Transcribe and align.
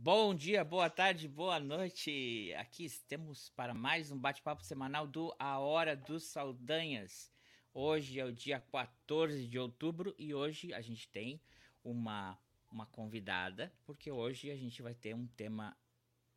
Bom 0.00 0.32
dia, 0.32 0.62
boa 0.62 0.88
tarde, 0.88 1.26
boa 1.26 1.58
noite. 1.58 2.54
Aqui 2.56 2.84
estamos 2.84 3.50
para 3.56 3.74
mais 3.74 4.12
um 4.12 4.16
bate-papo 4.16 4.62
semanal 4.62 5.08
do 5.08 5.34
A 5.40 5.58
Hora 5.58 5.96
dos 5.96 6.22
Saldanhas. 6.22 7.32
Hoje 7.74 8.20
é 8.20 8.24
o 8.24 8.32
dia 8.32 8.60
14 8.60 9.48
de 9.48 9.58
outubro 9.58 10.14
e 10.16 10.32
hoje 10.32 10.72
a 10.72 10.80
gente 10.80 11.08
tem 11.08 11.40
uma, 11.82 12.38
uma 12.70 12.86
convidada, 12.86 13.72
porque 13.84 14.08
hoje 14.08 14.52
a 14.52 14.56
gente 14.56 14.80
vai 14.80 14.94
ter 14.94 15.16
um 15.16 15.26
tema 15.26 15.76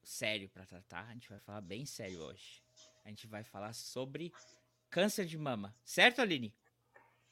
sério 0.01 0.49
para 0.49 0.65
tratar. 0.65 1.07
A 1.07 1.13
gente 1.13 1.29
vai 1.29 1.39
falar 1.39 1.61
bem 1.61 1.85
sério 1.85 2.19
hoje. 2.19 2.63
A 3.05 3.09
gente 3.09 3.27
vai 3.27 3.43
falar 3.43 3.73
sobre 3.73 4.33
câncer 4.89 5.25
de 5.25 5.37
mama. 5.37 5.75
Certo, 5.85 6.19
Aline? 6.19 6.51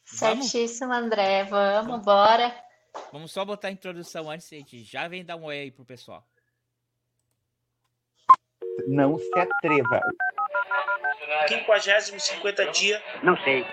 Certíssimo, 0.06 0.94
André. 0.94 1.46
Vamos, 1.46 2.06
bora. 2.06 2.69
Vamos 3.12 3.32
só 3.32 3.44
botar 3.46 3.70
a 3.70 3.72
introdução 3.72 4.30
antes, 4.30 4.52
a 4.52 4.56
gente 4.56 4.84
já 4.84 5.08
vem 5.08 5.24
dar 5.24 5.36
um 5.36 5.46
oi 5.46 5.60
aí 5.60 5.72
pro 5.72 5.86
pessoal. 5.86 6.26
Não 8.88 9.18
se 9.18 9.40
atreva. 9.40 10.02
50 11.48 12.02
50 12.20 12.66
dia. 12.72 13.02
Não 13.24 13.38
sei. 13.44 13.66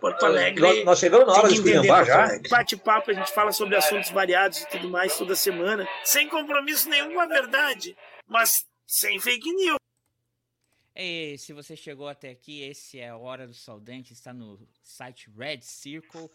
Porto 0.00 0.26
Alegre. 0.26 0.60
Nós, 0.60 0.84
nós 0.84 0.98
chegamos 0.98 1.26
na 1.26 1.32
hora 1.34 1.48
de 1.48 1.54
esculhambar 1.54 2.04
já. 2.04 2.28
Bate-papo, 2.50 3.10
a 3.10 3.14
gente 3.14 3.32
fala 3.32 3.52
sobre 3.52 3.76
assuntos 3.76 4.10
variados 4.10 4.62
e 4.62 4.68
tudo 4.68 4.88
mais 4.88 5.16
toda 5.16 5.36
semana. 5.36 5.86
Sem 6.04 6.28
compromisso 6.28 6.88
nenhum 6.88 7.14
com 7.14 7.20
a 7.20 7.26
verdade, 7.26 7.96
mas 8.26 8.66
sem 8.86 9.20
fake 9.20 9.52
news. 9.52 9.78
E 10.94 11.36
se 11.38 11.52
você 11.52 11.76
chegou 11.76 12.08
até 12.08 12.30
aqui, 12.30 12.62
esse 12.62 12.98
é 12.98 13.10
a 13.10 13.16
Hora 13.16 13.46
do 13.46 13.54
Saudante, 13.54 14.12
está 14.14 14.32
no 14.32 14.58
site 14.82 15.30
Red 15.36 15.60
Circle. 15.60 16.30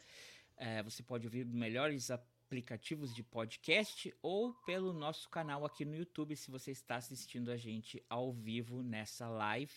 É, 0.63 0.83
você 0.83 1.01
pode 1.01 1.25
ouvir 1.25 1.43
melhores 1.43 2.11
aplicativos 2.11 3.15
de 3.15 3.23
podcast 3.23 4.13
ou 4.21 4.53
pelo 4.63 4.93
nosso 4.93 5.27
canal 5.27 5.65
aqui 5.65 5.83
no 5.83 5.95
YouTube, 5.95 6.35
se 6.35 6.51
você 6.51 6.69
está 6.69 6.97
assistindo 6.97 7.49
a 7.49 7.57
gente 7.57 8.05
ao 8.07 8.31
vivo 8.31 8.83
nessa 8.83 9.27
live. 9.27 9.73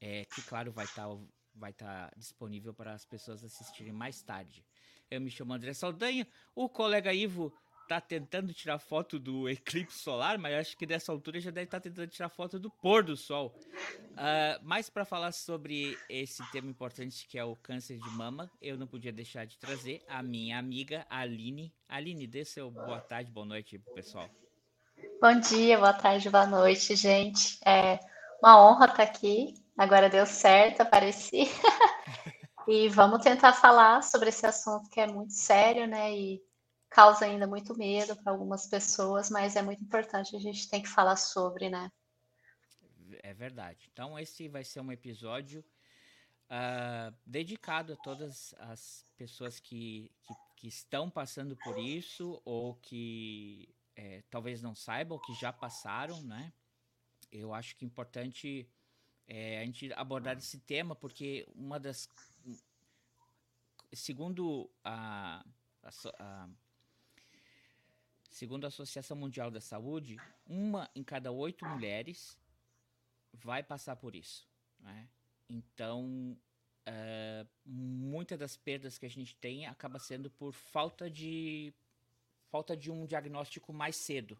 É, 0.00 0.24
que, 0.26 0.42
claro, 0.42 0.70
vai 0.70 0.84
estar 0.84 1.08
vai 1.52 1.72
tá 1.72 2.08
disponível 2.16 2.72
para 2.72 2.94
as 2.94 3.04
pessoas 3.04 3.42
assistirem 3.42 3.92
mais 3.92 4.22
tarde. 4.22 4.64
Eu 5.10 5.20
me 5.20 5.28
chamo 5.28 5.52
André 5.52 5.74
Saldanha, 5.74 6.24
o 6.54 6.68
colega 6.68 7.12
Ivo 7.12 7.52
tá 7.88 8.00
tentando 8.00 8.52
tirar 8.52 8.78
foto 8.78 9.18
do 9.18 9.48
eclipse 9.48 9.98
solar, 9.98 10.36
mas 10.36 10.54
acho 10.54 10.76
que 10.76 10.84
dessa 10.84 11.10
altura 11.10 11.40
já 11.40 11.50
deve 11.50 11.64
estar 11.64 11.80
tá 11.80 11.84
tentando 11.84 12.08
tirar 12.08 12.28
foto 12.28 12.58
do 12.58 12.70
pôr 12.70 13.02
do 13.02 13.16
sol. 13.16 13.54
Uh, 14.12 14.60
mas 14.62 14.90
para 14.90 15.06
falar 15.06 15.32
sobre 15.32 15.96
esse 16.08 16.42
tema 16.52 16.68
importante 16.68 17.26
que 17.26 17.38
é 17.38 17.44
o 17.44 17.56
câncer 17.56 17.98
de 17.98 18.10
mama, 18.10 18.50
eu 18.60 18.76
não 18.76 18.86
podia 18.86 19.12
deixar 19.12 19.46
de 19.46 19.56
trazer 19.58 20.02
a 20.06 20.22
minha 20.22 20.58
amiga 20.58 21.06
Aline. 21.08 21.72
Aline, 21.88 22.26
dê 22.26 22.44
seu 22.44 22.70
boa 22.70 23.00
tarde, 23.00 23.30
boa 23.30 23.46
noite 23.46 23.78
pessoal. 23.94 24.28
Bom 25.20 25.40
dia, 25.40 25.78
boa 25.78 25.94
tarde, 25.94 26.28
boa 26.28 26.46
noite, 26.46 26.94
gente. 26.94 27.58
É 27.64 27.98
uma 28.42 28.62
honra 28.62 28.86
estar 28.86 29.02
aqui. 29.02 29.54
Agora 29.76 30.10
deu 30.10 30.26
certo, 30.26 30.82
apareci. 30.82 31.44
e 32.68 32.88
vamos 32.88 33.22
tentar 33.22 33.54
falar 33.54 34.02
sobre 34.02 34.28
esse 34.28 34.44
assunto 34.44 34.90
que 34.90 35.00
é 35.00 35.06
muito 35.06 35.32
sério, 35.32 35.86
né? 35.86 36.12
E 36.14 36.47
causa 36.88 37.24
ainda 37.24 37.46
muito 37.46 37.76
medo 37.76 38.16
para 38.16 38.32
algumas 38.32 38.66
pessoas, 38.66 39.30
mas 39.30 39.56
é 39.56 39.62
muito 39.62 39.82
importante, 39.82 40.34
a 40.34 40.40
gente 40.40 40.68
tem 40.68 40.82
que 40.82 40.88
falar 40.88 41.16
sobre, 41.16 41.68
né? 41.68 41.90
É 43.22 43.32
verdade. 43.34 43.88
Então, 43.92 44.18
esse 44.18 44.48
vai 44.48 44.64
ser 44.64 44.80
um 44.80 44.92
episódio 44.92 45.64
uh, 46.48 47.14
dedicado 47.24 47.92
a 47.92 47.96
todas 47.96 48.54
as 48.58 49.04
pessoas 49.16 49.60
que, 49.60 50.10
que, 50.22 50.34
que, 50.56 50.68
estão 50.68 51.10
passando 51.10 51.56
por 51.56 51.78
isso 51.78 52.40
ou 52.44 52.74
que 52.76 53.74
é, 53.96 54.22
talvez 54.30 54.62
não 54.62 54.74
saibam, 54.74 55.18
que 55.18 55.34
já 55.34 55.52
passaram, 55.52 56.22
né? 56.22 56.52
Eu 57.30 57.52
acho 57.52 57.76
que 57.76 57.84
é 57.84 57.86
importante 57.86 58.68
é, 59.26 59.60
a 59.60 59.64
gente 59.64 59.92
abordar 59.92 60.36
esse 60.38 60.58
tema, 60.58 60.94
porque 60.94 61.46
uma 61.54 61.78
das. 61.78 62.08
Segundo 63.92 64.70
a, 64.84 65.44
a, 65.82 65.90
a 66.18 66.48
Segundo 68.28 68.64
a 68.64 68.68
Associação 68.68 69.16
Mundial 69.16 69.50
da 69.50 69.60
Saúde, 69.60 70.16
uma 70.46 70.90
em 70.94 71.02
cada 71.02 71.32
oito 71.32 71.64
mulheres 71.64 72.36
vai 73.32 73.62
passar 73.62 73.96
por 73.96 74.14
isso. 74.14 74.46
Né? 74.78 75.08
Então, 75.48 76.36
uh, 76.88 77.48
muitas 77.64 78.38
das 78.38 78.56
perdas 78.56 78.98
que 78.98 79.06
a 79.06 79.10
gente 79.10 79.34
tem 79.36 79.66
acaba 79.66 79.98
sendo 79.98 80.30
por 80.30 80.52
falta 80.52 81.10
de 81.10 81.72
falta 82.50 82.76
de 82.76 82.90
um 82.90 83.06
diagnóstico 83.06 83.72
mais 83.72 83.96
cedo. 83.96 84.38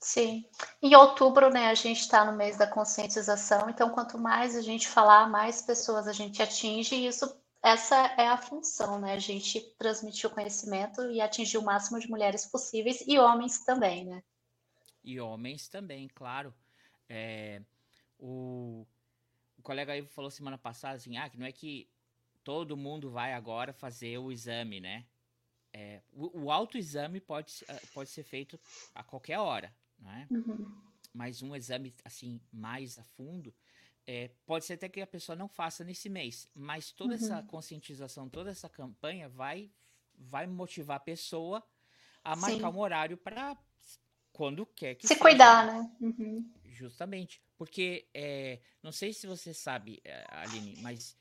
Sim. 0.00 0.48
Em 0.80 0.94
outubro, 0.94 1.50
né, 1.50 1.68
a 1.68 1.74
gente 1.74 2.00
está 2.00 2.24
no 2.24 2.36
mês 2.36 2.56
da 2.56 2.66
conscientização, 2.66 3.68
então 3.68 3.90
quanto 3.90 4.18
mais 4.18 4.54
a 4.54 4.60
gente 4.60 4.86
falar, 4.86 5.28
mais 5.28 5.60
pessoas 5.62 6.06
a 6.06 6.12
gente 6.12 6.40
atinge, 6.42 6.94
e 6.94 7.06
isso 7.06 7.34
essa 7.68 7.96
é 8.16 8.26
a 8.28 8.38
função, 8.38 8.98
né? 8.98 9.12
A 9.12 9.18
gente 9.18 9.60
transmitir 9.78 10.30
o 10.30 10.32
conhecimento 10.32 11.10
e 11.10 11.20
atingir 11.20 11.58
o 11.58 11.62
máximo 11.62 12.00
de 12.00 12.08
mulheres 12.08 12.46
possíveis 12.46 13.04
e 13.06 13.18
homens 13.18 13.64
também, 13.64 14.06
né? 14.06 14.22
E 15.04 15.20
homens 15.20 15.68
também, 15.68 16.08
claro. 16.08 16.54
É, 17.08 17.60
o, 18.18 18.86
o 19.58 19.62
colega 19.62 19.92
aí 19.92 20.02
falou 20.06 20.30
semana 20.30 20.56
passada 20.56 20.96
assim, 20.96 21.18
ah, 21.18 21.28
que 21.28 21.38
não 21.38 21.46
é 21.46 21.52
que 21.52 21.88
todo 22.42 22.76
mundo 22.76 23.10
vai 23.10 23.34
agora 23.34 23.72
fazer 23.72 24.16
o 24.16 24.32
exame, 24.32 24.80
né? 24.80 25.04
É, 25.70 26.00
o, 26.12 26.44
o 26.44 26.50
autoexame 26.50 27.20
pode, 27.20 27.64
ah, 27.68 27.80
pode 27.92 28.08
ser 28.08 28.22
feito 28.22 28.58
a 28.94 29.04
qualquer 29.04 29.38
hora, 29.38 29.74
né? 29.98 30.26
Uhum. 30.30 30.74
Mas 31.12 31.42
um 31.42 31.54
exame 31.54 31.94
assim 32.02 32.40
mais 32.50 32.98
a 32.98 33.04
fundo 33.04 33.54
é, 34.10 34.30
pode 34.46 34.64
ser 34.64 34.72
até 34.72 34.88
que 34.88 35.02
a 35.02 35.06
pessoa 35.06 35.36
não 35.36 35.46
faça 35.46 35.84
nesse 35.84 36.08
mês, 36.08 36.48
mas 36.54 36.90
toda 36.90 37.10
uhum. 37.10 37.16
essa 37.16 37.42
conscientização, 37.42 38.26
toda 38.26 38.50
essa 38.50 38.66
campanha 38.66 39.28
vai, 39.28 39.70
vai 40.14 40.46
motivar 40.46 40.96
a 40.96 41.00
pessoa 41.00 41.62
a 42.24 42.34
marcar 42.34 42.72
Sim. 42.72 42.76
um 42.78 42.80
horário 42.80 43.18
para 43.18 43.54
quando 44.32 44.64
quer 44.64 44.94
que 44.94 45.06
se 45.06 45.08
seja. 45.08 45.20
cuidar, 45.20 45.66
né? 45.66 45.92
Uhum. 46.00 46.50
Justamente, 46.64 47.42
porque 47.58 48.08
é, 48.14 48.60
não 48.82 48.92
sei 48.92 49.12
se 49.12 49.26
você 49.26 49.52
sabe, 49.52 50.00
é, 50.02 50.24
Aline, 50.30 50.76
mas 50.80 51.14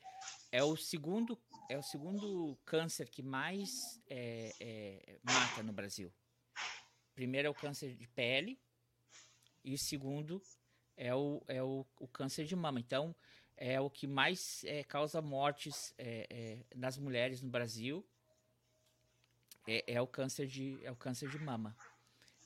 é 0.49 0.63
o 0.63 0.77
segundo 0.77 1.37
é 1.69 1.77
o 1.77 1.83
segundo 1.83 2.57
câncer 2.63 3.09
que 3.09 3.21
mais 3.21 4.01
é, 4.09 4.55
é, 4.61 5.19
mata 5.23 5.61
no 5.61 5.73
Brasil. 5.73 6.09
Primeiro 7.13 7.49
é 7.49 7.51
o 7.51 7.53
câncer 7.53 7.93
de 7.93 8.07
pele 8.07 8.57
e 9.61 9.73
o 9.73 9.77
segundo 9.77 10.41
é 10.97 11.13
o, 11.13 11.41
é 11.47 11.61
o, 11.63 11.85
o 11.99 12.07
câncer 12.07 12.45
de 12.45 12.55
mama. 12.55 12.79
Então, 12.79 13.15
é 13.55 13.79
o 13.79 13.89
que 13.89 14.07
mais 14.07 14.63
é, 14.65 14.83
causa 14.83 15.21
mortes 15.21 15.93
é, 15.97 16.27
é, 16.29 16.75
nas 16.75 16.97
mulheres 16.97 17.41
no 17.41 17.49
Brasil. 17.49 18.05
É, 19.65 19.93
é, 19.93 20.01
o 20.01 20.07
câncer 20.07 20.47
de, 20.47 20.79
é 20.83 20.91
o 20.91 20.95
câncer 20.95 21.29
de 21.29 21.39
mama. 21.39 21.75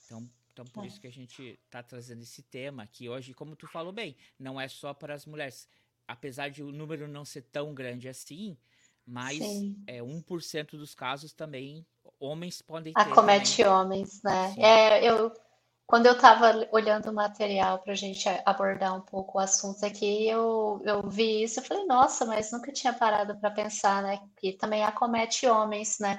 Então, 0.05 0.29
então 0.51 0.65
por 0.65 0.85
isso 0.85 0.99
que 0.99 1.07
a 1.07 1.11
gente 1.11 1.59
está 1.65 1.81
trazendo 1.81 2.21
esse 2.21 2.43
tema 2.43 2.83
aqui 2.83 3.07
hoje. 3.07 3.33
Como 3.33 3.55
tu 3.55 3.67
falou 3.67 3.93
bem, 3.93 4.15
não 4.37 4.59
é 4.59 4.67
só 4.67 4.93
para 4.93 5.13
as 5.13 5.25
mulheres. 5.25 5.67
Apesar 6.07 6.49
de 6.49 6.61
o 6.61 6.71
número 6.71 7.07
não 7.07 7.23
ser 7.23 7.43
tão 7.43 7.73
grande 7.73 8.09
assim, 8.09 8.57
mas 9.05 9.37
Sim. 9.37 9.81
é 9.87 9.99
1% 9.99 10.71
dos 10.71 10.93
casos 10.93 11.31
também 11.31 11.85
homens 12.19 12.61
podem 12.61 12.93
ter. 12.93 13.01
Acomete 13.01 13.57
também. 13.57 13.71
homens, 13.71 14.21
né? 14.23 14.55
É, 14.57 15.09
eu 15.09 15.33
quando 15.91 16.05
eu 16.05 16.13
estava 16.13 16.69
olhando 16.71 17.09
o 17.09 17.13
material 17.13 17.79
para 17.79 17.91
a 17.91 17.95
gente 17.97 18.25
abordar 18.45 18.95
um 18.95 19.01
pouco 19.01 19.37
o 19.37 19.41
assunto 19.41 19.85
aqui, 19.85 20.25
eu, 20.25 20.81
eu 20.85 21.09
vi 21.09 21.43
isso 21.43 21.59
e 21.59 21.63
falei, 21.63 21.85
nossa, 21.85 22.25
mas 22.25 22.49
nunca 22.49 22.71
tinha 22.71 22.93
parado 22.93 23.37
para 23.37 23.51
pensar, 23.51 24.01
né? 24.01 24.21
Que 24.37 24.53
também 24.53 24.85
acomete 24.85 25.45
homens, 25.47 25.99
né? 25.99 26.17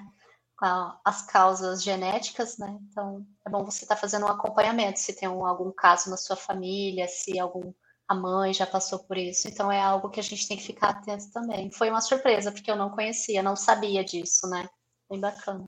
As 1.03 1.23
causas 1.23 1.83
genéticas, 1.83 2.59
né? 2.59 2.79
Então, 2.83 3.27
é 3.47 3.49
bom 3.49 3.65
você 3.65 3.87
estar 3.87 3.95
tá 3.95 4.01
fazendo 4.03 4.27
um 4.27 4.29
acompanhamento, 4.29 5.01
se 5.01 5.17
tem 5.17 5.27
um, 5.27 5.47
algum 5.47 5.73
caso 5.73 6.11
na 6.11 6.19
sua 6.19 6.37
família, 6.37 7.09
se 7.09 7.39
algum 7.39 7.73
a 8.07 8.15
mãe 8.15 8.53
já 8.53 8.67
passou 8.67 8.99
por 8.99 9.17
isso. 9.17 9.49
Então, 9.49 9.73
é 9.73 9.81
algo 9.81 10.11
que 10.11 10.21
a 10.21 10.23
gente 10.23 10.47
tem 10.47 10.59
que 10.59 10.65
ficar 10.65 10.91
atento 10.91 11.33
também. 11.33 11.71
Foi 11.71 11.89
uma 11.89 12.03
surpresa, 12.03 12.53
porque 12.53 12.71
eu 12.71 12.77
não 12.77 12.91
conhecia, 12.91 13.43
não 13.43 13.57
sabia 13.57 14.05
disso, 14.05 14.47
né? 14.51 14.69
Bem 15.09 15.19
bacana. 15.19 15.67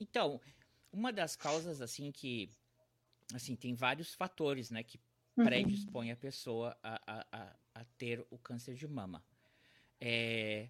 Então, 0.00 0.40
uma 0.90 1.12
das 1.12 1.36
causas, 1.36 1.82
assim, 1.82 2.10
que 2.10 2.50
assim, 3.34 3.56
tem 3.56 3.74
vários 3.74 4.14
fatores, 4.14 4.70
né, 4.70 4.82
que 4.82 5.00
uhum. 5.36 5.44
predispõem 5.44 6.10
a 6.12 6.16
pessoa 6.16 6.76
a, 6.82 7.24
a, 7.32 7.56
a, 7.74 7.84
ter 7.98 8.24
o 8.30 8.38
câncer 8.38 8.74
de 8.74 8.86
mama. 8.86 9.24
É, 10.00 10.68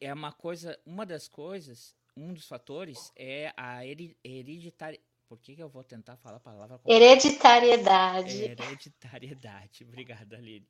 é 0.00 0.12
uma 0.12 0.32
coisa, 0.32 0.78
uma 0.84 1.06
das 1.06 1.28
coisas, 1.28 1.94
um 2.16 2.32
dos 2.32 2.46
fatores 2.46 3.12
é 3.16 3.52
a 3.56 3.84
hereditariedade. 3.86 5.00
Por 5.28 5.38
que, 5.38 5.54
que 5.54 5.62
eu 5.62 5.68
vou 5.68 5.84
tentar 5.84 6.16
falar 6.16 6.38
a 6.38 6.40
palavra? 6.40 6.80
Hereditariedade. 6.84 8.42
Hereditariedade. 8.42 9.84
Obrigada, 9.88 10.36
Aline. 10.36 10.66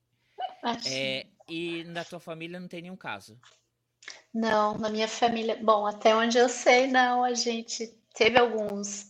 É, 0.87 1.27
e 1.49 1.85
na 1.85 2.05
tua 2.05 2.21
família 2.21 2.61
não 2.61 2.69
tem 2.69 2.83
nenhum 2.83 2.97
caso? 2.97 3.41
Não, 4.33 4.77
na 4.77 4.91
minha 4.91 5.09
família. 5.09 5.57
Bom, 5.63 5.87
até 5.87 6.15
onde 6.15 6.37
eu 6.37 6.49
sei, 6.49 6.87
não. 6.87 7.25
A 7.25 7.33
gente 7.33 7.87
teve 8.15 8.39
alguns 8.39 9.10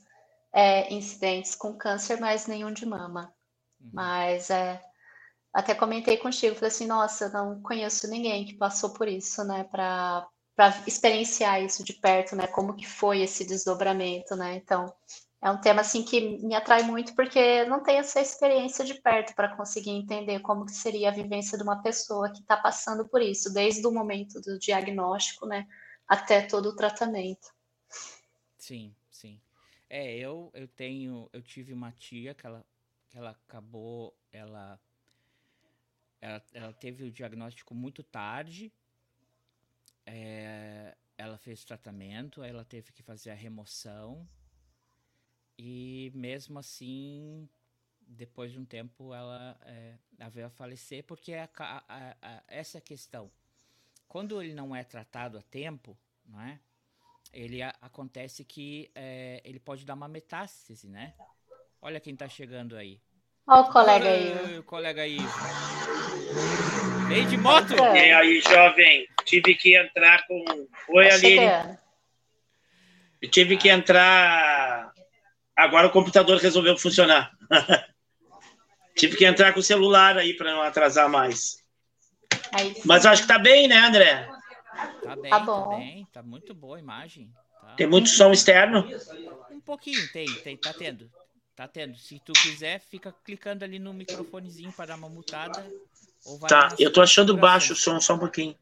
é, 0.53 0.93
incidentes 0.93 1.55
com 1.55 1.77
câncer, 1.77 2.21
mas 2.21 2.47
nenhum 2.47 2.73
de 2.73 2.87
mama. 2.87 3.33
Uhum. 3.81 3.91
Mas 3.93 4.51
é, 4.51 4.81
até 5.53 5.75
comentei 5.75 6.17
contigo, 6.17 6.55
falei 6.55 6.69
assim, 6.69 6.87
nossa, 6.87 7.29
não 7.29 7.61
conheço 7.61 8.09
ninguém 8.09 8.45
que 8.45 8.55
passou 8.55 8.91
por 8.91 9.09
isso, 9.09 9.43
né, 9.45 9.65
para 9.65 10.29
experienciar 10.87 11.63
isso 11.63 11.83
de 11.83 11.95
perto, 11.95 12.37
né, 12.37 12.47
como 12.47 12.77
que 12.77 12.87
foi 12.87 13.21
esse 13.21 13.45
desdobramento, 13.45 14.37
né, 14.37 14.55
então 14.57 14.93
é 15.43 15.51
um 15.51 15.61
tema 15.61 15.81
assim 15.81 16.05
que 16.05 16.39
me 16.45 16.55
atrai 16.55 16.83
muito 16.83 17.15
porque 17.15 17.65
não 17.65 17.83
tem 17.83 17.97
essa 17.97 18.21
experiência 18.21 18.85
de 18.85 18.95
perto 18.95 19.35
para 19.35 19.57
conseguir 19.57 19.91
entender 19.91 20.39
como 20.41 20.67
que 20.67 20.73
seria 20.73 21.09
a 21.09 21.15
vivência 21.15 21.57
de 21.57 21.65
uma 21.65 21.83
pessoa 21.83 22.31
que 22.31 22.41
está 22.41 22.57
passando 22.57 23.09
por 23.09 23.23
isso, 23.23 23.53
desde 23.53 23.87
o 23.87 23.93
momento 23.93 24.41
do 24.41 24.59
diagnóstico, 24.59 25.47
né, 25.47 25.67
até 26.07 26.43
todo 26.43 26.67
o 26.67 26.77
tratamento. 26.77 27.49
Sim. 28.59 28.95
É, 29.91 30.17
eu 30.17 30.51
eu 30.55 30.69
tenho, 30.69 31.29
eu 31.33 31.43
tive 31.43 31.73
uma 31.73 31.93
tia 31.93 32.35
que 32.35 32.47
ela 32.47 32.65
que 33.11 33.19
ela 33.19 33.31
acabou, 33.31 34.17
ela 34.33 34.81
ela, 36.21 36.43
ela 36.55 36.73
teve 36.73 37.05
o 37.05 37.11
diagnóstico 37.13 37.75
muito 37.75 38.03
tarde. 38.03 38.73
É, 40.07 40.97
ela 41.19 41.37
fez 41.37 41.65
tratamento, 41.65 42.43
ela 42.43 42.65
teve 42.65 42.93
que 42.93 43.03
fazer 43.03 43.31
a 43.31 43.35
remoção 43.35 44.27
e 45.63 46.11
mesmo 46.15 46.59
assim, 46.59 47.47
depois 48.01 48.51
de 48.51 48.59
um 48.59 48.65
tempo, 48.65 49.13
ela, 49.13 49.61
é, 49.67 49.99
ela 50.19 50.31
veio 50.31 50.47
a 50.47 50.51
falecer 50.51 51.05
porque 51.05 51.35
a, 51.35 51.51
a, 51.59 52.17
a, 52.23 52.43
essa 52.49 52.81
questão, 52.81 53.31
quando 54.09 54.41
ele 54.41 54.55
não 54.55 54.75
é 54.75 54.83
tratado 54.83 55.37
a 55.37 55.43
tempo, 55.43 55.99
não 56.25 56.41
é? 56.41 56.59
Ele 57.33 57.63
acontece 57.63 58.45
que 58.45 58.91
é, 58.95 59.41
ele 59.45 59.61
pode 59.61 59.85
dar 59.85 59.95
uma 59.95 60.09
metástase, 60.09 60.89
né? 60.89 61.15
Olha 61.81 62.01
quem 62.01 62.13
está 62.13 62.29
chegando 62.29 62.77
aí. 62.77 63.01
Olha 63.47 63.61
o 63.63 63.73
colega 63.73 64.09
aí. 64.09 64.59
O 64.59 64.63
colega 64.65 65.03
aí. 65.03 65.19
Vem 67.09 67.27
de 67.27 67.37
moto! 67.37 67.75
E 67.75 68.13
aí, 68.13 68.41
jovem? 68.41 69.07
Tive 69.25 69.55
que 69.55 69.77
entrar 69.77 70.27
com. 70.27 70.45
Oi, 70.89 71.09
tá 71.09 71.15
Aline. 71.15 71.79
Eu 73.23 73.31
tive 73.31 73.57
que 73.57 73.69
entrar 73.69 74.93
Agora 75.61 75.89
o 75.89 75.91
computador 75.91 76.39
resolveu 76.39 76.75
funcionar. 76.79 77.31
Tive 78.97 79.15
que 79.15 79.27
entrar 79.27 79.53
com 79.53 79.61
o 79.61 79.63
celular 79.63 80.17
aí 80.17 80.33
para 80.35 80.53
não 80.53 80.63
atrasar 80.63 81.07
mais. 81.07 81.59
Mas 82.83 83.05
acho 83.05 83.23
que 83.23 83.29
tá 83.29 83.39
bem, 83.39 83.69
né, 83.69 83.77
André? 83.77 84.27
Tá 85.03 85.17
bem, 85.17 85.31
tá, 85.31 85.41
bom. 85.41 85.63
tá 85.63 85.69
bem. 85.69 86.07
Tá 86.13 86.23
muito 86.23 86.55
boa 86.55 86.77
a 86.77 86.81
imagem. 86.81 87.31
Tá. 87.61 87.75
Tem 87.77 87.87
muito 87.87 88.09
som 88.09 88.33
externo? 88.33 88.85
Um 89.51 89.61
pouquinho, 89.61 90.07
tem, 90.09 90.27
tem, 90.37 90.57
tá 90.57 90.73
tendo. 90.73 91.11
Tá 91.57 91.67
tendo. 91.67 91.97
Se 91.99 92.19
tu 92.21 92.33
quiser, 92.33 92.81
fica 92.81 93.13
clicando 93.25 93.65
ali 93.65 93.79
no 93.79 93.93
microfonezinho 93.93 94.73
para 94.73 94.87
dar 94.87 94.97
uma 94.97 95.09
mutada. 95.09 95.75
tá, 96.49 96.75
eu 96.79 96.93
tô 96.93 97.03
achando 97.03 97.37
baixo 97.37 97.73
o 97.73 97.77
som, 97.77 98.01
só 98.01 98.15
um 98.15 98.19
pouquinho. 98.19 98.57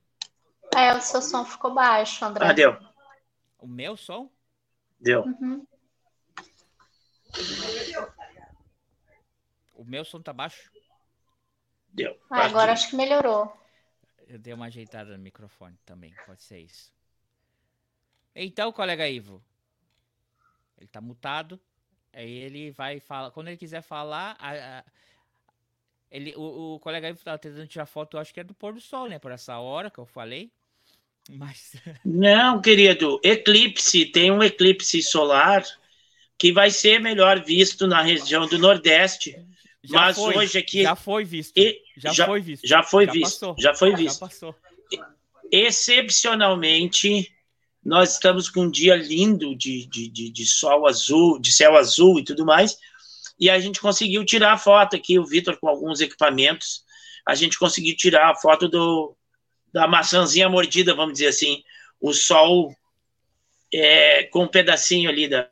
É, 0.74 0.94
o 0.94 1.00
seu 1.00 1.22
som 1.22 1.44
ficou 1.44 1.72
baixo, 1.72 2.24
André. 2.24 2.46
Ah, 2.46 2.52
deu. 2.52 2.76
O 3.58 3.66
meu 3.66 3.96
som? 3.96 4.30
Deu. 5.00 5.22
Uhum. 5.22 5.66
O 9.74 9.84
meu 9.84 10.04
som 10.04 10.20
tá 10.20 10.32
baixo? 10.32 10.70
Deu. 11.92 12.16
Ah, 12.30 12.46
agora 12.46 12.72
acho 12.72 12.90
que 12.90 12.96
melhorou. 12.96 13.56
Eu 14.28 14.38
dei 14.38 14.52
uma 14.52 14.66
ajeitada 14.66 15.16
no 15.16 15.22
microfone 15.22 15.76
também, 15.86 16.14
pode 16.26 16.42
ser 16.42 16.60
isso. 16.60 16.92
Então, 18.34 18.70
colega 18.70 19.08
Ivo, 19.08 19.42
ele 20.76 20.86
tá 20.86 21.00
mutado. 21.00 21.58
Aí 22.12 22.30
ele 22.30 22.70
vai 22.70 23.00
falar. 23.00 23.30
Quando 23.30 23.48
ele 23.48 23.56
quiser 23.56 23.80
falar, 23.80 24.36
a, 24.38 24.78
a, 24.78 24.84
ele, 26.10 26.34
o, 26.36 26.74
o, 26.74 26.80
colega 26.80 27.08
Ivo 27.08 27.24
tava 27.24 27.38
tentando 27.38 27.66
tirar 27.66 27.86
foto, 27.86 28.16
eu 28.16 28.20
acho 28.20 28.32
que 28.32 28.40
é 28.40 28.44
do 28.44 28.54
pôr 28.54 28.74
do 28.74 28.80
sol, 28.80 29.08
né? 29.08 29.18
Por 29.18 29.32
essa 29.32 29.58
hora 29.58 29.90
que 29.90 29.98
eu 29.98 30.06
falei. 30.06 30.52
Mas. 31.30 31.76
Não, 32.04 32.60
querido, 32.60 33.20
eclipse, 33.24 34.06
tem 34.06 34.30
um 34.30 34.42
eclipse 34.42 35.02
solar 35.02 35.64
que 36.38 36.52
vai 36.52 36.70
ser 36.70 37.00
melhor 37.00 37.42
visto 37.42 37.86
na 37.86 38.00
região 38.02 38.46
do 38.46 38.58
Nordeste. 38.58 39.36
Já 39.84 39.98
mas 39.98 40.16
foi, 40.16 40.36
hoje 40.36 40.58
aqui. 40.58 40.82
Já 40.82 40.96
foi 40.96 41.24
visto. 41.24 41.56
E, 41.56 41.80
já, 41.96 42.12
já, 42.12 42.26
foi 42.26 42.40
visto. 42.40 42.66
Já 42.66 42.82
foi 42.82 43.06
já 43.06 43.12
visto. 43.12 43.40
Passou. 43.40 43.56
Já 43.58 43.74
foi 43.74 43.94
visto. 43.94 44.14
Já 44.14 44.26
passou. 44.26 44.54
Excepcionalmente, 45.50 47.32
nós 47.84 48.14
estamos 48.14 48.50
com 48.50 48.62
um 48.62 48.70
dia 48.70 48.94
lindo 48.96 49.56
de, 49.56 49.86
de, 49.86 50.08
de, 50.08 50.30
de, 50.30 50.46
sol 50.46 50.86
azul, 50.86 51.38
de 51.38 51.52
céu 51.52 51.76
azul 51.76 52.18
e 52.18 52.24
tudo 52.24 52.44
mais. 52.44 52.76
E 53.40 53.48
a 53.48 53.58
gente 53.58 53.80
conseguiu 53.80 54.24
tirar 54.24 54.52
a 54.52 54.58
foto 54.58 54.96
aqui, 54.96 55.18
o 55.18 55.24
Vitor 55.24 55.56
com 55.58 55.68
alguns 55.68 56.00
equipamentos. 56.00 56.84
A 57.26 57.34
gente 57.34 57.58
conseguiu 57.58 57.96
tirar 57.96 58.30
a 58.30 58.34
foto 58.34 58.68
do, 58.68 59.16
da 59.72 59.86
maçãzinha 59.86 60.48
mordida, 60.48 60.94
vamos 60.94 61.14
dizer 61.14 61.28
assim. 61.28 61.62
O 62.00 62.12
sol 62.12 62.74
é, 63.72 64.24
com 64.24 64.44
um 64.44 64.48
pedacinho 64.48 65.08
ali 65.08 65.28
da, 65.28 65.48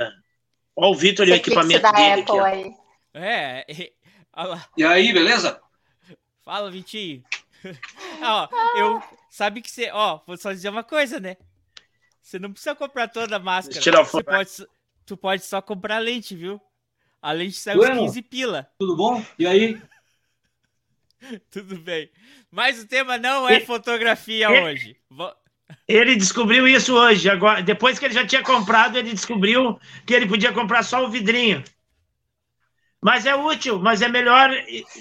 Olha 0.76 0.90
o 0.90 0.94
Vitor 0.94 1.26
e 1.26 1.30
o 1.30 1.34
equipamento 1.34 1.80
da 1.80 1.90
dele 1.90 2.20
Apple 2.20 2.38
aqui. 2.38 2.40
Aí. 2.40 2.74
É, 3.14 3.92
e, 4.36 4.82
e 4.82 4.84
aí, 4.84 5.12
beleza? 5.12 5.60
Fala, 6.44 6.70
Vitinho. 6.70 7.24
ó, 8.22 8.48
eu 8.76 9.02
sabe 9.30 9.60
que 9.60 9.70
você, 9.70 9.90
ó, 9.92 10.20
vou 10.26 10.36
só 10.36 10.52
dizer 10.52 10.68
uma 10.68 10.84
coisa, 10.84 11.18
né? 11.18 11.36
Você 12.22 12.38
não 12.38 12.52
precisa 12.52 12.74
comprar 12.74 13.08
toda 13.08 13.36
a 13.36 13.38
máscara. 13.38 13.80
Tirar 13.80 14.02
você 14.02 14.22
pode, 14.22 14.50
tu 15.04 15.16
pode 15.16 15.44
só 15.44 15.62
comprar 15.62 15.98
lente, 15.98 16.34
viu? 16.34 16.60
A 17.22 17.32
lente 17.32 17.56
sai 17.56 17.76
uns 17.76 17.88
15 17.88 18.22
pila. 18.22 18.68
Tudo 18.78 18.96
bom? 18.96 19.24
E 19.38 19.46
aí? 19.46 19.80
Tudo 21.50 21.78
bem. 21.78 22.10
Mas 22.50 22.82
o 22.82 22.86
tema 22.86 23.18
não 23.18 23.48
é 23.48 23.60
fotografia 23.60 24.48
e, 24.48 24.62
hoje. 24.62 24.96
Ele 25.88 26.16
descobriu 26.16 26.66
isso 26.68 26.94
hoje. 26.94 27.28
Agora, 27.28 27.62
depois 27.62 27.98
que 27.98 28.04
ele 28.04 28.14
já 28.14 28.26
tinha 28.26 28.42
comprado, 28.42 28.96
ele 28.96 29.12
descobriu 29.12 29.78
que 30.04 30.14
ele 30.14 30.26
podia 30.26 30.52
comprar 30.52 30.82
só 30.82 31.04
o 31.04 31.10
vidrinho. 31.10 31.62
Mas 33.06 33.24
é 33.24 33.36
útil, 33.36 33.78
mas 33.78 34.02
é 34.02 34.08
melhor. 34.08 34.50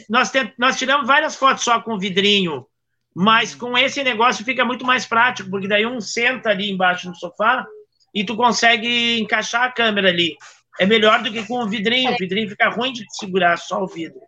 Nós, 0.08 0.30
tent, 0.30 0.54
nós 0.60 0.78
tiramos 0.78 1.08
várias 1.08 1.36
fotos 1.36 1.64
só 1.64 1.82
com 1.82 1.98
vidrinho, 1.98 2.68
mas 3.16 3.56
com 3.56 3.76
esse 3.76 4.04
negócio 4.04 4.46
fica 4.46 4.64
muito 4.64 4.86
mais 4.86 5.08
prático, 5.08 5.50
porque 5.50 5.68
daí 5.68 5.88
um 5.88 6.00
senta 6.00 6.52
ali 6.52 6.70
embaixo 6.70 7.10
no 7.10 7.16
sofá 7.16 7.66
e 8.14 8.24
tu 8.24 8.36
consegue 8.38 9.20
encaixar 9.20 9.64
a 9.64 9.72
câmera 9.72 10.10
ali. 10.10 10.38
É 10.80 10.86
melhor 10.86 11.24
do 11.24 11.32
que 11.32 11.48
com 11.48 11.64
o 11.64 11.68
vidrinho. 11.68 12.14
O 12.14 12.18
vidrinho 12.18 12.48
fica 12.48 12.70
ruim 12.70 12.94
de 12.94 13.04
segurar 13.10 13.58
só 13.58 13.82
o 13.82 13.88
vidro. 13.88 14.22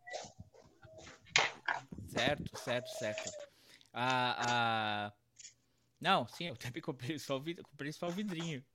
Certo, 2.08 2.58
certo, 2.58 2.88
certo. 2.98 3.30
Ah, 3.94 4.38
ah 4.50 5.14
não, 6.02 6.28
sim, 6.28 6.48
eu 6.48 6.58
também 6.58 6.82
comprei 6.82 7.20
só 7.20 7.38
o, 7.38 7.42
vid... 7.42 7.62
comprei 7.62 7.92
só 7.92 8.08
o 8.08 8.12
vidrinho. 8.12 8.66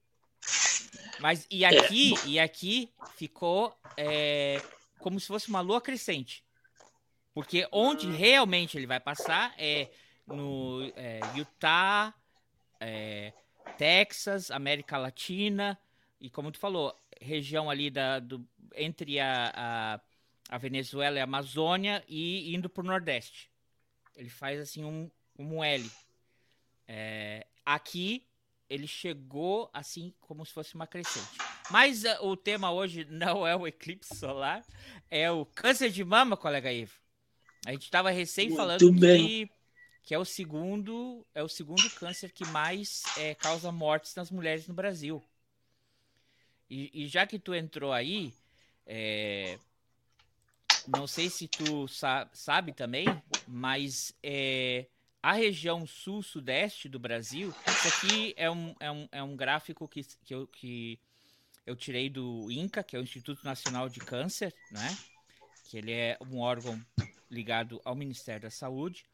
Mas 1.18 1.44
e 1.50 1.64
aqui, 1.64 2.14
é. 2.14 2.28
e 2.28 2.38
aqui 2.38 2.92
ficou 3.16 3.76
é, 3.96 4.62
como 5.02 5.20
se 5.20 5.26
fosse 5.26 5.48
uma 5.48 5.60
lua 5.60 5.80
crescente. 5.80 6.42
Porque 7.34 7.66
onde 7.70 8.10
realmente 8.10 8.78
ele 8.78 8.86
vai 8.86 9.00
passar 9.00 9.54
é 9.58 9.90
no 10.26 10.90
é, 10.96 11.20
Utah, 11.34 12.14
é, 12.80 13.32
Texas, 13.76 14.50
América 14.50 14.96
Latina, 14.96 15.78
e 16.20 16.30
como 16.30 16.52
tu 16.52 16.58
falou, 16.58 16.96
região 17.20 17.68
ali 17.68 17.90
da, 17.90 18.20
do, 18.20 18.46
entre 18.76 19.18
a, 19.18 19.52
a, 19.54 20.00
a 20.48 20.58
Venezuela 20.58 21.16
e 21.16 21.20
a 21.20 21.24
Amazônia 21.24 22.04
e 22.08 22.54
indo 22.54 22.70
para 22.70 22.82
o 22.82 22.86
Nordeste. 22.86 23.50
Ele 24.14 24.30
faz 24.30 24.60
assim 24.60 24.84
um, 24.84 25.10
um 25.36 25.64
L. 25.64 25.90
É, 26.86 27.46
aqui 27.64 28.24
ele 28.68 28.86
chegou 28.86 29.68
assim 29.72 30.14
como 30.20 30.46
se 30.46 30.52
fosse 30.52 30.74
uma 30.74 30.86
crescente. 30.86 31.51
Mas 31.72 32.04
uh, 32.04 32.26
o 32.26 32.36
tema 32.36 32.70
hoje 32.70 33.06
não 33.10 33.46
é 33.46 33.56
o 33.56 33.66
eclipse 33.66 34.14
solar, 34.14 34.62
é 35.10 35.30
o 35.30 35.46
câncer 35.46 35.90
de 35.90 36.04
mama, 36.04 36.36
colega 36.36 36.70
Ivo. 36.70 36.92
A 37.64 37.72
gente 37.72 37.84
estava 37.84 38.10
recém 38.10 38.48
Muito 38.48 38.58
falando 38.58 39.00
que, 39.00 39.50
que 40.02 40.14
é 40.14 40.18
o 40.18 40.24
segundo 40.24 41.24
é 41.34 41.42
o 41.42 41.48
segundo 41.48 41.88
câncer 41.90 42.30
que 42.30 42.44
mais 42.46 43.02
é, 43.16 43.34
causa 43.34 43.72
mortes 43.72 44.14
nas 44.14 44.30
mulheres 44.30 44.68
no 44.68 44.74
Brasil. 44.74 45.22
E, 46.68 47.04
e 47.04 47.06
já 47.06 47.26
que 47.26 47.38
tu 47.38 47.54
entrou 47.54 47.92
aí, 47.92 48.34
é, 48.86 49.58
não 50.88 51.06
sei 51.06 51.30
se 51.30 51.48
tu 51.48 51.88
sa 51.88 52.28
sabe 52.34 52.72
também, 52.72 53.06
mas 53.46 54.14
é, 54.22 54.86
a 55.22 55.32
região 55.32 55.86
sul-sudeste 55.86 56.88
do 56.88 56.98
Brasil, 56.98 57.54
isso 57.66 57.88
aqui 57.88 58.34
é 58.36 58.50
um, 58.50 58.74
é 58.80 58.90
um, 58.90 59.08
é 59.12 59.22
um 59.22 59.36
gráfico 59.36 59.86
que, 59.86 60.02
que, 60.24 60.34
eu, 60.34 60.46
que 60.48 60.98
eu 61.66 61.76
tirei 61.76 62.08
do 62.08 62.50
INCA, 62.50 62.82
que 62.82 62.96
é 62.96 62.98
o 62.98 63.02
Instituto 63.02 63.44
Nacional 63.44 63.88
de 63.88 64.00
Câncer, 64.00 64.54
né? 64.70 64.96
que 65.64 65.78
ele 65.78 65.92
é 65.92 66.18
um 66.20 66.38
órgão 66.40 66.80
ligado 67.30 67.80
ao 67.84 67.94
Ministério 67.94 68.42
da 68.42 68.50
Saúde. 68.50 69.04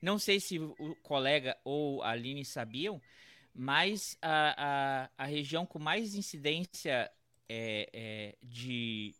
Não 0.00 0.18
sei 0.18 0.38
se 0.40 0.58
o 0.58 0.94
colega 1.02 1.56
ou 1.64 2.02
a 2.02 2.10
Aline 2.10 2.44
sabiam, 2.44 3.00
mas 3.54 4.18
a, 4.20 5.08
a, 5.16 5.24
a 5.24 5.26
região 5.26 5.64
com 5.64 5.78
mais 5.78 6.14
incidência 6.14 7.10
é, 7.48 7.88
é, 7.92 8.36
de 8.42 9.14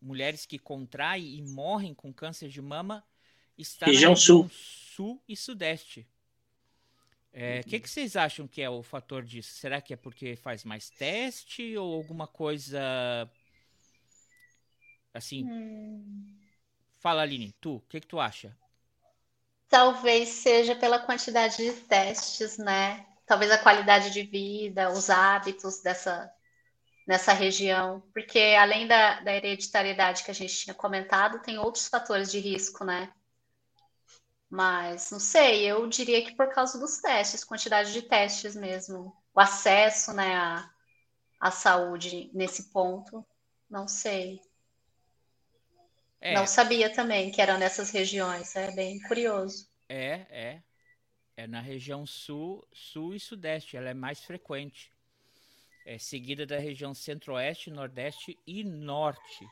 mulheres 0.00 0.46
que 0.46 0.58
contraem 0.58 1.36
e 1.36 1.42
morrem 1.42 1.94
com 1.94 2.12
câncer 2.12 2.48
de 2.48 2.62
mama 2.62 3.04
está 3.58 3.86
região 3.86 4.12
na 4.12 4.16
região 4.16 4.16
sul. 4.16 4.50
sul 4.50 5.22
e 5.28 5.36
sudeste. 5.36 6.06
O 7.34 7.36
é, 7.36 7.64
que, 7.64 7.80
que 7.80 7.90
vocês 7.90 8.14
acham 8.14 8.46
que 8.46 8.62
é 8.62 8.70
o 8.70 8.80
fator 8.80 9.24
disso? 9.24 9.54
Será 9.54 9.80
que 9.80 9.92
é 9.92 9.96
porque 9.96 10.36
faz 10.36 10.62
mais 10.62 10.88
teste 10.88 11.76
ou 11.76 11.92
alguma 11.92 12.28
coisa 12.28 13.28
assim? 15.12 15.44
Hum. 15.44 16.38
Fala, 17.00 17.22
Aline, 17.22 17.52
tu, 17.60 17.76
o 17.76 17.80
que, 17.80 18.00
que 18.00 18.06
tu 18.06 18.20
acha? 18.20 18.56
Talvez 19.68 20.28
seja 20.28 20.76
pela 20.76 21.00
quantidade 21.00 21.56
de 21.56 21.72
testes, 21.72 22.56
né? 22.56 23.04
Talvez 23.26 23.50
a 23.50 23.58
qualidade 23.58 24.10
de 24.10 24.22
vida, 24.22 24.92
os 24.92 25.10
hábitos 25.10 25.82
dessa 25.82 26.32
nessa 27.06 27.34
região, 27.34 28.02
porque 28.14 28.38
além 28.58 28.86
da, 28.86 29.20
da 29.20 29.34
hereditariedade 29.34 30.24
que 30.24 30.30
a 30.30 30.34
gente 30.34 30.56
tinha 30.56 30.72
comentado, 30.72 31.42
tem 31.42 31.58
outros 31.58 31.86
fatores 31.86 32.30
de 32.30 32.38
risco, 32.38 32.82
né? 32.82 33.12
Mas 34.54 35.10
não 35.10 35.18
sei, 35.18 35.68
eu 35.68 35.84
diria 35.88 36.24
que 36.24 36.36
por 36.36 36.48
causa 36.54 36.78
dos 36.78 36.98
testes, 36.98 37.42
quantidade 37.42 37.92
de 37.92 38.02
testes 38.02 38.54
mesmo, 38.54 39.12
o 39.34 39.40
acesso, 39.40 40.12
né, 40.12 40.32
à, 40.36 40.70
à 41.40 41.50
saúde 41.50 42.30
nesse 42.32 42.70
ponto, 42.70 43.26
não 43.68 43.88
sei. 43.88 44.40
É. 46.20 46.34
Não 46.34 46.46
sabia 46.46 46.88
também 46.88 47.32
que 47.32 47.42
eram 47.42 47.58
nessas 47.58 47.90
regiões, 47.90 48.54
é 48.54 48.70
bem 48.70 49.00
curioso. 49.00 49.68
É, 49.88 50.24
é. 50.30 50.62
É 51.36 51.48
na 51.48 51.60
região 51.60 52.06
sul, 52.06 52.64
sul 52.72 53.12
e 53.12 53.18
sudeste, 53.18 53.76
ela 53.76 53.90
é 53.90 53.94
mais 53.94 54.22
frequente. 54.22 54.92
É 55.84 55.98
seguida 55.98 56.46
da 56.46 56.60
região 56.60 56.94
centro-oeste, 56.94 57.72
nordeste 57.72 58.38
e 58.46 58.62
norte. 58.62 59.44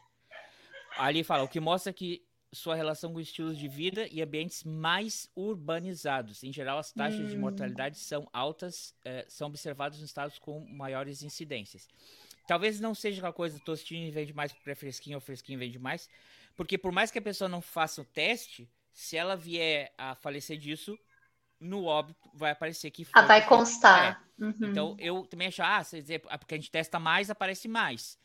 Ali 0.97 1.25
fala, 1.25 1.43
o 1.43 1.49
que 1.49 1.59
mostra 1.59 1.93
que 1.93 2.25
sua 2.53 2.75
relação 2.75 3.13
com 3.13 3.21
estilos 3.21 3.57
de 3.57 3.67
vida 3.67 4.07
e 4.11 4.21
ambientes 4.21 4.63
mais 4.63 5.29
urbanizados. 5.35 6.45
Em 6.45 6.53
geral, 6.53 6.79
as 6.79 6.93
taxas 6.93 7.21
hum. 7.21 7.29
de 7.29 7.37
mortalidade 7.37 7.99
são 7.99 8.29
altas, 8.33 8.95
eh, 9.05 9.25
são 9.29 9.49
observadas 9.49 9.99
nos 9.99 10.11
estados 10.11 10.39
com 10.39 10.61
maiores 10.69 11.23
incidências. 11.23 11.89
Talvez 12.47 12.79
não 12.79 12.95
seja 12.95 13.19
aquela 13.19 13.33
coisa 13.33 13.59
tostinho 13.61 14.13
vende 14.13 14.35
mais 14.35 14.53
porque 14.53 14.71
é 14.71 14.75
fresquinho 14.75 15.17
ou 15.17 15.21
fresquinho 15.21 15.59
vende 15.59 15.79
mais, 15.79 16.09
porque 16.55 16.77
por 16.77 16.93
mais 16.93 17.11
que 17.11 17.19
a 17.19 17.23
pessoa 17.23 17.49
não 17.49 17.63
faça 17.63 18.03
o 18.03 18.05
teste, 18.05 18.69
se 18.93 19.17
ela 19.17 19.37
vier 19.37 19.93
a 19.97 20.15
falecer 20.15 20.59
disso, 20.59 20.99
no 21.59 21.85
óbito 21.85 22.29
vai 22.35 22.51
aparecer 22.51 22.91
que 22.91 23.05
foi. 23.05 23.23
Ah, 23.23 23.25
vai 23.25 23.47
constar. 23.47 24.23
É. 24.39 24.45
Uhum. 24.45 24.55
Então 24.61 24.97
eu 24.99 25.25
também 25.27 25.49
acho, 25.49 25.63
ah, 25.63 25.83
você 25.83 26.03
dizer, 26.03 26.23
ah, 26.29 26.37
porque 26.37 26.55
a 26.55 26.59
gente 26.59 26.71
testa 26.71 26.99
mais, 26.99 27.31
aparece 27.31 27.69
mais. 27.69 28.19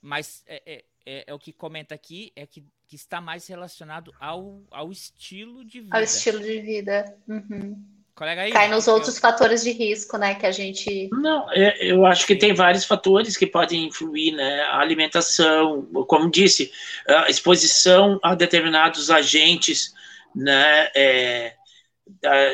Mas 0.00 0.42
é, 0.46 0.62
é, 0.66 0.84
é, 1.04 1.24
é 1.26 1.34
o 1.34 1.38
que 1.38 1.52
comenta 1.52 1.94
aqui, 1.94 2.32
é 2.36 2.46
que 2.46 2.64
que 2.92 2.96
está 2.96 3.22
mais 3.22 3.46
relacionado 3.46 4.12
ao, 4.20 4.60
ao 4.70 4.92
estilo 4.92 5.64
de 5.64 5.80
vida. 5.80 5.96
Ao 5.96 6.02
estilo 6.02 6.40
de 6.40 6.60
vida. 6.60 7.16
Uhum. 7.26 7.82
Colega 8.14 8.42
aí, 8.42 8.52
Cai 8.52 8.68
nos 8.68 8.86
eu... 8.86 8.92
outros 8.92 9.18
fatores 9.18 9.62
de 9.62 9.70
risco, 9.70 10.18
né, 10.18 10.34
que 10.34 10.44
a 10.44 10.50
gente... 10.50 11.08
Não, 11.10 11.50
é, 11.52 11.86
eu 11.86 12.04
acho 12.04 12.26
que 12.26 12.36
tem 12.36 12.52
vários 12.52 12.84
fatores 12.84 13.34
que 13.34 13.46
podem 13.46 13.86
influir, 13.86 14.32
né, 14.34 14.60
a 14.64 14.80
alimentação, 14.80 15.86
como 16.06 16.30
disse, 16.30 16.70
a 17.08 17.30
exposição 17.30 18.20
a 18.22 18.34
determinados 18.34 19.10
agentes, 19.10 19.94
né, 20.36 20.90
é, 20.94 21.56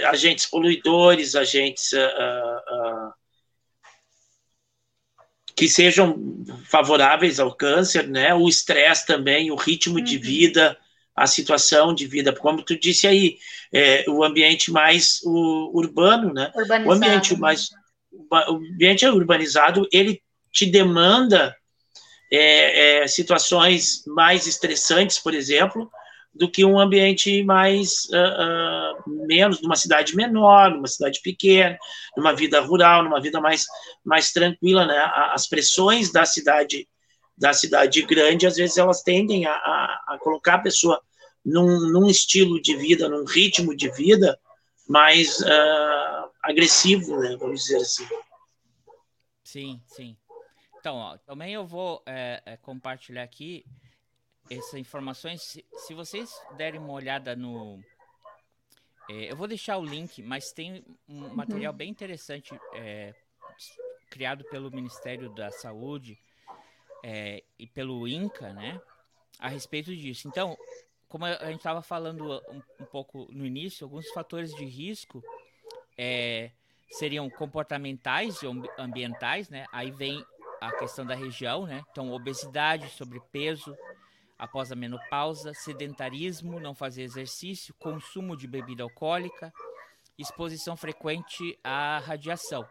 agentes 0.07 0.47
poluidores, 0.47 1.35
agentes... 1.35 1.91
Uh, 1.91 1.99
uh, 1.99 3.18
que 5.59 5.69
sejam 5.69 6.17
favoráveis 6.67 7.41
ao 7.41 7.53
câncer, 7.53 8.07
né? 8.07 8.33
O 8.33 8.49
estresse 8.49 9.05
também, 9.05 9.51
o 9.51 9.57
ritmo 9.57 9.97
uhum. 9.97 10.05
de 10.05 10.17
vida, 10.17 10.79
a 11.17 11.27
situação 11.27 11.93
de 11.93 12.07
vida, 12.07 12.33
como 12.33 12.63
tu 12.63 12.79
disse 12.79 13.09
aí, 13.09 13.39
é, 13.73 14.05
o 14.07 14.23
ambiente 14.23 14.71
mais 14.71 15.21
o, 15.25 15.77
urbano, 15.77 16.33
né? 16.33 16.53
Urbanizado. 16.55 16.89
O 16.89 16.93
ambiente 16.93 17.37
mais 17.37 17.71
o 18.13 18.55
ambiente 18.55 19.05
urbanizado, 19.05 19.89
ele 19.93 20.23
te 20.53 20.65
demanda 20.65 21.57
é, 22.33 23.01
é, 23.03 23.09
situações 23.09 24.05
mais 24.07 24.47
estressantes, 24.47 25.19
por 25.19 25.35
exemplo, 25.35 25.91
do 26.35 26.51
que 26.51 26.65
um 26.65 26.79
ambiente 26.79 27.43
mais 27.43 28.05
uh, 28.11 29.09
uh, 29.09 29.27
menos, 29.27 29.61
numa 29.61 29.77
cidade 29.77 30.15
menor, 30.15 30.71
numa 30.71 30.87
cidade 30.87 31.21
pequena, 31.23 31.77
numa 32.17 32.35
vida 32.35 32.61
rural, 32.61 33.03
numa 33.03 33.21
vida 33.21 33.41
mais, 33.41 33.67
mais 34.05 34.33
tranquila, 34.33 34.87
né? 34.87 34.99
As 35.33 35.49
pressões 35.49 36.13
da 36.13 36.25
cidade 36.25 36.89
da 37.39 37.53
cidade 37.53 38.03
grande, 38.03 38.49
às 38.49 38.57
vezes 38.57 38.77
elas 38.77 39.01
tendem 39.03 39.47
a, 39.47 39.53
a, 39.53 40.05
a 40.09 40.19
colocar 40.19 40.55
a 40.55 40.63
pessoa 40.63 41.01
num, 41.45 41.89
num, 41.89 42.09
estilo 42.09 42.61
de 42.61 42.77
vida, 42.77 43.09
num 43.09 43.25
ritmo 43.25 43.77
de 43.77 43.89
vida 43.93 44.37
mais 44.89 45.39
uh, 45.39 46.31
agressivo, 46.43 47.17
né? 47.21 47.37
Vamos 47.39 47.63
dizer 47.63 47.77
assim. 47.77 48.07
Sim, 49.45 49.81
sim. 49.87 50.17
Então, 50.79 50.97
ó, 50.97 51.17
também 51.19 51.55
eu 51.55 51.67
vou 51.67 52.03
é, 52.07 52.43
é, 52.45 52.57
compartilhar 52.57 53.23
aqui 53.23 53.65
essas 54.51 54.75
informações. 54.75 55.43
Se, 55.43 55.65
se, 55.73 55.95
vocês 55.95 56.31
derem 56.57 56.81
uma 56.81 56.93
olhada 56.93 57.35
no. 57.37 57.81
É, 59.11 59.31
eu 59.31 59.37
vou 59.37 59.49
deixar 59.49 59.79
o 59.79 59.85
link, 59.85 60.23
mas 60.23 60.53
tem 60.53 60.85
um 61.09 61.25
uhum. 61.25 61.35
material 61.35 61.73
bem 61.73 61.91
interessante 61.91 62.59
é, 62.75 63.15
criado 64.11 64.45
pelo 64.45 64.71
Ministério 64.71 65.31
da 65.31 65.51
Saúde 65.51 66.19
é, 67.03 67.43
e 67.59 67.67
pelo 67.67 68.07
INCA, 68.07 68.53
né? 68.53 68.81
A 69.39 69.49
respeito 69.49 69.95
disso. 69.95 70.29
Então, 70.29 70.57
como 71.09 71.25
a 71.25 71.47
gente 71.47 71.57
estava 71.59 71.81
falando 71.81 72.43
um, 72.51 72.63
um, 72.81 72.87
pouco 72.87 73.29
no 73.33 73.47
início, 73.47 73.85
alguns 73.85 74.09
fatores 74.11 74.55
de 74.55 74.65
risco 74.65 75.23
é, 75.97 76.51
seriam 76.91 77.29
comportamentais 77.31 78.43
e 78.43 78.47
ambientais, 78.79 79.49
né? 79.49 79.67
Aí 79.73 79.91
vem 79.91 80.25
a 80.61 80.73
questão 80.73 81.07
da 81.07 81.15
região, 81.15 81.67
né? 81.67 81.83
Então, 81.91 82.11
obesidade, 82.11 82.91
sobrepeso, 82.91 83.77
após 84.39 84.71
a 84.71 84.77
menopausa, 84.77 85.53
sedentarismo, 85.53 86.61
não 86.61 86.75
fazer 86.75 87.03
exercício, 87.03 87.75
consumo 87.75 88.37
de 88.37 88.47
bebida 88.47 88.83
alcoólica, 88.83 89.53
exposição 90.17 90.77
frequente 90.77 91.59
à 91.65 91.99
radiação. 91.99 92.67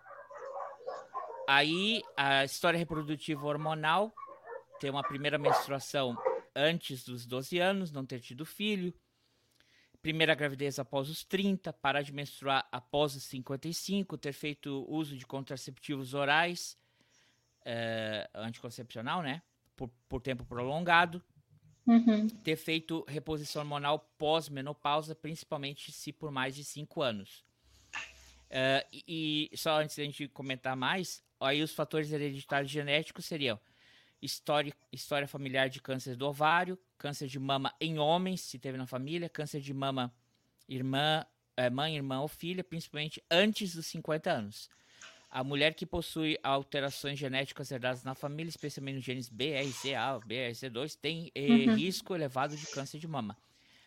Aí 1.48 2.02
a 2.16 2.46
história 2.46 2.78
reprodutiva 2.78 3.46
hormonal, 3.46 4.14
ter 4.80 4.90
uma 4.90 5.04
primeira 5.04 5.38
menstruação 5.38 6.16
antes 6.56 7.04
dos 7.04 7.26
12 7.26 7.60
anos, 7.60 7.92
não 7.92 8.06
ter 8.06 8.20
tido 8.20 8.46
filho, 8.46 8.94
primeira 10.02 10.36
gravidez 10.36 10.80
após 10.80 11.10
os 11.10 11.24
30, 11.24 11.74
parar 11.74 12.02
de 12.02 12.14
menstruar 12.14 12.68
após 12.72 13.16
os 13.16 13.24
55, 13.24 14.18
ter 14.18 14.34
feito 14.34 14.86
uso 14.88 15.18
de 15.18 15.26
contraceptivos 15.26 16.14
orais, 16.14 16.78
uh, 17.62 18.40
anticoncepcional, 18.40 19.22
né? 19.22 19.42
Por, 19.76 19.90
por 20.10 20.22
tempo 20.22 20.46
prolongado, 20.46 21.24
Uhum. 21.88 22.27
Ter 22.27 22.58
feito 22.58 23.06
reposição 23.08 23.62
hormonal 23.62 24.00
pós-menopausa, 24.17 25.15
principalmente 25.15 25.91
se 25.91 26.12
por 26.12 26.29
mais 26.29 26.53
de 26.53 26.65
cinco 26.65 27.01
anos. 27.01 27.46
Uh, 28.50 28.84
e, 29.08 29.50
e, 29.51 29.58
só 29.58 29.79
antes 29.82 29.96
da 29.96 30.03
gente 30.03 30.27
comentar 30.27 30.75
mais, 30.75 31.24
aí 31.39 31.63
os 31.63 31.74
fatores 31.74 32.12
hereditários 32.12 32.70
genéticos 32.70 33.25
seriam 33.25 33.60
história, 34.22 34.74
história 34.91 35.27
familiar 35.27 35.70
de 35.70 35.82
câncer 35.82 36.15
do 36.15 36.27
ovário, 36.27 36.77
câncer 36.98 37.27
de 37.27 37.39
mama 37.39 37.74
em 37.79 38.00
homens, 38.00 38.41
se 38.41 38.60
teve 38.60 38.77
na 38.77 38.88
família, 38.88 39.29
câncer 39.29 39.62
de 39.62 39.74
mama 39.74 40.13
irmã, 40.67 41.25
é, 41.56 41.70
mãe, 41.70 41.96
irmã 41.96 42.20
ou 42.20 42.27
filha, 42.27 42.63
principalmente 42.63 43.24
antes 43.32 43.75
dos 43.75 43.86
50 43.88 44.29
anos. 44.29 44.70
A 45.38 45.44
mulher 45.44 45.75
que 45.75 45.86
possui 45.86 46.36
alterações 46.41 47.20
genéticas 47.20 47.70
herdadas 47.70 48.03
na 48.03 48.15
família, 48.15 48.50
especialmente 48.50 48.96
nos 48.96 49.06
genes 49.06 49.29
BRCA, 49.29 50.20
BRCA2, 50.27 50.98
tem 51.00 51.32
eh, 51.36 51.67
uhum. 51.67 51.75
risco 51.75 52.15
elevado 52.15 52.58
de 52.58 52.65
câncer 52.65 52.98
de 52.98 53.08
mama. 53.08 53.38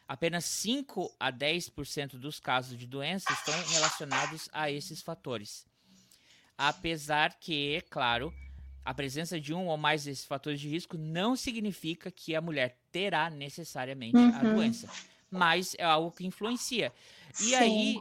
Apenas 0.06 0.44
5 0.44 1.12
a 1.18 1.32
10% 1.32 2.10
dos 2.10 2.38
casos 2.38 2.78
de 2.78 2.86
doença 2.86 3.32
estão 3.32 3.52
relacionados 3.72 4.48
a 4.52 4.70
esses 4.70 5.02
fatores. 5.02 5.66
Apesar 6.56 7.34
que, 7.40 7.82
claro, 7.90 8.32
a 8.84 8.94
presença 8.94 9.40
de 9.40 9.52
um 9.52 9.66
ou 9.66 9.76
mais 9.76 10.04
desses 10.04 10.24
fatores 10.24 10.60
de 10.60 10.68
risco 10.68 10.96
não 10.96 11.34
significa 11.34 12.12
que 12.12 12.36
a 12.36 12.40
mulher 12.40 12.78
terá 12.92 13.28
necessariamente 13.28 14.16
uhum. 14.16 14.36
a 14.36 14.38
doença, 14.38 14.88
mas 15.28 15.74
é 15.76 15.82
algo 15.82 16.12
que 16.12 16.24
influencia. 16.24 16.92
E 17.40 17.46
Sim. 17.46 17.54
aí, 17.56 18.00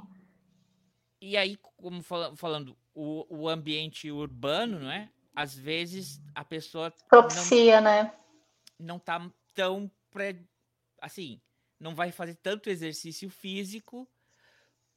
e 1.19 1.35
aí, 1.35 1.57
como 1.57 2.03
fal 2.03 2.35
falando, 2.35 2.77
o, 2.99 3.25
o 3.29 3.47
ambiente 3.47 4.11
urbano, 4.11 4.77
não 4.77 4.91
é? 4.91 5.09
Às 5.33 5.55
vezes 5.55 6.21
a 6.35 6.43
pessoa 6.43 6.93
propicia, 7.07 7.79
não, 7.79 7.91
né? 7.91 8.13
Não 8.77 8.99
tá 8.99 9.31
tão 9.55 9.89
pre... 10.11 10.35
assim, 11.01 11.39
não 11.79 11.95
vai 11.95 12.11
fazer 12.11 12.35
tanto 12.35 12.69
exercício 12.69 13.29
físico 13.29 14.05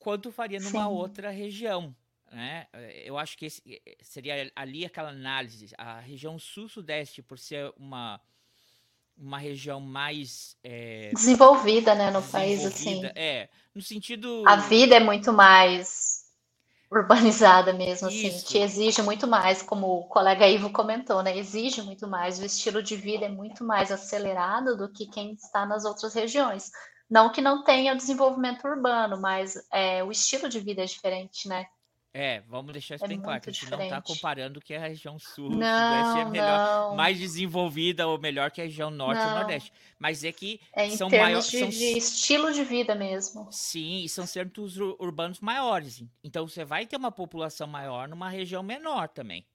quanto 0.00 0.32
faria 0.32 0.58
numa 0.58 0.82
Sim. 0.82 0.90
outra 0.90 1.30
região. 1.30 1.94
né? 2.32 2.66
Eu 3.04 3.16
acho 3.16 3.38
que 3.38 3.46
esse, 3.46 3.62
seria 4.00 4.50
ali 4.56 4.84
aquela 4.84 5.10
análise. 5.10 5.72
A 5.78 6.00
região 6.00 6.40
sul-sudeste, 6.40 7.22
por 7.22 7.38
ser 7.38 7.72
uma, 7.76 8.20
uma 9.16 9.38
região 9.38 9.78
mais 9.78 10.56
é, 10.64 11.12
desenvolvida, 11.14 11.94
né, 11.94 12.10
no 12.10 12.20
país 12.20 12.64
assim. 12.64 13.02
É, 13.14 13.48
no 13.72 13.80
sentido 13.80 14.42
a 14.44 14.56
vida 14.56 14.96
é 14.96 15.00
muito 15.00 15.32
mais 15.32 16.21
urbanizada 16.92 17.72
mesmo 17.72 18.08
assim, 18.08 18.28
Isso. 18.28 18.46
te 18.46 18.58
exige 18.58 19.00
muito 19.02 19.26
mais, 19.26 19.62
como 19.62 19.86
o 19.86 20.04
colega 20.04 20.46
Ivo 20.46 20.70
comentou, 20.70 21.22
né? 21.22 21.36
Exige 21.36 21.80
muito 21.82 22.06
mais, 22.06 22.38
o 22.38 22.44
estilo 22.44 22.82
de 22.82 22.94
vida 22.94 23.24
é 23.24 23.28
muito 23.28 23.64
mais 23.64 23.90
acelerado 23.90 24.76
do 24.76 24.92
que 24.92 25.06
quem 25.06 25.32
está 25.32 25.64
nas 25.64 25.84
outras 25.84 26.14
regiões. 26.14 26.70
Não 27.10 27.32
que 27.32 27.40
não 27.40 27.64
tenha 27.64 27.94
o 27.94 27.96
desenvolvimento 27.96 28.66
urbano, 28.66 29.20
mas 29.20 29.54
é, 29.72 30.04
o 30.04 30.10
estilo 30.10 30.48
de 30.48 30.60
vida 30.60 30.82
é 30.82 30.86
diferente, 30.86 31.48
né? 31.48 31.66
É, 32.14 32.40
vamos 32.40 32.72
deixar 32.72 32.96
isso 32.96 33.06
é 33.06 33.08
bem 33.08 33.18
claro, 33.18 33.40
que 33.40 33.48
a 33.48 33.52
gente 33.52 33.64
diferente. 33.64 33.90
não 33.90 33.98
está 33.98 34.02
comparando 34.02 34.60
que 34.60 34.74
a 34.74 34.78
região 34.78 35.18
sul, 35.18 35.48
não, 35.48 35.56
sudeste 35.56 36.20
é 36.20 36.24
melhor, 36.26 36.90
não. 36.90 36.94
mais 36.94 37.18
desenvolvida 37.18 38.06
ou 38.06 38.18
melhor 38.18 38.50
que 38.50 38.60
a 38.60 38.64
região 38.64 38.90
norte 38.90 39.18
não. 39.18 39.28
ou 39.30 39.34
nordeste. 39.36 39.72
Mas 39.98 40.22
é 40.22 40.30
que 40.30 40.60
é, 40.74 40.90
são 40.90 41.08
maiores. 41.08 41.50
De, 41.50 41.58
são... 41.58 41.68
de 41.70 41.96
estilo 41.96 42.52
de 42.52 42.64
vida 42.64 42.94
mesmo. 42.94 43.48
Sim, 43.50 44.04
e 44.04 44.08
são 44.10 44.26
centros 44.26 44.76
urbanos 44.76 45.40
maiores. 45.40 46.04
Então 46.22 46.46
você 46.46 46.66
vai 46.66 46.86
ter 46.86 46.96
uma 46.96 47.10
população 47.10 47.66
maior 47.66 48.06
numa 48.06 48.28
região 48.28 48.62
menor 48.62 49.08
também. 49.08 49.46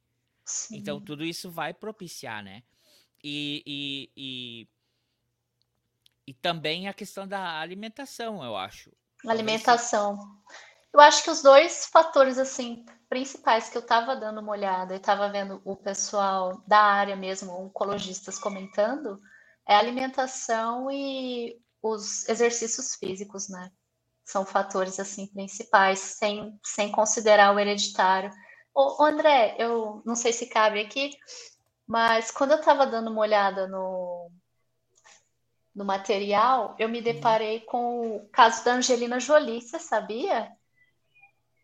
Sim. 0.44 0.78
Então 0.78 1.00
tudo 1.00 1.24
isso 1.24 1.52
vai 1.52 1.76
propiciar, 1.76 2.44
né? 2.44 2.64
E, 3.24 3.62
e, 3.68 4.12
e, 4.18 4.68
e 6.26 6.34
também 6.34 6.88
a 6.88 6.94
questão 6.94 7.28
da 7.28 7.60
alimentação, 7.60 8.44
eu 8.44 8.56
acho. 8.56 8.92
Alimentação. 9.28 10.18
Eu 10.94 11.00
acho 11.00 11.24
que 11.24 11.30
os 11.30 11.42
dois 11.42 11.86
fatores 11.86 12.38
assim 12.38 12.86
principais 13.10 13.70
que 13.70 13.78
eu 13.78 13.82
estava 13.82 14.16
dando 14.16 14.42
uma 14.42 14.52
olhada 14.52 14.94
e 14.94 14.98
estava 14.98 15.30
vendo 15.30 15.62
o 15.64 15.76
pessoal 15.76 16.62
da 16.68 16.80
área 16.80 17.16
mesmo, 17.16 17.54
oncologistas 17.54 18.38
comentando, 18.38 19.22
é 19.68 19.76
a 19.76 19.80
alimentação 19.80 20.92
e 20.92 21.60
os 21.82 22.28
exercícios 22.28 22.96
físicos, 22.96 23.50
né? 23.50 23.72
São 24.26 24.46
fatores 24.46 25.00
assim 25.00 25.28
principais, 25.28 26.00
sem, 26.00 26.60
sem 26.64 26.92
considerar 26.92 27.56
o 27.56 27.60
hereditário. 27.60 28.30
Ô, 28.74 29.04
André, 29.04 29.56
eu 29.58 30.02
não 30.06 30.16
sei 30.16 30.34
se 30.34 30.48
cabe 30.48 30.82
aqui, 30.82 31.12
mas 31.86 32.30
quando 32.30 32.52
eu 32.52 32.60
estava 32.60 32.86
dando 32.86 33.10
uma 33.10 33.22
olhada 33.22 33.68
no, 33.68 34.30
no 35.74 35.86
material, 35.86 36.76
eu 36.78 36.90
me 36.90 37.02
deparei 37.02 37.62
com 37.62 38.18
o 38.18 38.30
caso 38.30 38.66
da 38.66 38.74
Angelina 38.74 39.20
Jolie, 39.20 39.62
você 39.62 39.80
sabia? 39.80 40.52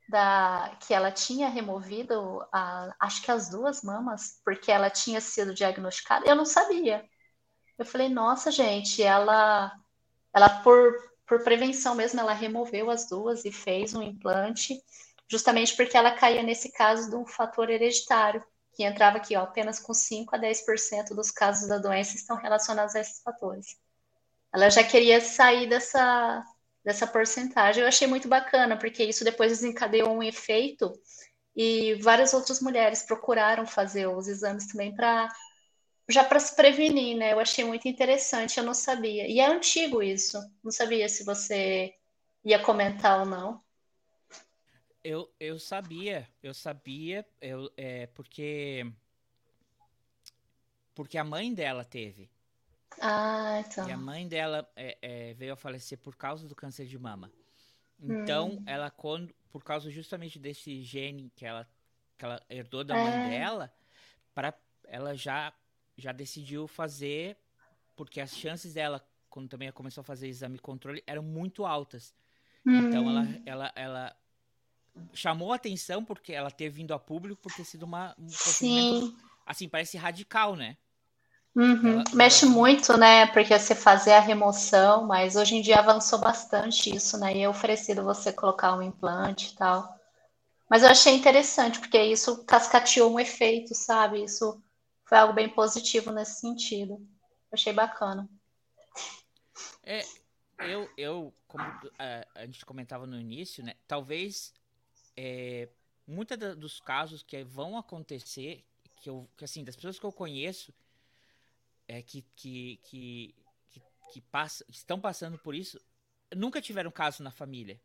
Da 0.10 0.78
que 0.82 0.94
ela 0.94 1.12
tinha 1.12 1.50
removido, 1.50 2.46
a, 2.52 2.94
acho 3.00 3.22
que 3.22 3.32
as 3.32 3.50
duas 3.50 3.82
mamas, 3.82 4.40
porque 4.44 4.72
ela 4.72 4.90
tinha 4.90 5.22
sido 5.22 5.54
diagnosticada. 5.54 6.28
Eu 6.28 6.36
não 6.36 6.46
sabia. 6.46 7.04
Eu 7.78 7.86
falei, 7.86 8.10
nossa, 8.10 8.52
gente, 8.52 9.02
ela, 9.02 9.72
ela 10.34 10.50
por, 10.62 10.94
por 11.26 11.44
prevenção 11.44 11.96
mesmo, 11.96 12.20
ela 12.20 12.34
removeu 12.34 12.90
as 12.92 13.08
duas 13.08 13.46
e 13.46 13.52
fez 13.52 13.94
um 13.96 14.02
implante, 14.02 14.82
justamente 15.28 15.76
porque 15.76 15.98
ela 15.98 16.12
caía 16.12 16.44
nesse 16.44 16.72
caso 16.72 17.10
de 17.10 17.16
um 17.16 17.26
fator 17.26 17.70
hereditário, 17.70 18.44
que 18.74 18.84
entrava 18.84 19.18
aqui, 19.18 19.36
ó, 19.36 19.44
apenas 19.44 19.80
com 19.80 19.94
5 19.94 20.36
a 20.36 20.40
10% 20.40 21.14
dos 21.16 21.32
casos 21.32 21.68
da 21.68 21.78
doença 21.78 22.16
estão 22.16 22.36
relacionados 22.36 22.96
a 22.96 23.00
esses 23.00 23.22
fatores. 23.22 23.78
Ela 24.52 24.70
já 24.70 24.84
queria 24.84 25.22
sair 25.22 25.68
dessa, 25.68 26.44
dessa 26.84 27.08
porcentagem. 27.08 27.82
Eu 27.82 27.88
achei 27.88 28.08
muito 28.08 28.28
bacana, 28.28 28.78
porque 28.78 29.04
isso 29.04 29.24
depois 29.24 29.52
desencadeou 29.52 30.10
um 30.10 30.24
efeito 30.24 30.94
e 31.56 31.96
várias 31.96 32.34
outras 32.34 32.62
mulheres 32.62 33.04
procuraram 33.04 33.66
fazer 33.66 34.08
os 34.08 34.28
exames 34.28 34.68
também 34.68 34.94
para 34.94 35.32
já 36.10 36.24
para 36.24 36.40
se 36.40 36.56
prevenir, 36.56 37.16
né? 37.16 37.32
Eu 37.32 37.40
achei 37.40 37.64
muito 37.64 37.88
interessante, 37.88 38.58
eu 38.58 38.64
não 38.64 38.74
sabia. 38.74 39.28
E 39.28 39.40
é 39.40 39.46
antigo 39.46 40.04
isso. 40.04 40.38
Não 40.62 40.72
sabia 40.72 41.08
se 41.08 41.24
você 41.24 41.94
ia 42.44 42.60
comentar 42.60 43.22
ou 43.22 43.26
não. 43.26 43.64
Eu, 45.02 45.34
eu 45.40 45.60
sabia, 45.60 46.28
eu 46.42 46.54
sabia, 46.54 47.26
eu, 47.42 47.70
é, 47.76 48.08
porque 48.08 48.86
porque 50.94 51.18
a 51.18 51.24
mãe 51.24 51.54
dela 51.54 51.84
teve. 51.84 52.30
Ah, 53.02 53.64
então. 53.66 53.88
E 53.88 53.92
a 53.92 53.98
mãe 53.98 54.28
dela 54.28 54.70
é, 54.76 54.98
é, 55.02 55.34
veio 55.34 55.54
a 55.54 55.56
falecer 55.56 55.98
por 55.98 56.16
causa 56.16 56.48
do 56.48 56.56
câncer 56.56 56.86
de 56.86 56.98
mama. 56.98 57.32
Então, 58.00 58.52
hum. 58.52 58.64
ela, 58.66 58.90
quando, 58.90 59.34
por 59.50 59.64
causa 59.64 59.90
justamente 59.90 60.38
desse 60.40 60.82
gene 60.84 61.32
que 61.36 61.46
ela, 61.46 61.68
que 62.18 62.26
ela 62.26 62.42
herdou 62.50 62.84
da 62.84 62.96
é. 62.96 63.02
mãe 63.02 63.30
dela, 63.30 63.74
pra, 64.34 64.54
ela 64.88 65.16
já, 65.16 65.54
já 65.98 66.12
decidiu 66.12 66.68
fazer, 66.68 67.38
porque 67.96 68.20
as 68.20 68.36
chances 68.36 68.74
dela, 68.74 69.06
quando 69.30 69.50
também 69.50 69.72
começou 69.72 70.02
a 70.02 70.06
fazer 70.06 70.28
exame 70.28 70.60
controle, 70.60 71.04
eram 71.08 71.24
muito 71.24 71.66
altas. 71.66 72.14
Hum. 72.66 72.80
Então, 72.80 73.10
ela, 73.10 73.22
hum. 73.22 73.44
ela, 73.46 73.74
ela 73.76 74.18
chamou 75.14 75.54
atenção 75.54 76.04
porque 76.04 76.34
ela 76.34 76.52
ter 76.52 76.70
vindo 76.70 76.94
a 76.94 77.00
público 77.00 77.42
por 77.42 77.54
ter 77.54 77.64
sido 77.64 77.84
uma, 77.84 78.16
um 78.18 78.28
Sim. 78.30 79.16
assim, 79.46 79.68
parece 79.68 79.98
radical, 79.98 80.56
né? 80.56 80.78
Uhum. 81.56 82.02
Ela, 82.02 82.04
Mexe 82.14 82.46
ela... 82.46 82.54
muito, 82.54 82.98
né? 82.98 83.28
Porque 83.28 83.58
você 83.58 83.76
fazer 83.76 84.14
a 84.14 84.20
remoção, 84.20 85.06
mas 85.06 85.36
hoje 85.36 85.56
em 85.56 85.62
dia 85.62 85.78
avançou 85.78 86.20
bastante 86.20 86.96
isso, 86.96 87.18
né? 87.18 87.36
E 87.36 87.42
é 87.42 87.50
oferecido 87.50 88.04
você 88.04 88.34
colocar 88.34 88.76
um 88.76 88.82
implante 88.82 89.52
e 89.52 89.56
tal. 89.56 90.00
Mas 90.70 90.82
eu 90.82 90.90
achei 90.90 91.14
interessante, 91.14 91.80
porque 91.80 92.02
isso 92.02 92.44
cascateou 92.46 93.14
um 93.14 93.20
efeito, 93.20 93.76
sabe? 93.76 94.24
Isso 94.24 94.62
foi 95.06 95.18
algo 95.18 95.34
bem 95.34 95.50
positivo 95.50 96.12
nesse 96.12 96.40
sentido. 96.40 97.00
achei 97.52 97.72
bacana. 97.72 98.28
É, 99.84 100.04
eu, 100.60 100.90
eu 100.98 101.34
como 101.48 101.64
a, 102.00 102.26
a 102.36 102.46
gente 102.46 102.66
comentava 102.66 103.06
no 103.06 103.20
início, 103.20 103.64
né? 103.64 103.76
Talvez 103.88 104.54
é, 105.16 105.70
muitos 106.08 106.38
dos 106.58 106.80
casos 106.80 107.22
que 107.22 107.44
vão 107.44 107.78
acontecer, 107.78 108.64
que 109.02 109.10
eu, 109.10 109.30
que 109.38 109.46
assim, 109.46 109.64
das 109.64 109.76
pessoas 109.76 110.00
que 110.00 110.06
eu 110.06 110.12
conheço, 110.12 110.74
é, 111.94 112.02
que, 112.02 112.26
que, 112.36 112.80
que, 112.84 113.36
que, 113.70 113.82
que 114.12 114.22
passa, 114.22 114.66
estão 114.68 115.00
passando 115.00 115.38
por 115.38 115.54
isso 115.54 115.80
nunca 116.36 116.60
tiveram 116.60 116.90
caso 116.90 117.22
na 117.22 117.30
família. 117.30 117.80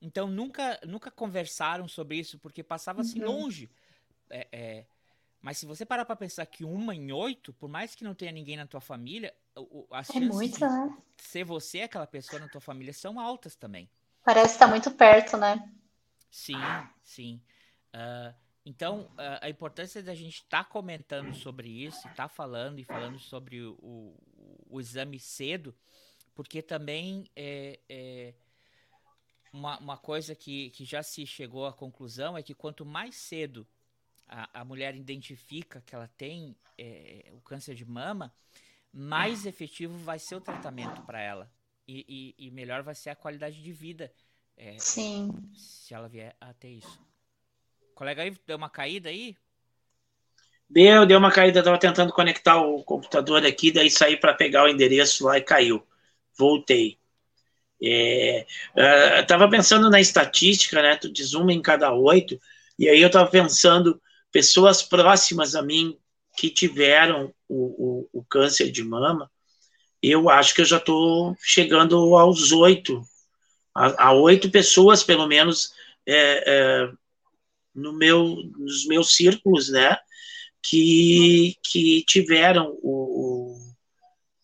Então 0.00 0.26
nunca, 0.26 0.80
nunca 0.84 1.12
conversaram 1.12 1.86
sobre 1.86 2.16
isso 2.16 2.38
porque 2.40 2.62
passava 2.62 3.02
assim 3.02 3.20
uhum. 3.20 3.30
longe. 3.30 3.70
É, 4.28 4.48
é, 4.50 4.86
mas 5.40 5.58
se 5.58 5.66
você 5.66 5.86
parar 5.86 6.04
para 6.04 6.16
pensar 6.16 6.44
que 6.46 6.64
uma 6.64 6.92
em 6.92 7.12
oito, 7.12 7.52
por 7.52 7.68
mais 7.68 7.94
que 7.94 8.02
não 8.02 8.14
tenha 8.14 8.32
ninguém 8.32 8.56
na 8.56 8.66
tua 8.66 8.80
família, 8.80 9.32
as 9.92 10.10
é 10.10 10.12
chances 10.14 10.34
muito, 10.34 10.54
de 10.54 10.60
né? 10.60 10.98
ser 11.16 11.44
você 11.44 11.82
aquela 11.82 12.06
pessoa 12.06 12.40
na 12.40 12.48
tua 12.48 12.60
família 12.60 12.92
são 12.92 13.20
altas 13.20 13.54
também. 13.54 13.88
Parece 14.24 14.54
estar 14.54 14.66
tá 14.66 14.70
muito 14.70 14.90
perto, 14.90 15.36
né? 15.36 15.72
Sim, 16.30 16.56
sim. 17.04 17.40
Uh, 17.94 18.34
então, 18.64 19.10
a, 19.40 19.48
importância 19.48 20.02
da 20.02 20.14
gente 20.14 20.36
estar 20.36 20.62
tá 20.62 20.70
comentando 20.70 21.34
sobre 21.34 21.68
isso, 21.68 21.98
estar 21.98 22.14
tá 22.14 22.28
falando 22.28 22.78
e 22.78 22.84
falando 22.84 23.18
sobre 23.18 23.60
o, 23.60 23.72
o, 23.82 24.66
o, 24.70 24.80
exame 24.80 25.18
cedo, 25.18 25.74
porque 26.32 26.62
também 26.62 27.28
é, 27.34 27.80
é 27.88 28.34
uma, 29.52 29.78
uma, 29.78 29.96
coisa 29.98 30.34
que, 30.36 30.70
que 30.70 30.84
já 30.84 31.02
se 31.02 31.26
chegou 31.26 31.66
à 31.66 31.72
conclusão 31.72 32.38
é 32.38 32.42
que 32.42 32.54
quanto 32.54 32.86
mais 32.86 33.16
cedo 33.16 33.66
a, 34.28 34.60
a 34.60 34.64
mulher 34.64 34.94
identifica 34.94 35.82
que 35.84 35.94
ela 35.94 36.06
tem 36.16 36.56
é, 36.78 37.32
o 37.32 37.40
câncer 37.40 37.74
de 37.74 37.84
mama, 37.84 38.32
mais 38.92 39.44
efetivo 39.44 39.98
vai 39.98 40.20
ser 40.20 40.36
o 40.36 40.40
tratamento 40.40 41.02
para 41.02 41.20
ela 41.20 41.52
e, 41.86 42.34
e, 42.38 42.46
e, 42.46 42.50
melhor 42.52 42.84
vai 42.84 42.94
ser 42.94 43.10
a 43.10 43.16
qualidade 43.16 43.60
de 43.60 43.72
vida 43.72 44.12
é, 44.56 44.78
se 44.78 45.92
ela 45.92 46.08
vier 46.08 46.36
a 46.40 46.54
ter 46.54 46.70
isso 46.70 47.11
colega 48.02 48.22
aí 48.24 48.36
deu 48.44 48.56
uma 48.56 48.68
caída 48.68 49.10
aí? 49.10 49.36
Deu, 50.68 51.06
deu 51.06 51.20
uma 51.20 51.30
caída. 51.30 51.62
Tava 51.62 51.78
tentando 51.78 52.12
conectar 52.12 52.60
o 52.60 52.82
computador 52.82 53.46
aqui, 53.46 53.70
daí 53.70 53.88
saí 53.88 54.16
para 54.16 54.34
pegar 54.34 54.64
o 54.64 54.68
endereço 54.68 55.24
lá 55.24 55.38
e 55.38 55.42
caiu. 55.42 55.86
Voltei. 56.36 56.98
É, 57.80 58.44
uh, 58.74 59.26
tava 59.28 59.48
pensando 59.48 59.88
na 59.88 60.00
estatística, 60.00 60.82
né? 60.82 60.96
Tu 60.96 61.12
diz 61.12 61.32
uma 61.32 61.52
em 61.52 61.62
cada 61.62 61.94
oito, 61.94 62.40
e 62.76 62.88
aí 62.88 63.00
eu 63.00 63.08
tava 63.10 63.30
pensando 63.30 64.02
pessoas 64.32 64.82
próximas 64.82 65.54
a 65.54 65.62
mim 65.62 65.96
que 66.36 66.50
tiveram 66.50 67.32
o, 67.48 68.08
o, 68.14 68.20
o 68.20 68.24
câncer 68.24 68.72
de 68.72 68.82
mama. 68.82 69.30
Eu 70.02 70.28
acho 70.28 70.54
que 70.54 70.60
eu 70.60 70.64
já 70.64 70.78
estou 70.78 71.36
chegando 71.40 72.16
aos 72.16 72.50
oito, 72.50 73.00
a, 73.72 74.08
a 74.08 74.12
oito 74.12 74.50
pessoas 74.50 75.04
pelo 75.04 75.28
menos 75.28 75.72
é, 76.04 76.44
é, 76.46 76.92
no 77.74 77.92
meu, 77.92 78.36
nos 78.58 78.86
meus 78.86 79.14
círculos, 79.14 79.68
né, 79.70 79.96
que, 80.62 81.56
que 81.62 82.04
tiveram 82.06 82.76
o, 82.82 83.56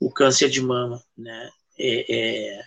o, 0.00 0.06
o 0.08 0.12
câncer 0.12 0.48
de 0.48 0.60
mama, 0.60 1.02
né, 1.16 1.50
é, 1.78 2.16
é, 2.16 2.60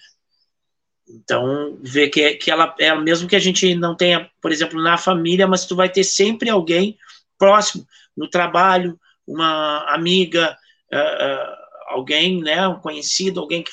Então, 1.07 1.77
ver 1.81 2.09
que, 2.09 2.35
que 2.35 2.49
ela 2.49 2.73
é 2.79 2.95
mesmo 2.95 3.27
que 3.27 3.35
a 3.35 3.39
gente 3.39 3.75
não 3.75 3.95
tenha, 3.95 4.29
por 4.41 4.51
exemplo, 4.51 4.81
na 4.81 4.97
família, 4.97 5.47
mas 5.47 5.65
tu 5.65 5.75
vai 5.75 5.89
ter 5.89 6.03
sempre 6.03 6.49
alguém 6.49 6.97
próximo, 7.37 7.85
no 8.15 8.29
trabalho, 8.29 8.99
uma 9.25 9.85
amiga, 9.93 10.57
uh, 10.93 10.97
uh, 10.97 11.55
alguém, 11.87 12.41
né, 12.41 12.67
um 12.67 12.79
conhecido, 12.79 13.39
alguém 13.39 13.63
que 13.63 13.71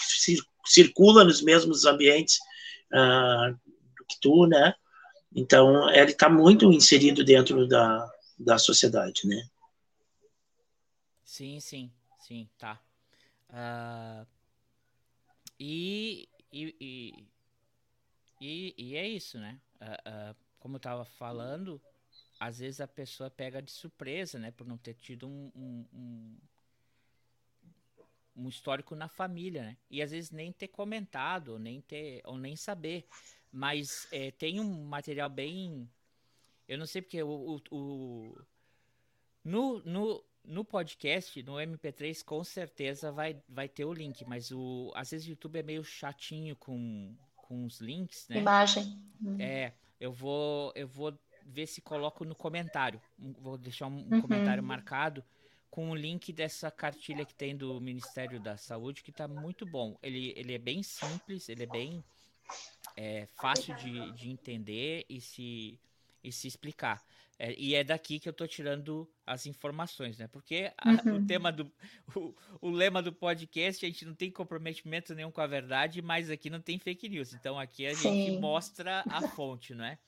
circula 0.64 1.24
nos 1.24 1.42
mesmos 1.42 1.84
ambientes 1.84 2.38
uh, 2.92 3.54
que 4.08 4.16
tu, 4.20 4.46
né? 4.46 4.74
Então, 5.34 5.88
ele 5.90 6.12
está 6.12 6.28
muito 6.28 6.72
inserido 6.72 7.24
dentro 7.24 7.66
da, 7.66 8.10
da 8.38 8.58
sociedade, 8.58 9.26
né? 9.26 9.48
Sim, 11.24 11.60
sim, 11.60 11.92
sim, 12.20 12.48
tá. 12.58 12.80
Uh, 13.50 14.26
e, 15.60 16.28
e, 16.52 17.26
e, 18.40 18.74
e, 18.78 18.96
é 18.96 19.06
isso, 19.06 19.38
né? 19.38 19.60
Uh, 19.80 20.30
uh, 20.32 20.36
como 20.58 20.76
eu 20.76 20.78
estava 20.78 21.04
falando, 21.04 21.80
às 22.40 22.58
vezes 22.58 22.80
a 22.80 22.88
pessoa 22.88 23.30
pega 23.30 23.60
de 23.60 23.70
surpresa, 23.70 24.38
né? 24.38 24.50
Por 24.50 24.66
não 24.66 24.78
ter 24.78 24.94
tido 24.94 25.28
um, 25.28 25.52
um, 25.54 25.86
um, 25.92 26.36
um 28.36 28.48
histórico 28.48 28.94
na 28.94 29.08
família, 29.08 29.62
né? 29.62 29.76
E 29.90 30.00
às 30.00 30.10
vezes 30.12 30.30
nem 30.30 30.52
ter 30.52 30.68
comentado, 30.68 31.58
nem 31.58 31.80
ter, 31.80 32.22
ou 32.24 32.38
nem 32.38 32.56
saber. 32.56 33.06
Mas 33.52 34.06
é, 34.12 34.30
tem 34.30 34.60
um 34.60 34.84
material 34.84 35.28
bem. 35.28 35.88
Eu 36.66 36.78
não 36.78 36.86
sei 36.86 37.02
porque 37.02 37.22
o. 37.22 37.28
o, 37.28 37.62
o 37.70 38.38
no, 39.44 39.80
no, 39.84 40.24
no 40.44 40.64
podcast, 40.64 41.42
no 41.42 41.54
MP3, 41.54 42.22
com 42.24 42.42
certeza 42.44 43.10
vai, 43.10 43.40
vai 43.48 43.68
ter 43.68 43.84
o 43.84 43.92
link, 43.92 44.24
mas 44.26 44.50
o, 44.50 44.92
às 44.94 45.10
vezes 45.10 45.26
o 45.26 45.30
YouTube 45.30 45.58
é 45.58 45.62
meio 45.62 45.84
chatinho 45.84 46.54
com, 46.56 47.14
com 47.36 47.64
os 47.64 47.80
links, 47.80 48.28
né? 48.28 48.38
Imagem. 48.38 49.00
É, 49.38 49.72
eu 49.98 50.12
vou, 50.12 50.72
eu 50.74 50.86
vou 50.86 51.18
ver 51.44 51.66
se 51.66 51.80
coloco 51.80 52.24
no 52.24 52.34
comentário. 52.34 53.00
Vou 53.18 53.56
deixar 53.56 53.86
um, 53.86 53.98
um 53.98 54.14
uhum. 54.14 54.22
comentário 54.22 54.62
marcado 54.62 55.24
com 55.70 55.90
o 55.90 55.94
link 55.94 56.32
dessa 56.32 56.70
cartilha 56.70 57.24
que 57.24 57.34
tem 57.34 57.56
do 57.56 57.80
Ministério 57.80 58.40
da 58.40 58.56
Saúde, 58.56 59.02
que 59.02 59.10
está 59.10 59.28
muito 59.28 59.66
bom. 59.66 59.98
Ele, 60.02 60.32
ele 60.36 60.54
é 60.54 60.58
bem 60.58 60.82
simples, 60.82 61.48
ele 61.48 61.64
é 61.64 61.66
bem 61.66 62.04
é, 62.98 63.28
fácil 63.40 63.76
de, 63.76 64.10
de 64.10 64.28
entender 64.28 65.06
e 65.08 65.20
se, 65.20 65.78
e 66.22 66.32
se 66.32 66.48
explicar. 66.48 67.00
É, 67.38 67.54
e 67.56 67.76
é 67.76 67.84
daqui 67.84 68.18
que 68.18 68.28
eu 68.28 68.32
estou 68.32 68.48
tirando 68.48 69.08
as 69.24 69.46
informações, 69.46 70.18
né? 70.18 70.26
Porque 70.26 70.72
a, 70.76 70.90
uhum. 70.90 71.18
o 71.18 71.26
tema 71.26 71.52
do. 71.52 71.70
O, 72.16 72.34
o, 72.62 72.70
lema 72.70 73.02
do 73.02 73.12
podcast, 73.12 73.84
a 73.84 73.88
gente 73.88 74.04
não 74.06 74.14
tem 74.14 74.30
comprometimento 74.30 75.14
nenhum 75.14 75.30
com 75.30 75.42
a 75.42 75.46
verdade, 75.46 76.00
mas 76.00 76.30
aqui 76.30 76.48
não 76.48 76.60
tem 76.60 76.78
fake 76.78 77.08
news. 77.08 77.34
Então 77.34 77.58
aqui 77.58 77.86
a 77.86 77.94
Sim. 77.94 78.26
gente 78.26 78.40
mostra 78.40 79.04
a 79.08 79.28
fonte, 79.28 79.74
né? 79.74 79.98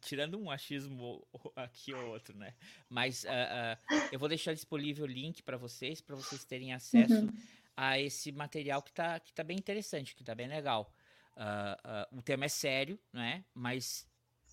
Tirando 0.00 0.40
um 0.40 0.50
achismo 0.50 1.24
aqui 1.54 1.92
ou 1.92 2.08
outro, 2.08 2.36
né? 2.36 2.54
Mas 2.88 3.24
uh, 3.24 3.28
uh, 3.28 4.08
eu 4.10 4.18
vou 4.18 4.28
deixar 4.28 4.54
disponível 4.54 5.04
o 5.04 5.08
link 5.08 5.42
para 5.42 5.58
vocês, 5.58 6.00
para 6.00 6.16
vocês 6.16 6.44
terem 6.44 6.72
acesso 6.72 7.14
uhum. 7.14 7.32
a 7.76 8.00
esse 8.00 8.32
material 8.32 8.82
que 8.82 8.90
está 8.90 9.20
que 9.20 9.32
tá 9.32 9.44
bem 9.44 9.58
interessante, 9.58 10.16
que 10.16 10.22
está 10.22 10.34
bem 10.34 10.48
legal. 10.48 10.90
Uh, 11.38 12.18
o 12.18 12.22
tema 12.22 12.46
é 12.46 12.48
sério, 12.48 12.98
né? 13.12 13.44
Mas 13.54 14.08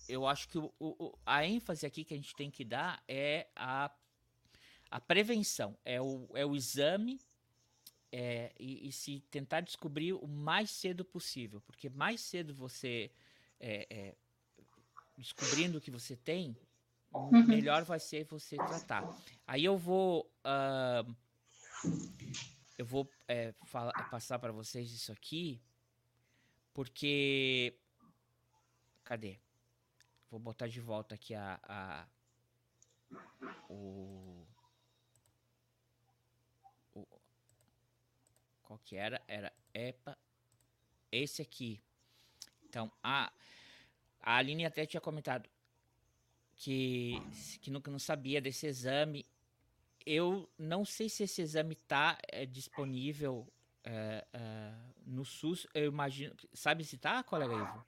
eu 0.08 0.24
acho 0.24 0.48
que 0.48 0.56
o, 0.56 0.72
o, 0.78 1.18
a 1.26 1.44
ênfase 1.44 1.84
aqui 1.84 2.04
que 2.04 2.14
a 2.14 2.16
gente 2.16 2.34
tem 2.36 2.48
que 2.48 2.64
dar 2.64 3.02
é 3.08 3.48
a, 3.56 3.90
a 4.88 5.00
prevenção, 5.00 5.76
é 5.84 6.00
o, 6.00 6.28
é 6.34 6.46
o 6.46 6.54
exame 6.54 7.20
é, 8.12 8.52
e, 8.58 8.88
e, 8.88 8.92
se 8.92 9.20
tentar 9.30 9.62
descobrir 9.62 10.12
o 10.12 10.28
mais 10.28 10.70
cedo 10.70 11.04
possível, 11.04 11.60
porque 11.60 11.88
mais 11.88 12.20
cedo 12.20 12.54
você 12.54 13.10
é, 13.58 13.86
é, 13.90 14.14
descobrindo 15.18 15.78
o 15.78 15.80
que 15.80 15.90
você 15.90 16.14
tem, 16.14 16.56
uhum. 17.12 17.44
melhor 17.46 17.84
vai 17.84 17.98
ser 17.98 18.24
você 18.26 18.56
tratar. 18.56 19.04
Aí 19.44 19.64
eu 19.64 19.76
vou 19.76 20.30
uh, 20.46 21.16
eu 22.78 22.86
vou 22.86 23.10
é, 23.26 23.52
falar, 23.64 23.92
passar 24.08 24.38
para 24.38 24.52
vocês 24.52 24.90
isso 24.92 25.10
aqui, 25.10 25.60
porque 26.76 27.74
cadê? 29.02 29.38
Vou 30.30 30.38
botar 30.38 30.66
de 30.66 30.78
volta 30.78 31.14
aqui 31.14 31.34
a, 31.34 31.58
a 31.62 32.06
o, 33.70 34.46
o 36.94 37.06
qual 38.62 38.78
que 38.84 38.94
era? 38.94 39.22
Era 39.26 39.50
EPA 39.72 40.18
esse 41.10 41.40
aqui. 41.40 41.80
Então, 42.64 42.92
a 43.02 43.32
a 44.20 44.36
Aline 44.36 44.66
até 44.66 44.84
tinha 44.84 45.00
comentado 45.00 45.48
que 46.56 47.14
que 47.62 47.70
nunca 47.70 47.90
não 47.90 47.98
sabia 47.98 48.38
desse 48.38 48.66
exame. 48.66 49.24
Eu 50.04 50.46
não 50.58 50.84
sei 50.84 51.08
se 51.08 51.22
esse 51.22 51.40
exame 51.40 51.72
está 51.72 52.18
é, 52.28 52.44
disponível 52.44 53.50
é, 53.86 54.24
é, 54.32 54.72
no 55.06 55.24
SUS. 55.24 55.66
Eu 55.72 55.86
imagino. 55.86 56.34
Sabe 56.52 56.84
se 56.84 56.98
tá, 56.98 57.22
colega 57.22 57.54
Ivo? 57.54 57.86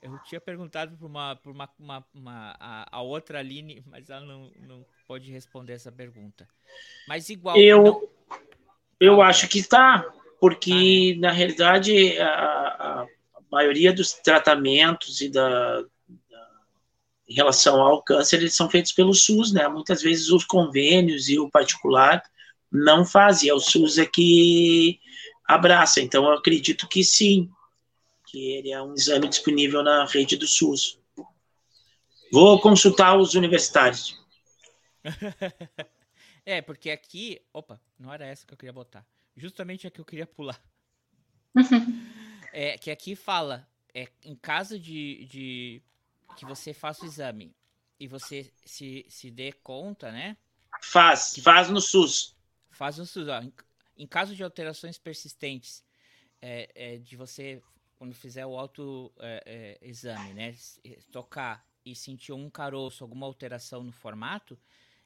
Eu 0.00 0.18
tinha 0.24 0.40
perguntado 0.40 0.96
para 0.96 1.06
uma, 1.06 1.36
por 1.36 1.50
uma, 1.50 1.68
uma, 1.78 2.06
uma 2.14 2.56
a, 2.60 2.98
a, 2.98 3.02
outra 3.02 3.40
Aline, 3.40 3.82
mas 3.88 4.08
ela 4.08 4.24
não, 4.24 4.50
não 4.60 4.86
pode 5.06 5.30
responder 5.30 5.72
essa 5.72 5.90
pergunta. 5.90 6.48
Mas 7.08 7.28
igual. 7.28 7.56
Eu, 7.56 7.82
não... 7.82 8.08
eu 9.00 9.22
ah, 9.22 9.28
acho 9.28 9.48
que 9.48 9.58
está, 9.58 10.04
porque 10.38 11.14
ah, 11.16 11.20
né? 11.20 11.28
na 11.28 11.32
realidade 11.32 12.18
a, 12.18 12.28
a, 12.28 13.06
maioria 13.50 13.92
dos 13.92 14.12
tratamentos 14.12 15.20
e 15.20 15.30
da, 15.30 15.80
da, 15.80 15.86
em 17.28 17.34
relação 17.34 17.80
ao 17.80 18.02
câncer 18.02 18.36
eles 18.36 18.54
são 18.54 18.68
feitos 18.68 18.92
pelo 18.92 19.14
SUS, 19.14 19.52
né? 19.52 19.66
Muitas 19.68 20.02
vezes 20.02 20.28
os 20.28 20.44
convênios 20.44 21.28
e 21.28 21.38
o 21.38 21.50
particular 21.50 22.22
não 22.74 23.04
fazem, 23.04 23.48
é 23.48 23.54
o 23.54 23.60
SUS 23.60 23.98
é 23.98 24.04
que 24.04 25.00
abraça. 25.46 26.00
Então 26.00 26.24
eu 26.24 26.32
acredito 26.32 26.88
que 26.88 27.04
sim, 27.04 27.48
que 28.26 28.50
ele 28.50 28.72
é 28.72 28.82
um 28.82 28.94
exame 28.94 29.28
disponível 29.28 29.80
na 29.80 30.04
rede 30.04 30.36
do 30.36 30.46
SUS. 30.46 30.98
Vou 32.32 32.60
consultar 32.60 33.16
os 33.16 33.34
universitários. 33.34 34.20
é, 36.44 36.60
porque 36.60 36.90
aqui. 36.90 37.40
Opa, 37.52 37.80
não 37.96 38.12
era 38.12 38.26
essa 38.26 38.44
que 38.44 38.52
eu 38.52 38.58
queria 38.58 38.72
botar. 38.72 39.06
Justamente 39.36 39.86
a 39.86 39.90
que 39.90 40.00
eu 40.00 40.04
queria 40.04 40.26
pular. 40.26 40.60
é, 42.52 42.76
que 42.76 42.90
aqui 42.90 43.14
fala: 43.14 43.68
é, 43.94 44.08
em 44.24 44.34
caso 44.34 44.80
de, 44.80 45.26
de 45.26 45.82
que 46.36 46.44
você 46.44 46.74
faça 46.74 47.04
o 47.04 47.06
exame 47.06 47.54
e 48.00 48.08
você 48.08 48.50
se, 48.64 49.06
se 49.08 49.30
dê 49.30 49.52
conta, 49.52 50.10
né? 50.10 50.36
Faz, 50.82 51.38
faz 51.40 51.70
no 51.70 51.80
SUS. 51.80 52.34
Faz 52.74 52.98
no 52.98 53.06
SUS. 53.06 53.28
Ó, 53.28 53.40
em, 53.40 53.52
em 53.96 54.06
caso 54.06 54.34
de 54.34 54.42
alterações 54.42 54.98
persistentes, 54.98 55.84
é, 56.42 56.68
é, 56.74 56.98
de 56.98 57.16
você 57.16 57.62
quando 57.96 58.14
fizer 58.14 58.44
o 58.44 58.58
auto 58.58 59.12
é, 59.18 59.78
é, 59.80 60.34
né, 60.34 60.54
tocar 61.10 61.66
e 61.84 61.94
sentir 61.94 62.32
um 62.32 62.50
caroço, 62.50 63.04
alguma 63.04 63.26
alteração 63.26 63.82
no 63.82 63.92
formato, 63.92 64.58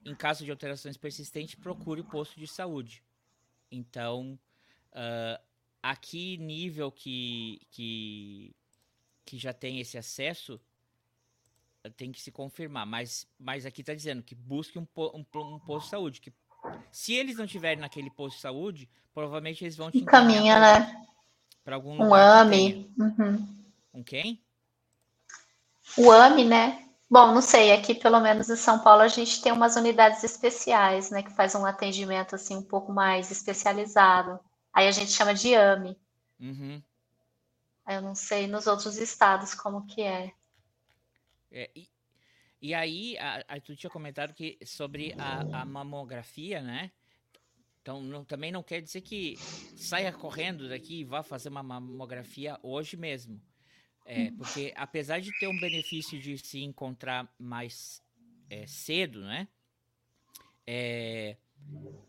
em 0.04 0.14
caso 0.14 0.44
de 0.44 0.50
alterações 0.50 0.96
persistentes, 0.96 1.54
procure 1.54 2.00
o 2.00 2.04
posto 2.04 2.38
de 2.38 2.46
saúde. 2.46 3.02
Então, 3.70 4.38
uh, 4.92 5.42
aqui 5.82 6.36
nível 6.38 6.90
que, 6.90 7.60
que, 7.70 8.54
que 9.24 9.38
já 9.38 9.52
tem 9.52 9.80
esse 9.80 9.98
acesso, 9.98 10.60
tem 11.96 12.12
que 12.12 12.20
se 12.20 12.30
confirmar. 12.30 12.86
Mas, 12.86 13.26
mas 13.38 13.66
aqui 13.66 13.80
está 13.80 13.94
dizendo 13.94 14.22
que 14.22 14.34
busque 14.34 14.78
um, 14.78 14.86
um, 14.96 15.24
um, 15.34 15.58
posto 15.60 15.84
de 15.84 15.90
saúde. 15.90 16.20
Que, 16.20 16.32
se 16.90 17.14
eles 17.14 17.36
não 17.36 17.46
tiverem 17.46 17.78
naquele 17.78 18.10
posto 18.10 18.36
de 18.36 18.42
saúde, 18.42 18.88
provavelmente 19.14 19.64
eles 19.64 19.76
vão 19.76 19.90
te 19.90 19.98
encaminhar. 19.98 20.60
né? 20.60 21.06
Para 21.64 21.76
algum 21.76 22.02
um 22.02 22.14
AMI. 22.14 22.90
Uhum. 22.98 23.46
Um 23.92 24.02
quem? 24.02 24.42
O 25.96 26.10
AMI, 26.10 26.44
né? 26.44 26.88
Bom, 27.10 27.32
não 27.32 27.40
sei, 27.40 27.72
aqui 27.72 27.94
pelo 27.94 28.20
menos 28.20 28.50
em 28.50 28.56
São 28.56 28.80
Paulo 28.80 29.00
a 29.00 29.08
gente 29.08 29.40
tem 29.40 29.50
umas 29.50 29.76
unidades 29.76 30.22
especiais, 30.22 31.10
né, 31.10 31.22
que 31.22 31.32
faz 31.32 31.54
um 31.54 31.64
atendimento 31.64 32.34
assim 32.34 32.54
um 32.54 32.62
pouco 32.62 32.92
mais 32.92 33.30
especializado. 33.30 34.38
Aí 34.72 34.86
a 34.86 34.90
gente 34.92 35.10
chama 35.10 35.32
de 35.32 35.54
AMI. 35.54 35.98
Uhum. 36.38 36.82
Eu 37.88 38.02
não 38.02 38.14
sei 38.14 38.46
nos 38.46 38.66
outros 38.66 38.98
estados 38.98 39.54
como 39.54 39.86
que 39.86 40.02
é. 40.02 40.30
é 41.50 41.70
e, 41.74 41.88
e 42.60 42.74
aí, 42.74 43.16
a, 43.18 43.44
a, 43.48 43.60
tu 43.60 43.76
tinha 43.76 43.90
comentado 43.90 44.34
que 44.34 44.58
sobre 44.64 45.14
a, 45.16 45.60
a 45.62 45.64
mamografia, 45.64 46.60
né? 46.60 46.90
Então, 47.80 48.02
não, 48.02 48.24
também 48.24 48.52
não 48.52 48.62
quer 48.62 48.82
dizer 48.82 49.00
que 49.00 49.36
saia 49.76 50.12
correndo 50.12 50.68
daqui 50.68 51.00
e 51.00 51.04
vá 51.04 51.22
fazer 51.22 51.48
uma 51.48 51.62
mamografia 51.62 52.58
hoje 52.62 52.96
mesmo. 52.96 53.40
É, 54.04 54.30
porque 54.32 54.72
apesar 54.74 55.20
de 55.20 55.30
ter 55.38 55.46
um 55.46 55.60
benefício 55.60 56.18
de 56.18 56.38
se 56.38 56.62
encontrar 56.62 57.30
mais 57.38 58.02
é, 58.48 58.66
cedo, 58.66 59.20
né? 59.20 59.46
É, 60.66 61.36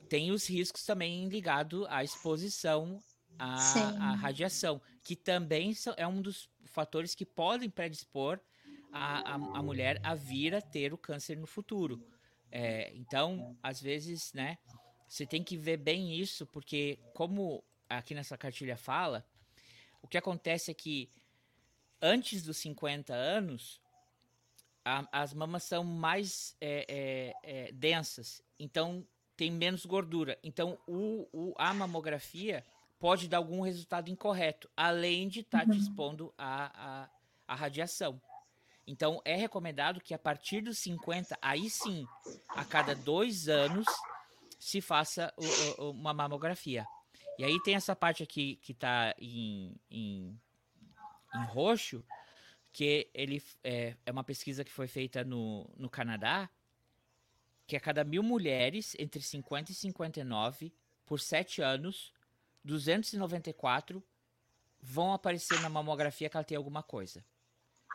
tem 0.07 0.31
os 0.31 0.49
riscos 0.49 0.83
também 0.85 1.27
ligados 1.27 1.85
à 1.89 2.03
exposição 2.03 3.01
a, 3.37 3.55
a, 3.55 4.15
radiação, 4.15 4.81
que 5.03 5.15
também 5.15 5.73
é 5.95 6.07
um 6.07 6.21
dos 6.21 6.49
fatores 6.65 7.15
que 7.15 7.25
podem 7.25 7.69
predispor 7.69 8.39
a, 8.91 9.31
a, 9.31 9.35
a 9.35 9.63
mulher 9.63 9.99
a 10.03 10.15
vir 10.15 10.55
a 10.55 10.61
ter 10.61 10.93
o 10.93 10.97
câncer 10.97 11.37
no 11.37 11.47
futuro. 11.47 12.03
É, 12.51 12.91
então, 12.95 13.57
às 13.61 13.81
vezes, 13.81 14.33
né, 14.33 14.57
você 15.07 15.25
tem 15.25 15.43
que 15.43 15.57
ver 15.57 15.77
bem 15.77 16.13
isso, 16.13 16.45
porque 16.47 16.99
como 17.13 17.63
aqui 17.89 18.13
nessa 18.13 18.37
cartilha 18.37 18.77
fala, 18.77 19.25
o 20.01 20.07
que 20.07 20.17
acontece 20.17 20.71
é 20.71 20.73
que 20.73 21.09
antes 22.01 22.43
dos 22.43 22.57
50 22.57 23.13
anos, 23.13 23.81
a, 24.85 25.21
as 25.21 25.33
mamas 25.33 25.63
são 25.63 25.83
mais 25.83 26.55
é, 26.61 26.85
é, 26.87 27.33
é, 27.43 27.71
densas, 27.71 28.43
então 28.59 29.05
tem 29.35 29.51
menos 29.51 29.85
gordura. 29.85 30.37
Então 30.43 30.77
o, 30.87 31.27
o, 31.31 31.53
a 31.57 31.73
mamografia 31.73 32.65
pode 32.99 33.27
dar 33.27 33.37
algum 33.37 33.61
resultado 33.61 34.09
incorreto, 34.09 34.69
além 34.75 35.27
de 35.27 35.39
estar 35.41 35.59
tá 35.59 35.65
uhum. 35.65 35.71
te 35.71 35.77
expondo 35.79 36.33
a, 36.37 37.03
a, 37.03 37.09
a 37.47 37.55
radiação. 37.55 38.21
Então 38.89 39.21
é 39.23 39.35
recomendado 39.35 40.01
que 40.01 40.15
a 40.15 40.17
partir 40.17 40.61
dos 40.61 40.79
50, 40.79 41.37
aí 41.39 41.69
sim, 41.69 42.07
a 42.47 42.65
cada 42.65 42.95
dois 42.95 43.47
anos, 43.47 43.85
se 44.59 44.81
faça 44.81 45.31
o, 45.37 45.83
o, 45.83 45.91
uma 45.91 46.11
mamografia. 46.11 46.87
E 47.37 47.43
aí 47.43 47.61
tem 47.61 47.75
essa 47.75 47.95
parte 47.95 48.23
aqui 48.23 48.55
que 48.55 48.71
está 48.71 49.13
em, 49.19 49.79
em, 49.91 50.35
em 51.35 51.45
roxo, 51.45 52.03
que 52.73 53.07
ele 53.13 53.43
é, 53.63 53.95
é 54.07 54.11
uma 54.11 54.23
pesquisa 54.23 54.63
que 54.63 54.71
foi 54.71 54.87
feita 54.87 55.23
no, 55.23 55.69
no 55.77 55.87
Canadá, 55.87 56.49
que 57.67 57.75
a 57.75 57.79
cada 57.79 58.03
mil 58.03 58.23
mulheres 58.23 58.95
entre 58.97 59.21
50 59.21 59.71
e 59.71 59.75
59, 59.75 60.73
por 61.05 61.19
7 61.19 61.61
anos, 61.61 62.11
294 62.63 64.03
vão 64.81 65.13
aparecer 65.13 65.61
na 65.61 65.69
mamografia 65.69 66.27
que 66.27 66.35
ela 66.35 66.43
tem 66.43 66.57
alguma 66.57 66.81
coisa. 66.81 67.23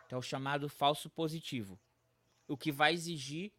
Então, 0.05 0.19
o 0.19 0.21
chamado 0.21 0.69
falso 0.69 1.09
positivo. 1.09 1.79
O 2.47 2.55
que 2.55 2.71
vai 2.71 2.93
exigir 2.93 3.51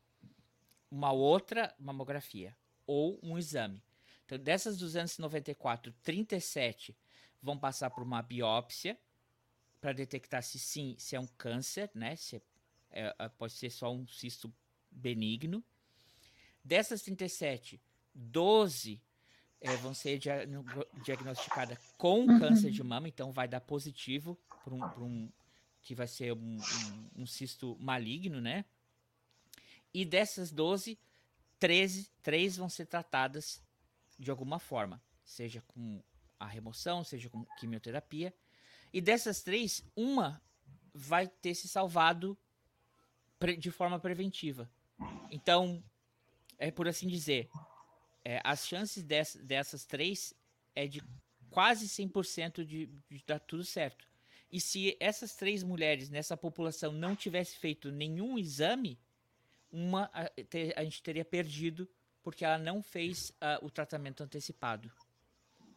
uma 0.91 1.13
outra 1.13 1.75
mamografia 1.79 2.57
ou 2.87 3.19
um 3.23 3.37
exame. 3.37 3.83
Então, 4.25 4.39
dessas 4.39 4.77
294, 4.77 5.93
37 6.03 6.97
vão 7.43 7.59
passar 7.59 7.91
por 7.91 8.03
uma 8.03 8.23
biópsia 8.23 8.99
para 9.81 9.93
detectar 9.93 10.43
se 10.43 10.59
sim, 10.59 10.97
se 10.99 11.15
é 11.17 11.21
um 11.21 11.27
câncer, 11.27 11.91
né? 11.95 12.17
Se 12.17 12.43
é, 12.91 13.15
é, 13.19 13.29
pode 13.29 13.53
ser 13.53 13.71
só 13.71 13.93
um 13.93 14.07
cisto 14.07 14.53
benigno. 14.91 15.63
Dessas 16.65 17.03
37, 17.03 17.81
12 18.15 19.01
é, 19.61 19.77
vão 19.77 19.95
ser 19.95 20.19
dia 20.19 20.49
diagnosticadas 21.05 21.79
com 21.97 22.21
uhum. 22.21 22.39
câncer 22.39 22.71
de 22.71 22.83
mama, 22.83 23.09
então 23.09 23.33
vai 23.33 23.47
dar 23.47 23.61
positivo 23.61 24.37
para 24.65 24.75
um, 24.75 24.85
um, 25.05 25.33
que 25.87 25.95
vai 25.95 26.09
ser 26.09 26.33
um, 26.33 26.59
um, 26.59 27.23
um, 27.23 27.27
cisto 27.27 27.77
maligno, 27.79 28.41
né? 28.41 28.65
E 29.95 30.05
dessas 30.05 30.51
12, 30.51 30.99
13, 31.61 32.11
3 32.25 32.57
vão 32.57 32.69
ser 32.69 32.87
tratadas 32.87 33.63
de 34.19 34.29
alguma 34.29 34.59
forma, 34.59 35.01
seja 35.25 35.63
com 35.69 36.03
a 36.41 36.47
remoção, 36.47 37.05
seja 37.05 37.31
com 37.31 37.45
quimioterapia, 37.61 38.35
e 38.93 39.01
dessas 39.01 39.43
três, 39.43 39.85
uma 39.95 40.43
vai 40.93 41.29
ter 41.29 41.55
se 41.55 41.69
salvado 41.69 42.37
de 43.57 43.71
forma 43.71 44.01
preventiva. 44.01 44.69
Então, 45.31 45.85
é 46.59 46.73
por 46.73 46.89
assim 46.89 47.07
dizer, 47.07 47.49
é, 48.25 48.41
as 48.43 48.67
chances 48.67 49.05
dessas, 49.05 49.41
dessas 49.45 49.85
três 49.85 50.35
é 50.75 50.89
de 50.89 51.01
quase 51.49 51.87
100% 51.87 52.65
de, 52.65 52.87
de 53.09 53.25
dar 53.25 53.39
tudo 53.39 53.63
certo. 53.63 54.16
E 54.51 54.61
se 54.61 54.97
essas 55.01 55.35
três 55.35 55.63
mulheres 55.63 56.09
nessa 56.09 56.37
população 56.37 56.93
não 56.93 57.17
tivesse 57.17 57.57
feito 57.57 57.91
nenhum 57.91 58.39
exame, 58.39 58.99
uma 59.71 60.11
a, 60.13 60.31
a 60.77 60.85
gente 60.85 61.03
teria 61.03 61.25
perdido 61.25 61.89
porque 62.23 62.45
ela 62.45 62.59
não 62.59 62.83
fez 62.83 63.31
uh, 63.31 63.65
o 63.65 63.71
tratamento 63.71 64.23
antecipado 64.23 64.91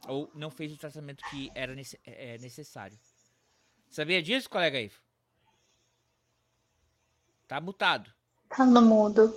ou 0.08 0.32
não 0.34 0.49
fez 0.49 0.73
o 0.73 0.77
tratamento 0.77 1.23
que 1.29 1.51
era 1.53 1.75
nesse, 1.75 1.99
é, 2.05 2.36
é, 2.36 2.38
necessário. 2.38 2.97
Sabia 3.89 4.21
disso, 4.21 4.49
colega 4.49 4.79
Ivo? 4.79 4.99
Tá 7.47 7.60
mutado. 7.60 8.12
Tá 8.47 8.65
no 8.65 8.82
mudo. 8.82 9.36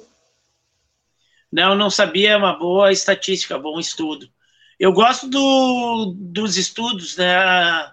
Não, 1.51 1.75
não 1.75 1.91
sabia, 1.91 2.31
é 2.31 2.37
uma 2.37 2.59
boa 2.59 2.93
estatística, 2.93 3.59
bom 3.59 3.79
estudo. 3.79 4.31
Eu 4.79 4.93
gosto 4.93 5.29
do, 5.29 6.15
dos 6.17 6.57
estudos, 6.57 7.17
né, 7.17 7.93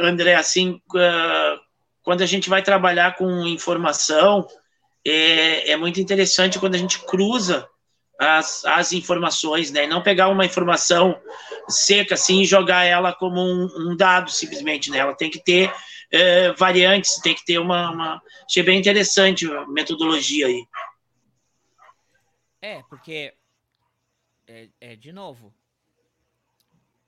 André, 0.00 0.34
assim, 0.34 0.80
uh, 0.94 1.60
quando 2.02 2.22
a 2.22 2.26
gente 2.26 2.48
vai 2.48 2.62
trabalhar 2.62 3.16
com 3.16 3.46
informação, 3.46 4.46
é, 5.06 5.70
é 5.72 5.76
muito 5.76 6.00
interessante 6.00 6.58
quando 6.58 6.74
a 6.74 6.78
gente 6.78 6.98
cruza 7.00 7.68
as, 8.18 8.64
as 8.64 8.92
informações, 8.92 9.70
né? 9.70 9.84
E 9.84 9.86
não 9.86 10.02
pegar 10.02 10.28
uma 10.28 10.44
informação 10.44 11.20
seca 11.68 12.14
assim 12.14 12.42
e 12.42 12.46
jogar 12.46 12.84
ela 12.84 13.14
como 13.14 13.40
um, 13.40 13.68
um 13.78 13.96
dado 13.96 14.30
simplesmente, 14.30 14.90
né? 14.90 14.98
Ela 14.98 15.14
tem 15.14 15.30
que 15.30 15.42
ter 15.42 15.72
é, 16.10 16.52
variantes, 16.52 17.20
tem 17.22 17.34
que 17.34 17.44
ter 17.44 17.58
uma, 17.58 17.90
uma. 17.90 18.22
Achei 18.44 18.62
bem 18.62 18.78
interessante 18.78 19.50
a 19.50 19.66
metodologia 19.66 20.46
aí. 20.46 20.66
É, 22.60 22.82
porque 22.90 23.32
é, 24.46 24.68
é 24.80 24.96
de 24.96 25.12
novo, 25.12 25.54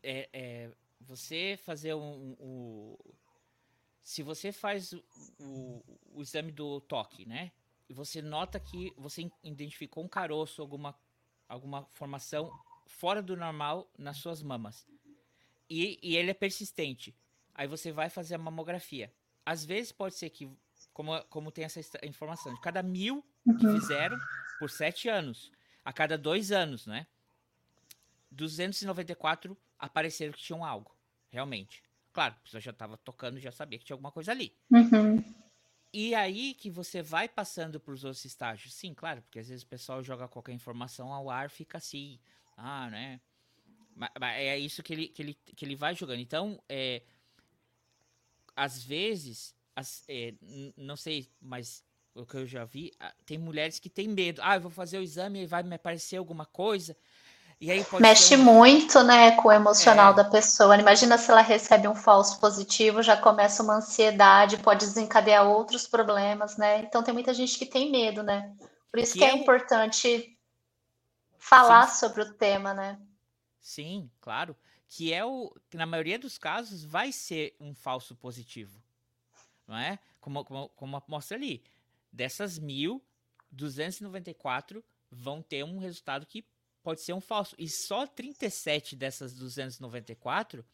é, 0.03 0.29
é, 0.33 0.71
você 1.17 1.59
fazer 1.63 1.95
um, 1.95 2.37
um, 2.41 2.97
se 4.03 4.23
você 4.23 4.53
faz 4.53 4.93
o, 4.93 5.05
o, 5.39 5.85
o 6.15 6.23
exame 6.23 6.51
do 6.53 6.81
toque, 6.81 7.27
né? 7.27 7.53
e 7.93 7.95
você 7.95 8.23
nota 8.23 8.59
que 8.59 8.91
você 8.97 9.31
identificou 9.45 10.03
um 10.03 10.09
caroço, 10.09 10.63
alguma, 10.63 10.99
alguma 11.47 11.85
formação 11.93 12.51
fora 12.87 13.21
do 13.21 13.37
normal 13.37 13.87
nas 13.99 14.17
suas 14.17 14.43
mamas. 14.43 14.87
E, 15.69 15.99
e 16.03 16.17
ele 16.17 16.31
é 16.31 16.35
persistente. 16.35 17.15
Aí 17.55 17.69
você 17.69 17.93
vai 17.93 18.09
fazer 18.09 18.35
a 18.35 18.39
mamografia. 18.39 19.13
Às 19.45 19.67
vezes 19.67 19.93
pode 19.93 20.15
ser 20.15 20.31
que, 20.31 20.51
como, 20.95 21.23
como 21.25 21.53
tem 21.53 21.67
essa 21.67 21.81
informação, 22.03 22.55
de 22.55 22.61
cada 22.63 22.83
mil 22.83 23.23
que 23.45 23.67
uhum. 23.67 23.79
fizeram 23.79 24.19
por 24.59 24.71
sete 24.71 25.11
anos, 25.11 25.53
a 25.85 25.93
cada 25.93 26.17
dois 26.17 26.51
anos, 26.51 26.87
né? 26.87 27.07
294 28.31 29.55
apareceram 29.79 30.33
que 30.33 30.41
tinham 30.41 30.65
algo, 30.65 30.97
realmente. 31.33 31.83
Claro, 32.13 32.35
a 32.35 32.45
pessoa 32.45 32.61
já 32.61 32.71
estava 32.71 32.97
tocando, 32.99 33.41
já 33.41 33.51
sabia 33.51 33.79
que 33.79 33.85
tinha 33.85 33.95
alguma 33.95 34.13
coisa 34.13 34.31
ali. 34.31 34.55
Uhum. 34.71 35.25
E 35.93 36.15
aí 36.15 36.55
que 36.55 36.71
você 36.71 37.03
vai 37.03 37.29
passando 37.29 37.81
para 37.81 37.93
os 37.93 38.05
outros 38.05 38.25
estágios. 38.25 38.75
Sim, 38.75 38.95
claro, 38.95 39.23
porque 39.23 39.39
às 39.39 39.49
vezes 39.49 39.63
o 39.65 39.67
pessoal 39.67 40.03
joga 40.03 40.29
qualquer 40.29 40.53
informação 40.53 41.13
ao 41.13 41.31
ar, 41.31 41.51
fica 41.51 41.79
assim, 41.79 42.21
ah, 42.57 42.89
né? 42.91 43.21
Mas, 43.95 44.11
é 44.37 44.59
isso 44.59 44.83
que 44.83 44.93
ele, 44.93 45.09
que 45.09 45.23
ele, 45.23 45.35
que 45.35 45.65
ele 45.65 45.77
vai 45.77 45.95
jogando. 45.95 46.21
Então, 46.21 46.63
é, 46.69 47.03
às 48.57 48.83
vezes, 48.83 49.55
as, 49.75 50.05
é, 50.09 50.35
não 50.77 50.97
sei, 50.97 51.31
mas 51.41 51.85
o 52.15 52.27
que 52.27 52.37
eu 52.37 52.47
já 52.47 52.65
vi, 52.65 52.93
tem 53.25 53.39
mulheres 53.39 53.79
que 53.79 53.89
têm 53.89 54.09
medo. 54.09 54.41
Ah, 54.43 54.57
eu 54.57 54.61
vou 54.61 54.71
fazer 54.71 54.99
o 54.99 55.03
exame 55.03 55.43
e 55.43 55.47
vai 55.47 55.63
me 55.63 55.75
aparecer 55.75 56.17
alguma 56.17 56.47
coisa. 56.47 56.97
Mexe 58.01 58.35
um... 58.35 58.43
muito, 58.43 59.05
né, 59.05 59.37
com 59.37 59.49
o 59.49 59.53
emocional 59.53 60.13
é. 60.13 60.17
da 60.17 60.25
pessoa. 60.25 60.77
Imagina 60.77 61.17
se 61.17 61.31
ela 61.31 61.43
recebe 61.43 61.87
um 61.87 61.95
falso 61.95 62.41
positivo, 62.41 63.03
já 63.03 63.17
começa 63.17 63.63
uma 63.63 63.77
ansiedade, 63.77 64.59
pode 64.59 64.85
desencadear 64.85 65.47
outros 65.47 65.87
problemas, 65.87 66.57
né? 66.57 66.81
Então 66.81 67.05
tem 67.05 67.15
muita 67.15 67.33
gente 67.33 67.57
que 67.57 67.65
tem 67.65 67.91
medo, 67.91 68.25
né? 68.25 68.53
Por 68.91 68.99
isso 68.99 69.13
que, 69.13 69.21
que 69.21 69.25
é, 69.25 69.31
é 69.31 69.37
importante 69.37 70.37
falar 71.39 71.87
Sim. 71.87 72.01
sobre 72.01 72.23
o 72.23 72.35
tema, 72.35 72.75
né? 72.75 73.01
Sim, 73.61 74.11
claro. 74.21 74.57
Que 74.89 75.13
é 75.13 75.25
o 75.25 75.55
que 75.71 75.77
na 75.77 75.87
maioria 75.87 76.19
dos 76.19 76.37
casos 76.39 76.83
vai 76.85 77.13
ser 77.13 77.55
um 77.61 77.75
falso 77.77 78.17
positivo, 78.17 78.83
não 79.69 79.77
é? 79.79 80.01
Como, 80.21 80.45
como, 80.45 80.69
como 80.71 81.03
mostra 81.07 81.37
ali, 81.37 81.63
dessas 82.13 82.59
mil, 82.59 83.01
294 83.53 84.85
vão 85.11 85.41
ter 85.41 85.65
um 85.65 85.79
resultado 85.79 86.27
que 86.27 86.45
pode 86.83 87.01
ser 87.01 87.13
um 87.13 87.21
falso. 87.21 87.55
E 87.59 87.69
só 87.69 88.07
37 88.07 88.97
dessas 88.97 89.35
294 89.35 90.65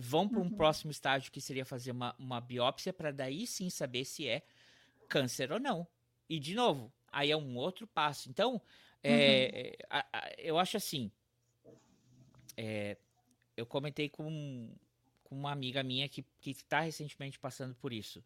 vão 0.00 0.28
para 0.28 0.40
um 0.40 0.44
uhum. 0.44 0.56
próximo 0.56 0.90
estágio 0.90 1.30
que 1.30 1.40
seria 1.40 1.64
fazer 1.64 1.90
uma, 1.90 2.14
uma 2.18 2.40
biópsia 2.40 2.92
para 2.92 3.12
daí 3.12 3.46
sim 3.46 3.68
saber 3.68 4.04
se 4.04 4.26
é 4.26 4.42
câncer 5.08 5.52
ou 5.52 5.60
não. 5.60 5.86
E 6.28 6.38
de 6.40 6.54
novo, 6.54 6.92
aí 7.10 7.30
é 7.30 7.36
um 7.36 7.56
outro 7.56 7.86
passo. 7.86 8.30
Então, 8.30 8.60
é, 9.02 9.76
uhum. 9.80 9.86
a, 9.90 10.06
a, 10.12 10.32
eu 10.38 10.58
acho 10.58 10.76
assim. 10.76 11.10
É, 12.56 12.96
eu 13.56 13.66
comentei 13.66 14.08
com, 14.08 14.74
com 15.24 15.34
uma 15.34 15.52
amiga 15.52 15.82
minha 15.82 16.08
que 16.08 16.24
está 16.46 16.80
recentemente 16.80 17.38
passando 17.38 17.74
por 17.74 17.92
isso. 17.92 18.24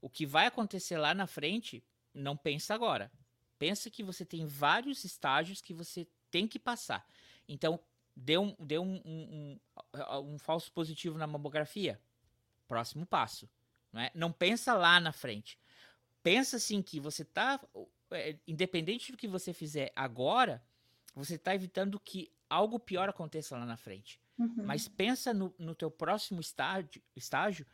O 0.00 0.08
que 0.08 0.24
vai 0.24 0.46
acontecer 0.46 0.96
lá 0.96 1.14
na 1.14 1.26
frente, 1.26 1.82
não 2.14 2.36
pensa 2.36 2.74
agora. 2.74 3.10
Pensa 3.58 3.90
que 3.90 4.02
você 4.02 4.24
tem 4.24 4.46
vários 4.46 5.04
estágios 5.04 5.60
que 5.60 5.74
você 5.74 6.06
tem 6.30 6.46
que 6.46 6.58
passar. 6.58 7.06
Então, 7.48 7.80
deu, 8.14 8.42
um, 8.42 8.56
deu 8.58 8.82
um, 8.82 9.02
um, 9.04 9.60
um, 10.34 10.38
falso 10.38 10.70
positivo 10.72 11.18
na 11.18 11.26
mamografia. 11.26 12.00
Próximo 12.66 13.06
passo. 13.06 13.48
Não, 13.92 14.00
é? 14.00 14.10
não 14.14 14.32
pensa 14.32 14.74
lá 14.74 15.00
na 15.00 15.12
frente. 15.12 15.58
Pensa 16.22 16.56
assim 16.56 16.82
que 16.82 17.00
você 17.00 17.22
está, 17.22 17.60
é, 18.10 18.36
independente 18.46 19.10
do 19.10 19.18
que 19.18 19.26
você 19.26 19.52
fizer 19.52 19.92
agora, 19.96 20.62
você 21.14 21.36
está 21.36 21.54
evitando 21.54 21.98
que 21.98 22.30
algo 22.48 22.78
pior 22.78 23.08
aconteça 23.08 23.56
lá 23.56 23.64
na 23.64 23.76
frente. 23.76 24.20
Uhum. 24.38 24.64
Mas 24.64 24.86
pensa 24.86 25.34
no, 25.34 25.54
no 25.58 25.74
teu 25.74 25.90
próximo 25.90 26.40
estágio, 26.40 27.02
estágio 27.16 27.66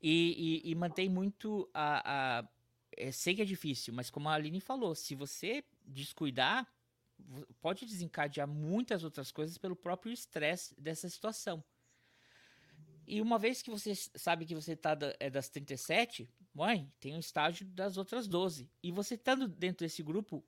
e, 0.00 0.62
e, 0.64 0.70
e 0.70 0.74
mantém 0.74 1.08
muito 1.08 1.68
a, 1.74 2.38
a 2.38 2.48
é, 2.96 3.12
sei 3.12 3.34
que 3.34 3.42
é 3.42 3.44
difícil, 3.44 3.92
mas 3.92 4.10
como 4.10 4.28
a 4.28 4.34
Aline 4.34 4.60
falou, 4.60 4.94
se 4.94 5.14
você 5.14 5.64
descuidar, 5.84 6.66
pode 7.60 7.84
desencadear 7.84 8.48
muitas 8.48 9.04
outras 9.04 9.30
coisas 9.30 9.58
pelo 9.58 9.76
próprio 9.76 10.12
estresse 10.12 10.78
dessa 10.80 11.08
situação. 11.08 11.62
E 13.06 13.20
uma 13.20 13.38
vez 13.38 13.62
que 13.62 13.70
você 13.70 13.94
sabe 13.94 14.44
que 14.44 14.54
você 14.54 14.74
tá 14.74 14.94
da, 14.94 15.14
é 15.20 15.30
das 15.30 15.48
37, 15.48 16.28
mãe, 16.52 16.90
tem 16.98 17.14
um 17.14 17.20
estágio 17.20 17.64
das 17.66 17.96
outras 17.96 18.26
12. 18.26 18.68
E 18.82 18.90
você 18.90 19.14
estando 19.14 19.46
dentro 19.46 19.86
desse 19.86 20.02
grupo, 20.02 20.44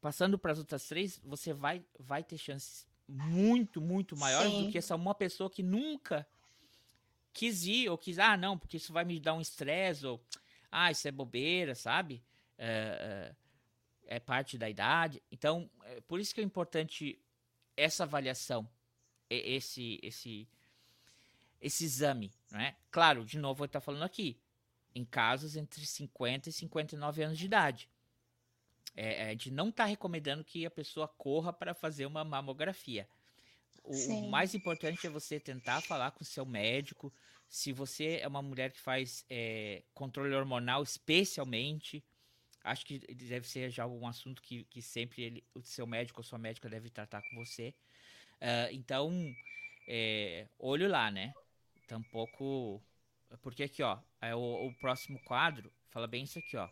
passando 0.00 0.38
para 0.38 0.52
as 0.52 0.58
outras 0.58 0.86
três, 0.86 1.20
você 1.22 1.52
vai, 1.52 1.84
vai 1.98 2.24
ter 2.24 2.38
chances 2.38 2.86
muito, 3.06 3.80
muito 3.80 4.16
maiores 4.16 4.50
Sim. 4.50 4.66
do 4.66 4.72
que 4.72 4.78
essa 4.78 4.96
uma 4.96 5.14
pessoa 5.14 5.50
que 5.50 5.62
nunca 5.62 6.26
quis 7.32 7.64
ir, 7.66 7.90
ou 7.90 7.98
quis, 7.98 8.18
ah, 8.18 8.36
não, 8.36 8.58
porque 8.58 8.78
isso 8.78 8.92
vai 8.92 9.04
me 9.04 9.18
dar 9.20 9.34
um 9.34 9.40
estresse, 9.40 10.06
ou 10.06 10.22
ah, 10.72 10.90
isso 10.90 11.06
é 11.06 11.12
bobeira, 11.12 11.74
sabe? 11.74 12.24
É, 12.56 13.34
é, 14.08 14.16
é 14.16 14.18
parte 14.18 14.56
da 14.56 14.68
idade. 14.70 15.22
Então, 15.30 15.70
é 15.84 16.00
por 16.00 16.18
isso 16.18 16.34
que 16.34 16.40
é 16.40 16.44
importante 16.44 17.18
essa 17.76 18.04
avaliação, 18.04 18.66
esse, 19.28 20.00
esse, 20.02 20.48
esse 21.60 21.84
exame, 21.84 22.32
não 22.50 22.60
é? 22.60 22.74
Claro, 22.90 23.24
de 23.24 23.38
novo, 23.38 23.62
eu 23.62 23.66
estou 23.66 23.80
falando 23.82 24.02
aqui, 24.02 24.40
em 24.94 25.04
casos 25.04 25.56
entre 25.56 25.84
50 25.84 26.48
e 26.48 26.52
59 26.52 27.22
anos 27.22 27.38
de 27.38 27.44
idade. 27.44 27.88
É, 28.94 29.28
a 29.28 29.30
gente 29.30 29.50
não 29.50 29.68
está 29.68 29.84
recomendando 29.84 30.44
que 30.44 30.66
a 30.66 30.70
pessoa 30.70 31.06
corra 31.06 31.52
para 31.52 31.74
fazer 31.74 32.06
uma 32.06 32.24
mamografia. 32.24 33.06
O, 33.84 33.94
o, 33.94 34.30
mais 34.30 34.54
importante 34.54 35.06
é 35.06 35.10
você 35.10 35.40
tentar 35.40 35.80
falar 35.80 36.12
com 36.12 36.22
o 36.22 36.26
seu 36.26 36.44
médico. 36.44 37.12
Se 37.52 37.70
você 37.70 38.16
é 38.22 38.26
uma 38.26 38.40
mulher 38.40 38.72
que 38.72 38.80
faz 38.80 39.26
é, 39.28 39.82
controle 39.92 40.34
hormonal, 40.34 40.82
especialmente, 40.82 42.02
acho 42.64 42.86
que 42.86 42.98
deve 42.98 43.46
ser 43.46 43.68
já 43.68 43.86
um 43.86 44.06
assunto 44.06 44.40
que, 44.40 44.64
que 44.64 44.80
sempre 44.80 45.22
ele, 45.22 45.44
o 45.54 45.60
seu 45.60 45.86
médico 45.86 46.20
ou 46.20 46.24
sua 46.24 46.38
médica 46.38 46.66
deve 46.66 46.88
tratar 46.88 47.20
com 47.20 47.36
você. 47.36 47.74
Uh, 48.40 48.72
então, 48.72 49.12
é, 49.86 50.48
olho 50.58 50.88
lá, 50.88 51.10
né? 51.10 51.34
Tampouco. 51.86 52.82
Porque 53.42 53.64
aqui, 53.64 53.82
ó, 53.82 53.98
é 54.22 54.34
o, 54.34 54.68
o 54.68 54.74
próximo 54.78 55.20
quadro 55.22 55.70
fala 55.90 56.06
bem 56.06 56.24
isso 56.24 56.38
aqui, 56.38 56.56
ó. 56.56 56.70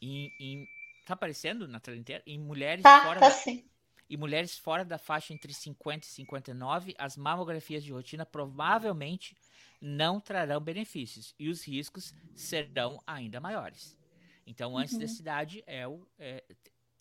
Em, 0.00 0.32
em, 0.38 0.68
tá 1.04 1.14
aparecendo 1.14 1.66
na 1.66 1.80
tela 1.80 1.96
inteira? 1.96 2.22
Em 2.24 2.38
mulheres 2.38 2.84
tá, 2.84 3.02
fora 3.02 3.18
tá 3.18 3.28
da, 3.28 3.34
sim. 3.34 3.68
Em 4.12 4.16
mulheres 4.18 4.58
fora 4.58 4.84
da 4.84 4.98
faixa 4.98 5.32
entre 5.32 5.54
50 5.54 6.04
e 6.04 6.10
59, 6.10 6.94
as 6.98 7.16
mamografias 7.16 7.82
de 7.82 7.94
rotina 7.94 8.26
provavelmente 8.26 9.34
não 9.80 10.20
trarão 10.20 10.60
benefícios 10.60 11.34
e 11.38 11.48
os 11.48 11.66
riscos 11.66 12.12
serão 12.34 13.02
ainda 13.06 13.40
maiores. 13.40 13.96
Então, 14.46 14.76
antes 14.76 14.92
uhum. 14.92 15.00
dessa 15.00 15.18
idade, 15.18 15.64
é, 15.66 15.88
o, 15.88 16.06
é 16.18 16.44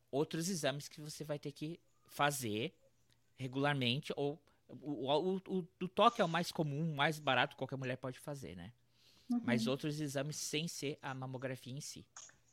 outros 0.10 0.48
exames 0.48 0.88
que 0.88 1.02
você 1.02 1.26
vai 1.26 1.38
ter 1.38 1.52
que 1.52 1.78
fazer 2.06 2.74
regularmente 3.36 4.14
ou 4.16 4.42
o, 4.70 5.06
o, 5.06 5.42
o, 5.50 5.68
o, 5.82 5.88
toque 5.90 6.22
é 6.22 6.24
o 6.24 6.30
mais 6.30 6.50
comum, 6.50 6.96
mais 6.96 7.20
barato 7.20 7.56
que 7.56 7.58
qualquer 7.58 7.76
mulher 7.76 7.98
pode 7.98 8.20
fazer, 8.20 8.56
né? 8.56 8.72
Uhum. 9.30 9.42
Mas 9.44 9.68
outros 9.68 10.00
exames 10.00 10.38
sem 10.38 10.66
ser 10.66 10.98
a 11.02 11.14
mamografia 11.14 11.74
em 11.74 11.82
si 11.82 12.06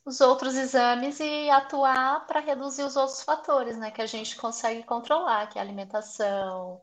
os 0.05 0.21
outros 0.21 0.55
exames 0.55 1.19
e 1.19 1.49
atuar 1.49 2.25
para 2.25 2.39
reduzir 2.39 2.83
os 2.83 2.95
outros 2.95 3.21
fatores, 3.21 3.77
né, 3.77 3.91
que 3.91 4.01
a 4.01 4.05
gente 4.05 4.35
consegue 4.35 4.83
controlar, 4.83 5.47
que 5.47 5.57
é 5.57 5.61
a 5.61 5.63
alimentação, 5.63 6.81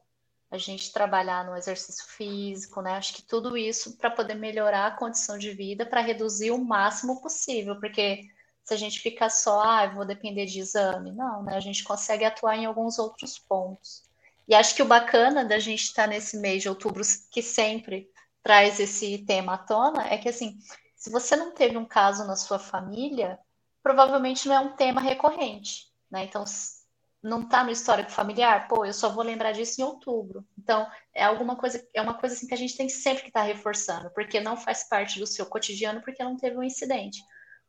a 0.50 0.58
gente 0.58 0.92
trabalhar 0.92 1.44
no 1.44 1.56
exercício 1.56 2.04
físico, 2.06 2.80
né? 2.80 2.92
Acho 2.92 3.14
que 3.14 3.22
tudo 3.22 3.56
isso 3.56 3.96
para 3.96 4.10
poder 4.10 4.34
melhorar 4.34 4.86
a 4.86 4.90
condição 4.96 5.36
de 5.36 5.50
vida, 5.52 5.84
para 5.84 6.00
reduzir 6.00 6.52
o 6.52 6.64
máximo 6.64 7.20
possível, 7.20 7.78
porque 7.80 8.20
se 8.64 8.74
a 8.74 8.76
gente 8.76 9.00
ficar 9.00 9.30
só, 9.30 9.60
ah, 9.60 9.86
vou 9.86 10.04
depender 10.04 10.46
de 10.46 10.60
exame, 10.60 11.12
não, 11.12 11.42
né? 11.42 11.56
A 11.56 11.60
gente 11.60 11.84
consegue 11.84 12.24
atuar 12.24 12.56
em 12.56 12.66
alguns 12.66 12.98
outros 12.98 13.38
pontos. 13.38 14.04
E 14.48 14.54
acho 14.54 14.74
que 14.74 14.82
o 14.82 14.86
bacana 14.86 15.44
da 15.44 15.58
gente 15.58 15.82
estar 15.82 16.04
tá 16.04 16.08
nesse 16.08 16.36
mês 16.38 16.62
de 16.62 16.68
outubro, 16.68 17.02
que 17.30 17.42
sempre 17.42 18.08
traz 18.42 18.78
esse 18.78 19.18
tema 19.26 19.54
à 19.54 19.58
tona, 19.58 20.06
é 20.06 20.16
que 20.16 20.28
assim, 20.28 20.58
se 21.06 21.12
você 21.12 21.36
não 21.36 21.52
teve 21.52 21.78
um 21.78 21.84
caso 21.84 22.26
na 22.26 22.34
sua 22.34 22.58
família, 22.58 23.38
provavelmente 23.80 24.48
não 24.48 24.56
é 24.56 24.58
um 24.58 24.74
tema 24.74 25.00
recorrente, 25.00 25.86
né? 26.10 26.24
Então, 26.24 26.42
não 27.22 27.42
está 27.42 27.62
no 27.62 27.70
histórico 27.70 28.10
familiar, 28.10 28.66
pô, 28.66 28.84
eu 28.84 28.92
só 28.92 29.08
vou 29.10 29.22
lembrar 29.22 29.52
disso 29.52 29.80
em 29.80 29.84
outubro. 29.84 30.44
Então, 30.58 30.84
é 31.14 31.22
alguma 31.22 31.54
coisa, 31.54 31.80
é 31.94 32.02
uma 32.02 32.14
coisa 32.14 32.34
assim 32.34 32.48
que 32.48 32.54
a 32.54 32.58
gente 32.58 32.76
tem 32.76 32.88
sempre 32.88 33.22
que 33.22 33.28
estar 33.28 33.42
tá 33.42 33.46
reforçando, 33.46 34.10
porque 34.10 34.40
não 34.40 34.56
faz 34.56 34.88
parte 34.88 35.20
do 35.20 35.28
seu 35.28 35.46
cotidiano, 35.46 36.02
porque 36.02 36.24
não 36.24 36.36
teve 36.36 36.56
um 36.56 36.64
incidente. 36.64 37.22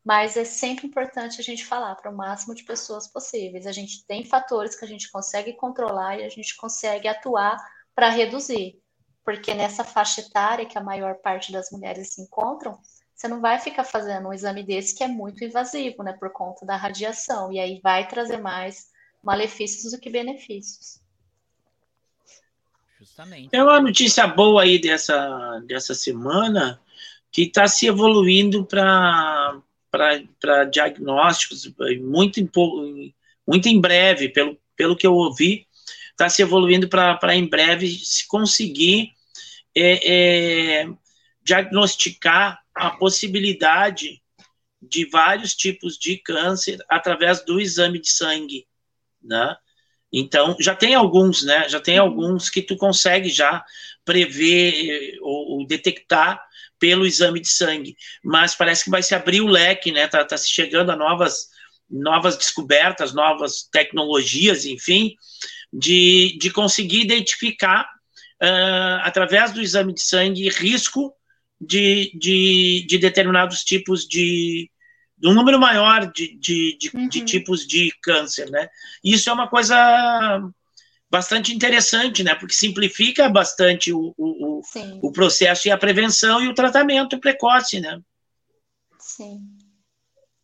Mas 0.04 0.36
é 0.36 0.44
sempre 0.44 0.88
importante 0.88 1.40
a 1.40 1.44
gente 1.44 1.64
falar 1.64 1.94
para 1.94 2.10
o 2.10 2.18
máximo 2.18 2.56
de 2.56 2.64
pessoas 2.64 3.08
possíveis. 3.08 3.68
A 3.68 3.72
gente 3.72 4.04
tem 4.08 4.26
fatores 4.26 4.76
que 4.76 4.84
a 4.84 4.88
gente 4.88 5.12
consegue 5.12 5.54
controlar 5.54 6.18
e 6.18 6.24
a 6.24 6.30
gente 6.30 6.58
consegue 6.58 7.08
atuar 7.08 7.56
para 7.94 8.10
reduzir. 8.10 8.82
Porque 9.24 9.54
nessa 9.54 9.84
faixa 9.84 10.22
etária 10.22 10.66
que 10.66 10.78
a 10.80 10.84
maior 10.84 11.20
parte 11.20 11.52
das 11.52 11.70
mulheres 11.70 12.16
se 12.16 12.22
encontram, 12.22 12.80
você 13.18 13.28
não 13.28 13.42
vai 13.42 13.58
ficar 13.58 13.84
fazendo 13.84 14.28
um 14.28 14.34
exame 14.34 14.62
desse 14.62 14.96
que 14.96 15.04
é 15.04 15.08
muito 15.08 15.44
invasivo, 15.44 16.04
né, 16.04 16.14
por 16.14 16.30
conta 16.32 16.64
da 16.68 16.78
radiação, 16.78 17.52
e 17.52 17.60
aí 17.60 17.80
vai 17.82 18.08
trazer 18.08 18.38
mais 18.38 18.92
malefícios 19.24 19.92
do 19.92 20.00
que 20.00 20.08
benefícios. 20.08 21.02
Justamente. 23.00 23.50
Tem 23.50 23.62
uma 23.62 23.82
notícia 23.82 24.28
boa 24.28 24.62
aí 24.62 24.80
dessa, 24.80 25.60
dessa 25.66 25.96
semana 25.96 26.80
que 27.32 27.44
está 27.44 27.68
se 27.68 27.88
evoluindo 27.88 28.64
para 28.66 30.64
diagnósticos 30.72 31.74
muito 32.00 32.40
em, 32.40 33.16
muito 33.48 33.68
em 33.68 33.82
breve, 33.82 34.30
pelo, 34.30 34.60
pelo 34.76 34.96
que 34.96 35.08
eu 35.08 35.16
ouvi, 35.16 35.66
está 36.12 36.30
se 36.30 36.44
evoluindo 36.44 36.88
para 36.88 37.36
em 37.36 37.48
breve 37.48 37.90
se 37.90 38.28
conseguir 38.28 39.14
é, 39.76 40.82
é, 40.84 40.90
diagnosticar 41.44 42.64
a 42.78 42.92
possibilidade 42.92 44.22
de 44.82 45.06
vários 45.10 45.56
tipos 45.56 45.98
de 45.98 46.18
câncer 46.18 46.78
através 46.90 47.44
do 47.44 47.60
exame 47.60 48.00
de 48.00 48.10
sangue, 48.10 48.68
né? 49.22 49.56
Então, 50.12 50.56
já 50.60 50.76
tem 50.76 50.96
alguns, 50.96 51.44
né? 51.44 51.68
Já 51.68 51.80
tem 51.80 51.98
alguns 51.98 52.50
que 52.50 52.62
tu 52.62 52.78
consegue 52.78 53.30
já 53.30 53.64
prever 54.06 54.90
eh, 54.90 55.18
ou, 55.22 55.60
ou, 55.60 55.68
detectar 55.68 56.42
pelo 56.80 57.06
exame 57.06 57.42
de 57.42 57.50
sangue, 57.50 57.98
mas 58.24 58.56
parece 58.56 58.86
que 58.86 58.90
vai 58.90 59.04
se 59.04 59.14
abrir 59.16 59.42
o 59.42 59.48
leque, 59.48 59.92
né? 59.92 60.08
Tá, 60.08 60.24
tá 60.24 60.38
se 60.38 60.50
chegando 60.50 60.92
a 60.92 60.96
novas, 60.96 61.50
novas 61.90 62.38
descobertas, 62.38 63.14
novas 63.14 63.64
tecnologias, 63.64 64.66
enfim, 64.66 65.16
de, 65.74 66.38
de 66.40 66.52
conseguir 66.52 67.02
identificar 67.02 67.84
uh, 68.42 69.02
através 69.02 69.52
do 69.52 69.62
exame 69.62 69.94
de 69.94 70.02
sangue 70.02 70.50
risco 70.50 71.14
de, 71.60 72.12
de, 72.18 72.86
de 72.88 72.98
determinados 72.98 73.64
tipos 73.64 74.08
de, 74.08 74.70
de 75.18 75.28
um 75.28 75.34
número 75.34 75.60
maior 75.60 76.12
de, 76.12 76.38
de, 76.38 76.78
de, 76.78 76.92
uhum. 76.94 77.08
de, 77.08 77.26
tipos 77.26 77.66
de 77.68 77.92
câncer, 78.02 78.50
né? 78.50 78.70
Isso 79.04 79.30
é 79.30 79.34
uma 79.34 79.48
coisa 79.48 80.42
bastante 81.10 81.54
interessante, 81.54 82.24
né? 82.24 82.36
Porque 82.36 82.54
simplifica 82.54 83.30
bastante 83.30 83.92
o, 83.94 84.14
o, 84.18 84.62
o, 85.02 85.12
processo 85.12 85.68
e 85.68 85.72
a 85.72 85.78
prevenção 85.78 86.42
e 86.42 86.48
o 86.48 86.54
tratamento 86.54 87.20
precoce, 87.20 87.80
né? 87.80 88.02
Sim. 89.00 89.58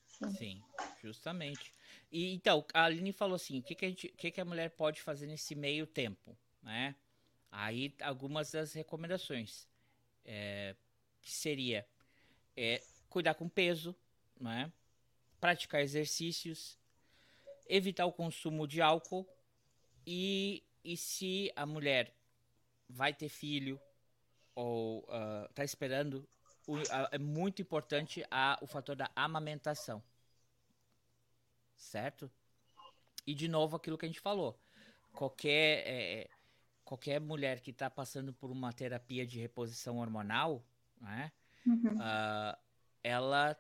Sim, 0.07 0.31
Sim 0.37 0.63
justamente. 1.03 1.73
E 2.11 2.33
então, 2.33 2.65
a 2.73 2.85
Aline 2.85 3.11
falou 3.11 3.35
assim: 3.35 3.59
o 3.59 3.63
que, 3.63 3.75
que, 3.75 3.85
a, 3.85 3.89
gente, 3.89 4.07
que, 4.09 4.31
que 4.31 4.41
a 4.41 4.45
mulher 4.45 4.69
pode 4.71 5.01
fazer 5.01 5.27
nesse 5.27 5.55
meio 5.55 5.85
tempo, 5.85 6.37
né? 6.61 6.95
Aí 7.51 7.93
algumas 8.01 8.51
das 8.51 8.73
recomendações. 8.73 9.67
É, 10.25 10.75
que 11.23 11.31
seria 11.31 11.87
é, 12.55 12.83
cuidar 13.09 13.33
com 13.33 13.49
peso, 13.49 13.95
né? 14.39 14.71
praticar 15.39 15.81
exercícios, 15.81 16.77
evitar 17.67 18.05
o 18.05 18.11
consumo 18.11 18.67
de 18.67 18.81
álcool 18.81 19.27
e, 20.05 20.63
e 20.83 20.95
se 20.95 21.51
a 21.55 21.65
mulher 21.65 22.13
vai 22.87 23.13
ter 23.13 23.29
filho 23.29 23.79
ou 24.53 25.01
está 25.49 25.63
uh, 25.63 25.65
esperando, 25.65 26.27
o, 26.67 26.75
uh, 26.77 26.83
é 27.11 27.17
muito 27.17 27.61
importante 27.61 28.23
a, 28.29 28.57
o 28.61 28.67
fator 28.67 28.95
da 28.95 29.09
amamentação. 29.15 30.03
Certo? 31.75 32.31
E 33.25 33.33
de 33.33 33.47
novo 33.47 33.75
aquilo 33.75 33.97
que 33.97 34.05
a 34.05 34.09
gente 34.09 34.19
falou. 34.19 34.59
qualquer, 35.11 35.87
é, 35.87 36.29
qualquer 36.83 37.19
mulher 37.19 37.61
que 37.61 37.71
está 37.71 37.89
passando 37.89 38.33
por 38.33 38.51
uma 38.51 38.71
terapia 38.71 39.25
de 39.25 39.39
reposição 39.39 39.97
hormonal, 39.97 40.63
né? 41.03 41.31
Uhum. 41.65 41.95
Uh, 41.95 42.57
ela, 43.03 43.57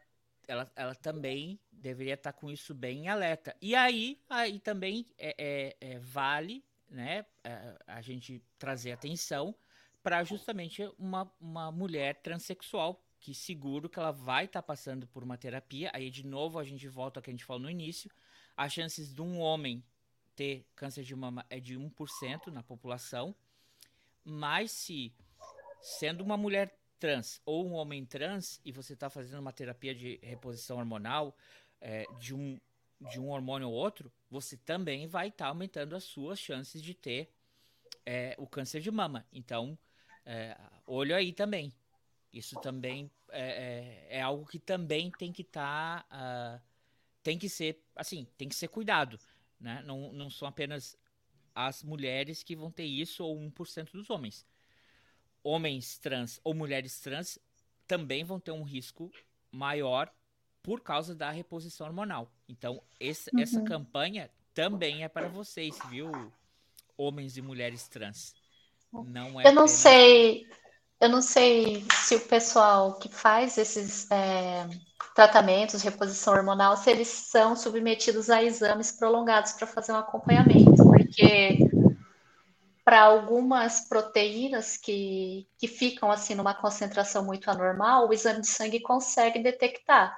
ela, 0.47 0.71
ela 0.75 0.95
também 0.95 1.59
deveria 1.71 2.13
estar 2.13 2.31
tá 2.31 2.39
com 2.39 2.49
isso 2.49 2.73
bem 2.73 3.05
em 3.05 3.07
alerta. 3.09 3.55
E 3.61 3.75
aí, 3.75 4.19
aí 4.29 4.59
também 4.59 5.05
é, 5.17 5.35
é, 5.37 5.93
é 5.93 5.99
vale 5.99 6.63
né, 6.89 7.25
é, 7.43 7.75
a 7.87 8.01
gente 8.01 8.41
trazer 8.57 8.91
atenção 8.93 9.55
para 10.01 10.23
justamente 10.23 10.89
uma, 10.97 11.31
uma 11.39 11.71
mulher 11.71 12.21
transexual 12.21 13.03
que 13.19 13.33
seguro 13.33 13.89
que 13.89 13.97
ela 13.97 14.11
vai 14.11 14.45
estar 14.45 14.61
tá 14.61 14.67
passando 14.67 15.07
por 15.07 15.23
uma 15.23 15.37
terapia. 15.37 15.89
Aí, 15.93 16.09
de 16.09 16.25
novo, 16.25 16.59
a 16.59 16.63
gente 16.63 16.87
volta 16.89 17.19
ao 17.19 17.23
que 17.23 17.29
a 17.29 17.33
gente 17.33 17.45
falou 17.45 17.61
no 17.61 17.69
início. 17.69 18.11
As 18.55 18.73
chances 18.73 19.13
de 19.13 19.21
um 19.21 19.39
homem 19.39 19.83
ter 20.35 20.67
câncer 20.75 21.03
de 21.03 21.15
mama 21.15 21.45
é 21.49 21.59
de 21.59 21.77
1% 21.77 22.47
na 22.47 22.61
população. 22.61 23.33
Mas 24.25 24.71
se, 24.71 25.13
sendo 25.81 26.21
uma 26.21 26.35
mulher 26.35 26.77
trans 27.03 27.41
ou 27.45 27.67
um 27.67 27.73
homem 27.73 28.05
trans 28.05 28.61
e 28.63 28.71
você 28.71 28.93
está 28.93 29.09
fazendo 29.09 29.41
uma 29.41 29.51
terapia 29.51 29.93
de 29.93 30.21
reposição 30.23 30.77
hormonal 30.77 31.35
é, 31.81 32.05
de, 32.17 32.33
um, 32.33 32.57
de 33.11 33.19
um 33.19 33.29
hormônio 33.29 33.67
ou 33.67 33.73
outro, 33.73 34.09
você 34.29 34.55
também 34.55 35.05
vai 35.05 35.27
estar 35.27 35.43
tá 35.43 35.49
aumentando 35.49 35.97
as 35.97 36.05
suas 36.05 36.39
chances 36.39 36.81
de 36.81 36.93
ter 36.93 37.29
é, 38.05 38.33
o 38.37 38.47
câncer 38.47 38.79
de 38.79 38.89
mama. 38.89 39.27
Então, 39.33 39.77
é, 40.25 40.57
olho 40.87 41.13
aí 41.13 41.33
também. 41.33 41.73
Isso 42.31 42.57
também 42.61 43.11
é, 43.29 44.07
é, 44.07 44.19
é 44.19 44.21
algo 44.21 44.45
que 44.45 44.57
também 44.57 45.11
tem 45.11 45.33
que 45.33 45.41
estar. 45.41 46.07
Tá, 46.07 46.57
uh, 46.57 46.61
tem 47.21 47.37
que 47.37 47.49
ser, 47.49 47.83
assim, 47.97 48.25
tem 48.37 48.47
que 48.47 48.55
ser 48.55 48.69
cuidado. 48.69 49.19
Né? 49.59 49.83
Não, 49.85 50.13
não 50.13 50.29
são 50.29 50.47
apenas 50.47 50.97
as 51.53 51.83
mulheres 51.83 52.43
que 52.43 52.55
vão 52.55 52.71
ter 52.71 52.85
isso 52.85 53.25
ou 53.25 53.37
1% 53.37 53.91
dos 53.91 54.09
homens 54.09 54.47
homens 55.43 55.97
trans 55.97 56.39
ou 56.43 56.53
mulheres 56.53 56.99
trans 56.99 57.37
também 57.87 58.23
vão 58.23 58.39
ter 58.39 58.51
um 58.51 58.63
risco 58.63 59.11
maior 59.51 60.09
por 60.61 60.79
causa 60.79 61.13
da 61.13 61.29
reposição 61.29 61.85
hormonal. 61.87 62.31
Então, 62.47 62.81
esse, 62.99 63.29
uhum. 63.33 63.41
essa 63.41 63.61
campanha 63.61 64.29
também 64.53 65.03
é 65.03 65.09
para 65.09 65.27
vocês, 65.27 65.77
viu? 65.89 66.11
Homens 66.97 67.35
e 67.35 67.41
mulheres 67.41 67.87
trans. 67.87 68.33
Não 68.91 69.41
é 69.41 69.47
eu 69.47 69.53
não 69.53 69.63
apenas... 69.63 69.71
sei, 69.71 70.47
eu 71.01 71.09
não 71.09 71.21
sei 71.21 71.85
se 72.05 72.15
o 72.15 72.21
pessoal 72.21 72.97
que 72.97 73.09
faz 73.09 73.57
esses 73.57 74.09
é, 74.09 74.69
tratamentos, 75.13 75.81
reposição 75.81 76.33
hormonal, 76.33 76.77
se 76.77 76.89
eles 76.89 77.07
são 77.07 77.55
submetidos 77.55 78.29
a 78.29 78.43
exames 78.43 78.91
prolongados 78.91 79.53
para 79.53 79.67
fazer 79.67 79.91
um 79.91 79.97
acompanhamento, 79.97 80.83
porque 80.83 81.57
para 82.83 83.01
algumas 83.01 83.87
proteínas 83.87 84.75
que, 84.75 85.47
que 85.57 85.67
ficam 85.67 86.11
assim 86.11 86.35
numa 86.35 86.53
concentração 86.53 87.23
muito 87.23 87.49
anormal, 87.49 88.07
o 88.07 88.13
exame 88.13 88.41
de 88.41 88.47
sangue 88.47 88.81
consegue 88.81 89.39
detectar. 89.39 90.17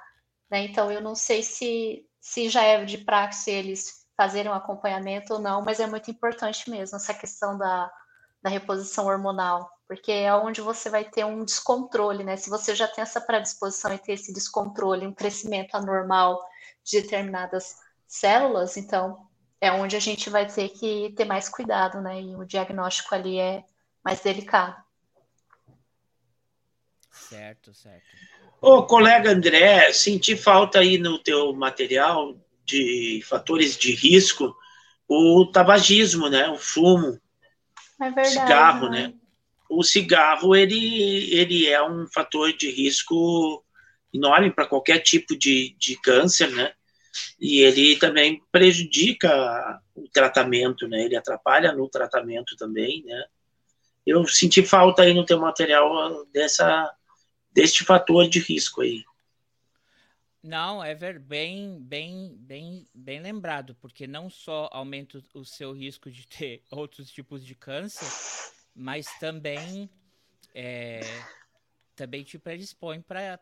Né? 0.50 0.64
Então, 0.64 0.90
eu 0.90 1.00
não 1.00 1.14
sei 1.14 1.42
se, 1.42 2.04
se 2.20 2.48
já 2.48 2.62
é 2.62 2.84
de 2.84 2.98
praxe 2.98 3.50
eles 3.50 4.06
fazerem 4.16 4.50
um 4.50 4.54
acompanhamento 4.54 5.34
ou 5.34 5.38
não, 5.38 5.62
mas 5.62 5.78
é 5.78 5.86
muito 5.86 6.10
importante 6.10 6.68
mesmo 6.70 6.96
essa 6.96 7.14
questão 7.14 7.56
da, 7.56 7.92
da 8.42 8.50
reposição 8.50 9.06
hormonal, 9.06 9.70
porque 9.86 10.10
é 10.10 10.34
onde 10.34 10.60
você 10.60 10.88
vai 10.88 11.04
ter 11.04 11.24
um 11.24 11.44
descontrole, 11.44 12.24
né? 12.24 12.36
Se 12.36 12.48
você 12.48 12.74
já 12.74 12.88
tem 12.88 13.02
essa 13.02 13.20
predisposição 13.20 13.92
e 13.92 13.98
ter 13.98 14.12
esse 14.12 14.32
descontrole, 14.32 15.06
um 15.06 15.12
crescimento 15.12 15.74
anormal 15.74 16.42
de 16.82 17.02
determinadas 17.02 17.76
células, 18.06 18.76
então 18.76 19.25
é 19.60 19.72
onde 19.72 19.96
a 19.96 20.00
gente 20.00 20.28
vai 20.28 20.46
ter 20.46 20.68
que 20.68 21.12
ter 21.16 21.24
mais 21.24 21.48
cuidado, 21.48 22.00
né? 22.00 22.20
E 22.20 22.36
o 22.36 22.44
diagnóstico 22.44 23.14
ali 23.14 23.38
é 23.38 23.64
mais 24.04 24.20
delicado. 24.20 24.76
Certo, 27.10 27.74
certo. 27.74 28.04
Ô, 28.60 28.84
colega 28.84 29.30
André, 29.30 29.92
senti 29.92 30.36
falta 30.36 30.78
aí 30.78 30.98
no 30.98 31.18
teu 31.18 31.52
material 31.52 32.36
de 32.64 33.22
fatores 33.24 33.76
de 33.76 33.92
risco 33.92 34.54
o 35.08 35.46
tabagismo, 35.46 36.28
né? 36.28 36.48
O 36.48 36.58
fumo. 36.58 37.20
É 38.00 38.10
verdade. 38.10 38.28
Cigarro, 38.28 38.90
né? 38.90 39.08
né? 39.08 39.14
O 39.68 39.82
cigarro, 39.82 40.54
ele, 40.54 41.32
ele 41.32 41.66
é 41.66 41.82
um 41.82 42.06
fator 42.06 42.52
de 42.52 42.70
risco 42.70 43.64
enorme 44.12 44.50
para 44.50 44.66
qualquer 44.66 45.00
tipo 45.00 45.36
de, 45.36 45.74
de 45.78 46.00
câncer, 46.00 46.50
né? 46.50 46.72
E 47.40 47.60
ele 47.60 47.96
também 47.96 48.42
prejudica 48.50 49.80
o 49.94 50.08
tratamento, 50.08 50.86
né? 50.88 51.02
Ele 51.04 51.16
atrapalha 51.16 51.72
no 51.72 51.88
tratamento 51.88 52.56
também, 52.56 53.02
né? 53.04 53.24
Eu 54.06 54.26
senti 54.26 54.62
falta 54.62 55.02
aí 55.02 55.12
no 55.12 55.26
teu 55.26 55.40
material 55.40 56.24
dessa 56.26 56.94
deste 57.52 57.84
fator 57.84 58.28
de 58.28 58.38
risco 58.38 58.82
aí. 58.82 59.02
Não, 60.42 60.84
é 60.84 60.94
bem, 60.94 61.80
bem, 61.80 62.36
bem, 62.38 62.86
bem 62.94 63.20
lembrado, 63.20 63.74
porque 63.80 64.06
não 64.06 64.30
só 64.30 64.68
aumenta 64.70 65.20
o 65.34 65.44
seu 65.44 65.72
risco 65.72 66.10
de 66.10 66.26
ter 66.28 66.62
outros 66.70 67.10
tipos 67.10 67.44
de 67.44 67.54
câncer, 67.54 68.06
mas 68.74 69.06
também 69.18 69.90
é, 70.54 71.00
também 71.96 72.22
te 72.22 72.38
predispõe 72.38 73.00
para 73.00 73.40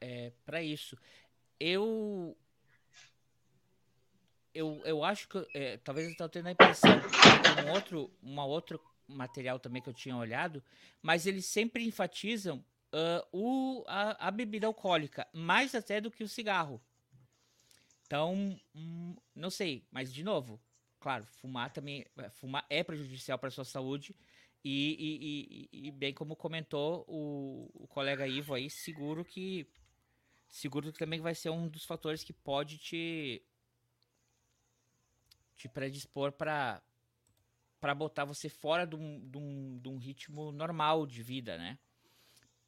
é, 0.00 0.32
para 0.44 0.62
isso. 0.62 0.96
Eu 1.58 2.36
eu, 4.54 4.80
eu 4.84 5.04
acho 5.04 5.28
que 5.28 5.46
é, 5.54 5.76
talvez 5.78 6.06
eu 6.06 6.12
estou 6.12 6.28
tendo 6.28 6.48
a 6.48 6.52
impressão 6.52 6.90
que 7.00 7.62
um 7.62 7.72
outro, 7.72 8.10
uma 8.22 8.44
outro 8.44 8.80
material 9.06 9.58
também 9.58 9.82
que 9.82 9.88
eu 9.88 9.94
tinha 9.94 10.16
olhado, 10.16 10.62
mas 11.02 11.26
eles 11.26 11.46
sempre 11.46 11.84
enfatizam 11.84 12.64
uh, 12.92 13.26
o, 13.32 13.84
a, 13.86 14.28
a, 14.28 14.30
bebida 14.30 14.66
alcoólica, 14.66 15.26
mais 15.32 15.74
até 15.74 16.00
do 16.00 16.10
que 16.10 16.24
o 16.24 16.28
cigarro. 16.28 16.80
Então, 18.06 18.58
hum, 18.74 19.16
não 19.34 19.50
sei, 19.50 19.86
mas 19.90 20.12
de 20.12 20.24
novo, 20.24 20.60
claro, 20.98 21.24
fumar 21.40 21.72
também 21.72 22.04
é, 22.18 22.30
fumar 22.30 22.66
é 22.68 22.82
prejudicial 22.82 23.38
para 23.38 23.48
a 23.48 23.52
sua 23.52 23.64
saúde. 23.64 24.14
E, 24.62 25.68
e, 25.72 25.78
e, 25.84 25.88
e, 25.88 25.90
bem 25.90 26.12
como 26.12 26.36
comentou 26.36 27.02
o, 27.08 27.70
o 27.72 27.86
colega 27.86 28.28
Ivo 28.28 28.52
aí, 28.52 28.68
seguro 28.68 29.24
que 29.24 29.66
seguro 30.50 30.92
que 30.92 30.98
também 30.98 31.18
vai 31.18 31.34
ser 31.34 31.48
um 31.48 31.66
dos 31.66 31.86
fatores 31.86 32.22
que 32.22 32.32
pode 32.32 32.76
te 32.76 33.42
te 35.60 35.68
predispor 35.68 36.32
para 36.32 36.82
para 37.78 37.94
botar 37.94 38.24
você 38.24 38.48
fora 38.48 38.86
de 38.86 38.94
um, 38.94 39.30
de, 39.30 39.38
um, 39.38 39.78
de 39.78 39.88
um 39.88 39.96
ritmo 39.96 40.52
normal 40.52 41.06
de 41.06 41.22
vida, 41.22 41.56
né? 41.56 41.78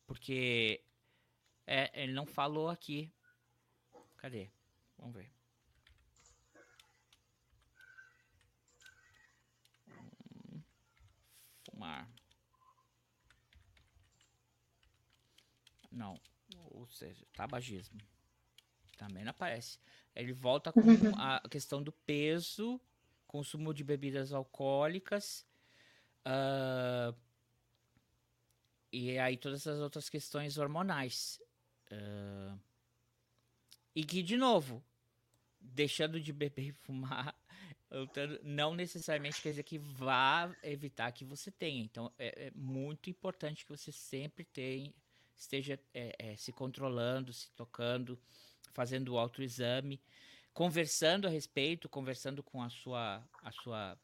Porque 0.07 0.83
é, 1.67 2.03
ele 2.03 2.13
não 2.15 2.25
falou 2.25 2.71
aqui. 2.71 3.13
Cadê? 4.17 4.51
Vamos 4.97 5.15
ver. 5.15 5.31
Fumar. 11.67 12.11
Não. 15.91 16.19
Ou 16.71 16.89
seja, 16.89 17.27
tabagismo. 17.35 18.01
Também 19.03 19.25
não 19.25 19.31
aparece. 19.31 19.81
Ele 20.15 20.33
volta 20.33 20.73
com 20.73 20.81
uhum. 20.81 21.13
a 21.17 21.43
questão 21.51 21.83
do 21.83 21.91
peso, 21.91 22.81
consumo 23.27 23.75
de 23.75 23.83
bebidas 23.83 24.33
alcoólicas. 24.33 25.45
Uh, 26.25 27.13
e 28.93 29.19
aí 29.19 29.37
todas 29.37 29.67
as 29.67 29.81
outras 29.81 30.09
questões 30.09 30.57
hormonais. 30.57 31.43
Uh, 31.91 32.57
e 33.93 34.05
que, 34.05 34.23
de 34.23 34.37
novo, 34.37 34.85
deixando 35.61 36.21
de 36.21 36.33
beber 36.33 36.69
e 36.69 36.73
fumar, 36.73 37.35
não 38.45 38.73
necessariamente 38.73 39.43
quer 39.43 39.51
dizer 39.51 39.65
que 39.65 39.79
vá 39.79 40.55
evitar 40.63 41.11
que 41.11 41.25
você 41.25 41.51
tenha. 41.51 41.83
Então, 41.83 42.13
é, 42.17 42.47
é 42.47 42.51
muito 42.55 43.11
importante 43.11 43.65
que 43.65 43.77
você 43.77 43.91
sempre 43.91 44.45
tenha, 44.45 44.95
esteja 45.37 45.77
é, 45.93 46.15
é, 46.21 46.37
se 46.37 46.53
controlando, 46.53 47.33
se 47.33 47.51
tocando, 47.51 48.17
fazendo 48.73 49.15
o 49.15 49.19
autoexame, 49.19 50.01
conversando 50.53 51.27
a 51.27 51.31
respeito, 51.31 51.89
conversando 51.89 52.43
com 52.43 52.63
a 52.63 52.69
sua, 52.69 53.23
a 53.43 53.53
sua 53.53 53.99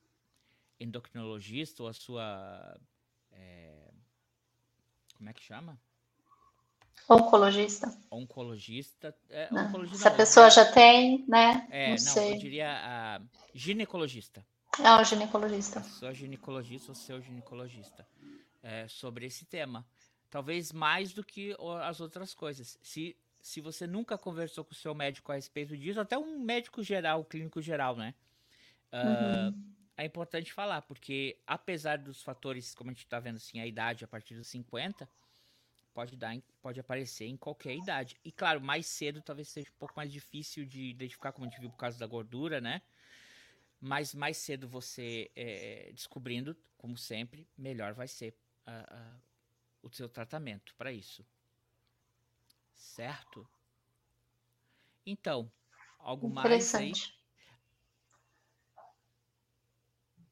endocrinologista 0.80 1.82
ou 1.82 1.88
a 1.88 1.92
sua. 1.92 2.80
É, 3.32 3.90
como 5.14 5.28
é 5.28 5.32
que 5.32 5.42
chama? 5.42 5.78
Oncologista. 7.08 7.98
Oncologista. 8.10 9.16
É, 9.30 9.48
oncologista 9.52 9.98
Se 9.98 10.08
a 10.08 10.10
pessoa 10.10 10.46
é, 10.46 10.50
já 10.50 10.72
tem, 10.72 11.24
né? 11.26 11.66
É, 11.70 11.84
não, 11.84 11.90
não 11.92 11.98
sei. 11.98 12.34
eu 12.34 12.38
diria 12.38 12.70
a 12.70 13.20
ginecologista. 13.54 14.44
Ah, 14.78 15.00
o 15.00 15.04
ginecologista. 15.04 15.82
Sua 15.82 16.12
ginecologista 16.12 16.90
ou 16.90 16.94
seu 16.94 17.20
ginecologista. 17.20 18.06
É, 18.62 18.86
sobre 18.88 19.26
esse 19.26 19.44
tema. 19.46 19.86
Talvez 20.30 20.72
mais 20.72 21.12
do 21.12 21.24
que 21.24 21.56
as 21.82 22.00
outras 22.00 22.34
coisas. 22.34 22.78
Se 22.82 23.16
se 23.48 23.62
você 23.62 23.86
nunca 23.86 24.18
conversou 24.18 24.62
com 24.62 24.72
o 24.72 24.76
seu 24.76 24.94
médico 24.94 25.32
a 25.32 25.34
respeito 25.34 25.74
disso, 25.74 25.98
até 25.98 26.18
um 26.18 26.38
médico 26.38 26.82
geral, 26.82 27.24
clínico 27.24 27.62
geral, 27.62 27.96
né? 27.96 28.14
Uh, 28.92 29.58
é 29.96 30.04
importante 30.04 30.52
falar, 30.52 30.82
porque 30.82 31.40
apesar 31.46 31.96
dos 31.96 32.22
fatores, 32.22 32.74
como 32.74 32.90
a 32.90 32.92
gente 32.92 33.04
está 33.04 33.18
vendo 33.18 33.36
assim, 33.36 33.58
a 33.58 33.66
idade 33.66 34.04
a 34.04 34.08
partir 34.08 34.34
dos 34.34 34.48
50, 34.48 35.08
pode 35.94 36.14
dar, 36.14 36.36
pode 36.60 36.78
aparecer 36.78 37.24
em 37.24 37.38
qualquer 37.38 37.74
idade. 37.74 38.20
E 38.22 38.30
claro, 38.30 38.60
mais 38.60 38.86
cedo 38.86 39.22
talvez 39.22 39.48
seja 39.48 39.70
um 39.70 39.78
pouco 39.78 39.94
mais 39.96 40.12
difícil 40.12 40.66
de 40.66 40.82
identificar, 40.90 41.32
como 41.32 41.46
a 41.46 41.48
gente 41.48 41.58
viu 41.58 41.70
por 41.70 41.78
causa 41.78 41.98
da 41.98 42.06
gordura, 42.06 42.60
né? 42.60 42.82
Mas 43.80 44.14
mais 44.14 44.36
cedo 44.36 44.68
você 44.68 45.30
é, 45.34 45.90
descobrindo, 45.94 46.54
como 46.76 46.98
sempre, 46.98 47.48
melhor 47.56 47.94
vai 47.94 48.08
ser 48.08 48.34
uh, 48.66 49.16
uh, 49.16 49.20
o 49.82 49.88
seu 49.88 50.06
tratamento 50.06 50.74
para 50.76 50.92
isso. 50.92 51.24
Certo? 52.98 53.46
Então, 55.06 55.48
algo 56.00 56.28
mais 56.28 56.74
aí? 56.74 56.92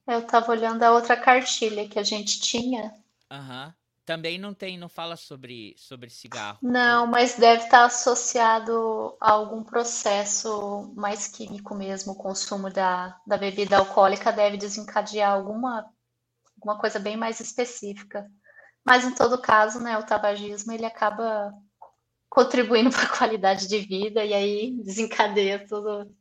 Eu 0.05 0.19
estava 0.19 0.51
olhando 0.51 0.83
a 0.83 0.91
outra 0.91 1.17
cartilha 1.17 1.89
que 1.89 1.97
a 1.97 2.03
gente 2.03 2.41
tinha. 2.41 2.93
Aham. 3.31 3.67
Uhum. 3.69 3.73
Também 4.05 4.37
não 4.37 4.53
tem, 4.53 4.77
não 4.77 4.89
fala 4.89 5.17
sobre, 5.17 5.77
sobre 5.79 6.11
cigarro. 6.11 6.59
Não, 6.61 7.07
mas 7.07 7.37
deve 7.37 7.65
estar 7.65 7.85
associado 7.85 9.17
a 9.21 9.31
algum 9.31 9.63
processo 9.63 10.93
mais 10.97 11.29
químico 11.29 11.73
mesmo. 11.73 12.15
O 12.15 12.17
consumo 12.17 12.69
da, 12.69 13.17
da 13.25 13.37
bebida 13.37 13.77
alcoólica 13.77 14.33
deve 14.33 14.57
desencadear 14.57 15.33
alguma, 15.33 15.89
alguma 16.57 16.81
coisa 16.81 16.99
bem 16.99 17.17
mais 17.17 17.39
específica. 17.39 18.29
Mas 18.85 19.05
em 19.05 19.15
todo 19.15 19.41
caso, 19.41 19.81
né, 19.81 19.97
o 19.99 20.07
tabagismo 20.07 20.73
ele 20.73 20.85
acaba 20.85 21.53
contribuindo 22.37 22.91
para 22.93 23.05
a 23.05 23.17
qualidade 23.17 23.67
de 23.67 23.79
vida 23.79 24.23
e 24.23 24.35
aí 24.35 24.73
desencadeia 24.83 25.67
tudo. 25.67 26.15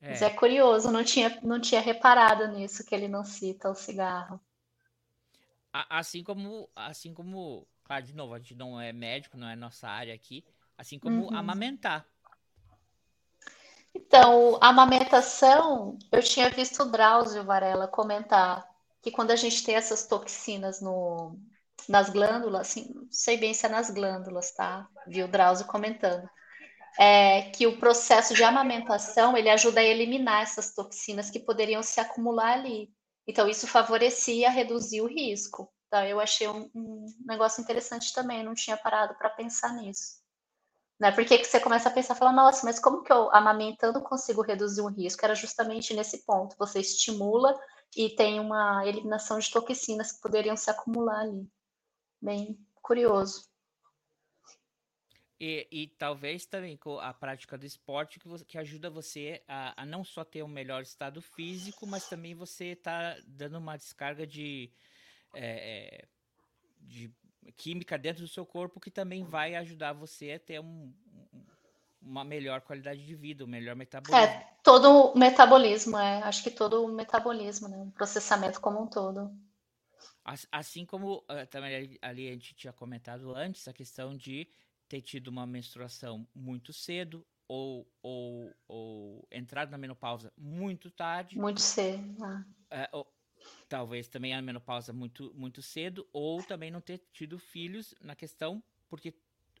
É. 0.00 0.10
Mas 0.10 0.20
é 0.20 0.30
curioso, 0.30 0.90
não 0.90 1.04
tinha, 1.04 1.38
não 1.42 1.60
tinha 1.60 1.80
reparado 1.80 2.48
nisso 2.48 2.84
que 2.84 2.92
ele 2.92 3.06
não 3.06 3.24
cita 3.24 3.70
o 3.70 3.74
cigarro. 3.74 4.40
Assim 5.72 6.24
como, 6.24 6.68
assim 6.74 7.14
como, 7.14 7.68
claro, 7.84 8.02
de 8.04 8.14
novo, 8.14 8.34
a 8.34 8.38
gente 8.38 8.54
não 8.54 8.80
é 8.80 8.92
médico, 8.92 9.36
não 9.36 9.48
é 9.48 9.54
nossa 9.54 9.88
área 9.88 10.14
aqui, 10.14 10.44
assim 10.76 10.98
como 10.98 11.26
uhum. 11.26 11.36
amamentar. 11.36 12.04
Então, 13.94 14.58
a 14.60 14.68
amamentação, 14.68 15.98
eu 16.10 16.22
tinha 16.22 16.50
visto 16.50 16.82
o 16.82 16.90
Drauzio 16.90 17.44
Varela 17.44 17.86
comentar 17.86 18.66
que 19.02 19.10
quando 19.10 19.30
a 19.30 19.36
gente 19.36 19.62
tem 19.62 19.74
essas 19.74 20.06
toxinas 20.06 20.80
no, 20.80 21.38
nas 21.88 22.10
glândulas, 22.10 22.62
assim, 22.62 22.92
não 22.94 23.06
sei 23.10 23.36
bem 23.36 23.54
se 23.54 23.66
é 23.66 23.68
nas 23.68 23.90
glândulas, 23.90 24.52
tá? 24.52 24.88
Viu 25.06 25.26
o 25.26 25.28
Drauzio 25.28 25.66
comentando. 25.66 26.28
É, 26.98 27.50
que 27.50 27.66
o 27.66 27.78
processo 27.78 28.34
de 28.34 28.42
amamentação 28.42 29.36
ele 29.36 29.50
ajuda 29.50 29.80
a 29.80 29.84
eliminar 29.84 30.42
essas 30.42 30.74
toxinas 30.74 31.30
que 31.30 31.38
poderiam 31.38 31.82
se 31.82 32.00
acumular 32.00 32.54
ali. 32.54 32.90
Então, 33.26 33.48
isso 33.48 33.66
favorecia 33.66 34.50
reduzir 34.50 35.02
o 35.02 35.06
risco. 35.06 35.70
Então, 35.86 36.04
eu 36.04 36.18
achei 36.18 36.48
um, 36.48 36.70
um 36.74 37.06
negócio 37.26 37.60
interessante 37.60 38.12
também, 38.12 38.42
não 38.42 38.54
tinha 38.54 38.76
parado 38.76 39.14
para 39.16 39.30
pensar 39.30 39.74
nisso. 39.74 40.24
Né? 40.98 41.12
Porque 41.12 41.38
que 41.38 41.44
você 41.44 41.60
começa 41.60 41.88
a 41.88 41.92
pensar, 41.92 42.14
fala, 42.14 42.32
nossa, 42.32 42.64
mas 42.64 42.78
como 42.78 43.02
que 43.02 43.12
eu 43.12 43.30
amamentando 43.34 44.02
consigo 44.02 44.42
reduzir 44.42 44.80
o 44.80 44.88
risco? 44.88 45.24
Era 45.24 45.34
justamente 45.34 45.94
nesse 45.94 46.24
ponto, 46.24 46.56
você 46.58 46.80
estimula 46.80 47.54
e 47.94 48.10
tem 48.10 48.40
uma 48.40 48.86
eliminação 48.86 49.38
de 49.38 49.50
toxinas 49.50 50.12
que 50.12 50.22
poderiam 50.22 50.56
se 50.56 50.70
acumular 50.70 51.20
ali. 51.20 51.46
Bem 52.20 52.58
curioso. 52.82 53.48
E, 55.38 55.68
e, 55.70 55.86
talvez 55.86 56.46
também 56.46 56.78
com 56.78 56.98
a 56.98 57.12
prática 57.12 57.58
do 57.58 57.66
esporte 57.66 58.18
que, 58.18 58.26
você, 58.26 58.42
que 58.42 58.56
ajuda 58.56 58.88
você 58.88 59.42
a, 59.46 59.82
a, 59.82 59.84
não 59.84 60.02
só 60.02 60.24
ter 60.24 60.42
um 60.42 60.48
melhor 60.48 60.80
estado 60.80 61.20
físico, 61.20 61.86
mas 61.86 62.08
também 62.08 62.34
você 62.34 62.68
está 62.68 63.16
dando 63.26 63.58
uma 63.58 63.76
descarga 63.76 64.26
de, 64.26 64.70
é, 65.34 65.98
é, 65.98 66.08
de 66.80 67.12
química 67.54 67.98
dentro 67.98 68.22
do 68.22 68.28
seu 68.28 68.46
corpo 68.46 68.80
que 68.80 68.90
também 68.90 69.24
vai 69.24 69.54
ajudar 69.56 69.92
você 69.92 70.32
a 70.32 70.38
ter 70.38 70.58
um, 70.58 70.90
uma 72.00 72.24
melhor 72.24 72.62
qualidade 72.62 73.04
de 73.04 73.14
vida, 73.14 73.44
um 73.44 73.48
melhor 73.48 73.76
metabolismo. 73.76 74.24
É, 74.24 74.48
todo 74.62 75.12
o 75.12 75.18
metabolismo, 75.18 75.98
é. 75.98 76.22
Acho 76.22 76.42
que 76.42 76.50
todo 76.50 76.84
o 76.84 76.88
metabolismo, 76.88 77.68
né? 77.68 77.76
O 77.76 77.90
processamento 77.90 78.60
como 78.60 78.82
um 78.82 78.86
todo. 78.86 79.30
Assim 80.50 80.84
como 80.84 81.18
uh, 81.18 81.46
também 81.50 81.98
ali 82.02 82.28
a 82.28 82.32
gente 82.32 82.54
tinha 82.54 82.72
comentado 82.72 83.34
antes, 83.34 83.66
a 83.68 83.72
questão 83.72 84.16
de 84.16 84.48
ter 84.88 85.00
tido 85.00 85.28
uma 85.28 85.46
menstruação 85.46 86.26
muito 86.34 86.72
cedo 86.72 87.26
ou, 87.48 87.90
ou, 88.02 88.54
ou 88.66 89.28
entrado 89.30 89.70
na 89.70 89.78
menopausa 89.78 90.32
muito 90.36 90.90
tarde. 90.90 91.38
Muito 91.38 91.60
cedo. 91.60 92.24
Ah. 92.24 92.44
É, 92.70 92.88
ou, 92.92 93.06
talvez 93.68 94.08
também 94.08 94.34
a 94.34 94.42
menopausa 94.42 94.92
muito, 94.92 95.32
muito 95.34 95.62
cedo, 95.62 96.06
ou 96.12 96.42
também 96.42 96.70
não 96.70 96.80
ter 96.80 96.98
tido 97.12 97.38
filhos 97.38 97.94
na 98.00 98.14
questão, 98.14 98.62
porque 98.88 99.14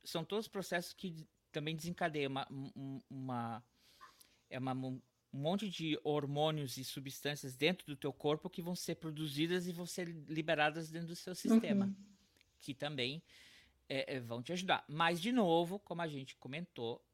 são 0.04 0.24
todos 0.24 0.48
processos 0.48 0.92
que 0.92 1.26
também 1.52 1.76
desencadeiam 1.76 2.30
uma, 2.30 2.46
uma, 3.08 3.64
é 4.50 4.58
uma, 4.58 5.00
um 5.32 5.38
monte 5.38 5.68
de 5.68 5.98
hormônios 6.02 6.76
e 6.76 6.84
substâncias 6.84 7.54
dentro 7.56 7.86
do 7.86 7.96
teu 7.96 8.12
corpo 8.12 8.48
que 8.48 8.62
vão 8.62 8.74
ser 8.74 8.96
produzidas 8.96 9.66
e 9.66 9.72
vão 9.72 9.86
ser 9.86 10.08
liberadas 10.28 10.90
dentro 10.90 11.08
do 11.08 11.16
seu 11.16 11.34
sistema, 11.34 11.86
uhum. 11.86 11.94
que 12.60 12.74
também 12.74 13.22
é, 13.88 14.16
é, 14.16 14.20
vão 14.20 14.42
te 14.42 14.52
ajudar. 14.52 14.84
Mas, 14.88 15.20
de 15.20 15.32
novo, 15.32 15.78
como 15.78 16.02
a 16.02 16.08
gente 16.08 16.36
comentou, 16.36 17.04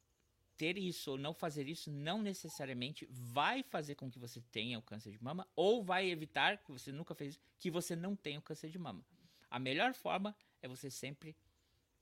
ter 0.56 0.78
isso 0.78 1.12
ou 1.12 1.18
não 1.18 1.34
fazer 1.34 1.68
isso 1.68 1.90
não 1.90 2.22
necessariamente 2.22 3.08
vai 3.10 3.62
fazer 3.62 3.94
com 3.94 4.10
que 4.10 4.18
você 4.18 4.40
tenha 4.40 4.78
o 4.78 4.82
câncer 4.82 5.10
de 5.10 5.22
mama 5.22 5.48
ou 5.56 5.82
vai 5.82 6.08
evitar 6.08 6.58
que 6.58 6.70
você 6.70 6.92
nunca 6.92 7.14
fez 7.14 7.40
que 7.58 7.70
você 7.70 7.96
não 7.96 8.14
tenha 8.14 8.38
o 8.38 8.42
câncer 8.42 8.70
de 8.70 8.78
mama. 8.78 9.04
A 9.50 9.58
melhor 9.58 9.92
forma 9.94 10.36
é 10.60 10.68
você 10.68 10.90
sempre 10.90 11.36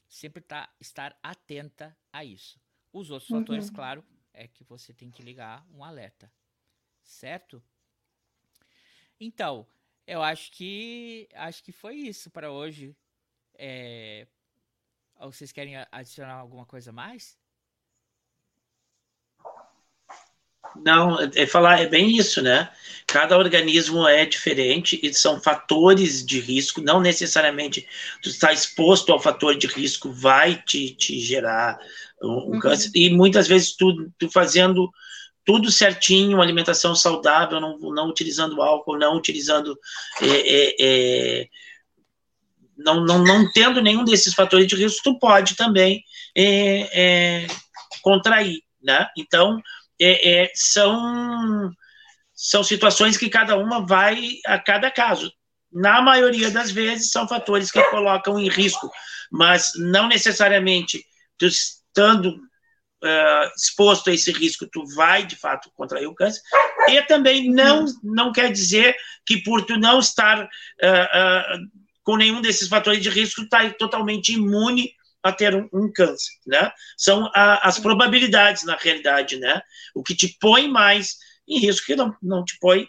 sempre 0.08 0.42
tá, 0.42 0.68
estar 0.80 1.16
atenta 1.22 1.96
a 2.12 2.24
isso. 2.24 2.60
Os 2.92 3.10
outros 3.10 3.30
uhum. 3.30 3.38
fatores, 3.38 3.70
claro, 3.70 4.04
é 4.40 4.48
que 4.48 4.64
você 4.64 4.94
tem 4.94 5.10
que 5.10 5.22
ligar 5.22 5.66
um 5.70 5.84
alerta. 5.84 6.32
Certo? 7.04 7.62
Então, 9.20 9.66
eu 10.06 10.22
acho 10.22 10.50
que 10.52 11.28
acho 11.34 11.62
que 11.62 11.72
foi 11.72 11.96
isso 11.96 12.30
para 12.30 12.50
hoje. 12.50 12.96
É, 13.54 14.26
vocês 15.20 15.52
querem 15.52 15.74
adicionar 15.92 16.34
alguma 16.34 16.64
coisa 16.64 16.90
mais? 16.90 17.38
Não, 20.76 21.18
é 21.34 21.46
falar, 21.46 21.80
é 21.80 21.86
bem 21.86 22.16
isso, 22.16 22.40
né? 22.40 22.72
Cada 23.06 23.36
organismo 23.36 24.06
é 24.06 24.24
diferente 24.24 24.98
e 25.02 25.12
são 25.12 25.40
fatores 25.40 26.24
de 26.24 26.40
risco, 26.40 26.80
não 26.80 27.00
necessariamente 27.00 27.86
tu 28.22 28.28
estar 28.30 28.52
exposto 28.52 29.12
ao 29.12 29.20
fator 29.20 29.58
de 29.58 29.66
risco 29.66 30.12
vai 30.12 30.62
te, 30.62 30.94
te 30.94 31.18
gerar 31.18 31.78
um 32.22 32.52
uhum. 32.52 32.58
câncer. 32.58 32.90
E 32.94 33.10
muitas 33.10 33.48
vezes 33.48 33.74
tu, 33.74 34.10
tu 34.18 34.30
fazendo 34.30 34.90
tudo 35.44 35.70
certinho, 35.70 36.36
uma 36.36 36.44
alimentação 36.44 36.94
saudável, 36.94 37.60
não, 37.60 37.78
não 37.78 38.08
utilizando 38.08 38.60
álcool, 38.60 38.98
não 38.98 39.16
utilizando 39.16 39.78
é, 40.20 40.26
é, 40.26 40.76
é, 40.80 41.48
não, 42.76 43.04
não, 43.04 43.24
não 43.24 43.50
tendo 43.52 43.80
nenhum 43.82 44.04
desses 44.04 44.34
fatores 44.34 44.66
de 44.66 44.76
risco, 44.76 45.00
tu 45.02 45.18
pode 45.18 45.56
também 45.56 46.04
é, 46.36 46.88
é, 46.92 47.46
contrair, 48.02 48.60
né? 48.82 49.08
Então, 49.16 49.60
são, 50.54 51.70
são 52.32 52.62
situações 52.62 53.16
que 53.16 53.28
cada 53.28 53.56
uma 53.56 53.84
vai 53.84 54.38
a 54.46 54.58
cada 54.58 54.90
caso. 54.90 55.32
Na 55.72 56.00
maioria 56.00 56.50
das 56.50 56.70
vezes, 56.70 57.10
são 57.10 57.28
fatores 57.28 57.70
que 57.70 57.82
colocam 57.84 58.38
em 58.38 58.48
risco, 58.48 58.90
mas 59.30 59.72
não 59.76 60.08
necessariamente 60.08 61.04
tu 61.38 61.48
estando 61.90 62.30
uh, 62.30 63.50
exposto 63.56 64.10
a 64.10 64.14
esse 64.14 64.32
risco, 64.32 64.68
tu 64.70 64.84
vai, 64.94 65.26
de 65.26 65.36
fato, 65.36 65.70
contrair 65.74 66.06
o 66.06 66.14
câncer. 66.14 66.40
E 66.88 67.02
também 67.02 67.50
não, 67.50 67.84
não 68.02 68.32
quer 68.32 68.50
dizer 68.50 68.96
que 69.26 69.42
por 69.42 69.64
tu 69.64 69.78
não 69.78 69.98
estar... 70.00 70.44
Uh, 70.44 71.56
uh, 71.56 71.80
com 72.02 72.16
nenhum 72.16 72.40
desses 72.40 72.68
fatores 72.68 73.02
de 73.02 73.10
risco 73.10 73.42
está 73.42 73.70
totalmente 73.74 74.32
imune 74.32 74.92
a 75.22 75.32
ter 75.32 75.54
um, 75.54 75.68
um 75.72 75.92
câncer, 75.92 76.32
né? 76.46 76.72
São 76.96 77.30
a, 77.34 77.68
as 77.68 77.78
probabilidades, 77.78 78.64
na 78.64 78.74
realidade, 78.74 79.36
né? 79.36 79.60
O 79.94 80.02
que 80.02 80.14
te 80.14 80.36
põe 80.40 80.66
mais 80.66 81.16
em 81.46 81.58
risco, 81.58 81.86
que 81.86 81.96
não, 81.96 82.16
não 82.22 82.44
te 82.44 82.58
põe, 82.58 82.88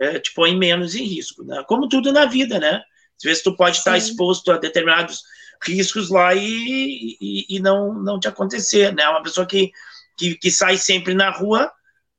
é, 0.00 0.18
te 0.18 0.34
põe 0.34 0.56
menos 0.56 0.94
em 0.94 1.04
risco, 1.04 1.44
né? 1.44 1.64
Como 1.68 1.88
tudo 1.88 2.12
na 2.12 2.26
vida, 2.26 2.58
né? 2.58 2.82
Às 3.16 3.22
vezes 3.22 3.42
tu 3.42 3.56
pode 3.56 3.78
estar 3.78 3.96
exposto 3.96 4.50
a 4.52 4.58
determinados 4.58 5.22
riscos 5.62 6.10
lá 6.10 6.34
e, 6.34 7.16
e, 7.20 7.56
e, 7.56 7.60
não, 7.60 7.92
não 7.94 8.18
te 8.18 8.28
acontecer, 8.28 8.94
né? 8.94 9.08
Uma 9.08 9.22
pessoa 9.22 9.46
que, 9.46 9.72
que, 10.16 10.34
que 10.36 10.50
sai 10.50 10.76
sempre 10.76 11.14
na 11.14 11.30
rua 11.30 11.70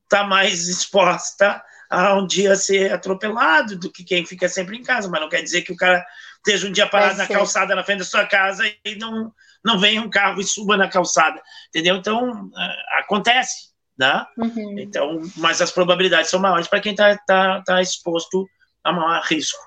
está 0.03 0.23
mais 0.23 0.67
exposta 0.69 1.63
a 1.89 2.13
um 2.15 2.27
dia 2.27 2.55
ser 2.55 2.93
atropelado 2.93 3.77
do 3.77 3.91
que 3.91 4.03
quem 4.03 4.25
fica 4.25 4.47
sempre 4.47 4.77
em 4.77 4.83
casa, 4.83 5.09
mas 5.09 5.19
não 5.19 5.29
quer 5.29 5.41
dizer 5.41 5.63
que 5.63 5.73
o 5.73 5.77
cara 5.77 6.05
esteja 6.37 6.67
um 6.67 6.71
dia 6.71 6.87
parado 6.87 7.17
na 7.17 7.27
calçada 7.27 7.75
na 7.75 7.83
frente 7.83 7.99
da 7.99 8.05
sua 8.05 8.25
casa 8.25 8.63
e 8.85 8.95
não, 8.95 9.33
não 9.63 9.79
venha 9.79 10.01
um 10.01 10.09
carro 10.09 10.39
e 10.39 10.43
suba 10.43 10.77
na 10.77 10.87
calçada, 10.87 11.41
entendeu? 11.69 11.95
Então, 11.95 12.45
uh, 12.45 12.99
acontece, 12.99 13.69
né? 13.97 14.23
Uhum. 14.37 14.77
Então, 14.77 15.19
mas 15.35 15.61
as 15.61 15.71
probabilidades 15.71 16.29
são 16.29 16.39
maiores 16.39 16.67
para 16.67 16.79
quem 16.79 16.91
está 16.91 17.17
tá, 17.25 17.63
tá 17.65 17.81
exposto 17.81 18.47
a 18.83 18.93
maior 18.93 19.23
risco. 19.23 19.59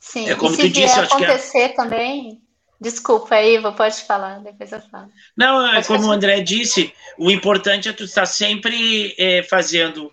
Sim, 0.00 0.28
é 0.28 0.34
como 0.34 0.52
e 0.52 0.56
se 0.56 0.62
tu 0.62 0.68
disse, 0.68 0.98
acontecer 0.98 1.68
que 1.68 1.74
é... 1.74 1.76
também, 1.76 2.42
desculpa, 2.82 3.40
Iva, 3.40 3.72
pode 3.72 4.02
falar, 4.02 4.40
depois 4.40 4.72
eu 4.72 4.80
falo. 4.80 5.08
Não, 5.36 5.66
é 5.74 5.82
como 5.84 6.08
o 6.08 6.10
André 6.10 6.40
disse, 6.40 6.92
o 7.16 7.30
importante 7.30 7.88
é 7.88 7.92
tu 7.92 8.02
estar 8.02 8.26
sempre 8.26 9.14
é, 9.16 9.42
fazendo 9.44 10.12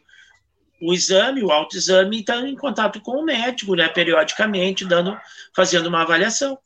o 0.81 0.93
exame, 0.93 1.43
o 1.43 1.51
autoexame, 1.51 2.17
e 2.17 2.19
estar 2.21 2.37
em 2.47 2.55
contato 2.55 3.01
com 3.01 3.19
o 3.19 3.25
médico, 3.25 3.75
né, 3.75 3.89
periodicamente, 3.89 4.85
dando, 4.85 5.19
fazendo 5.53 5.87
uma 5.87 6.03
avaliação. 6.03 6.57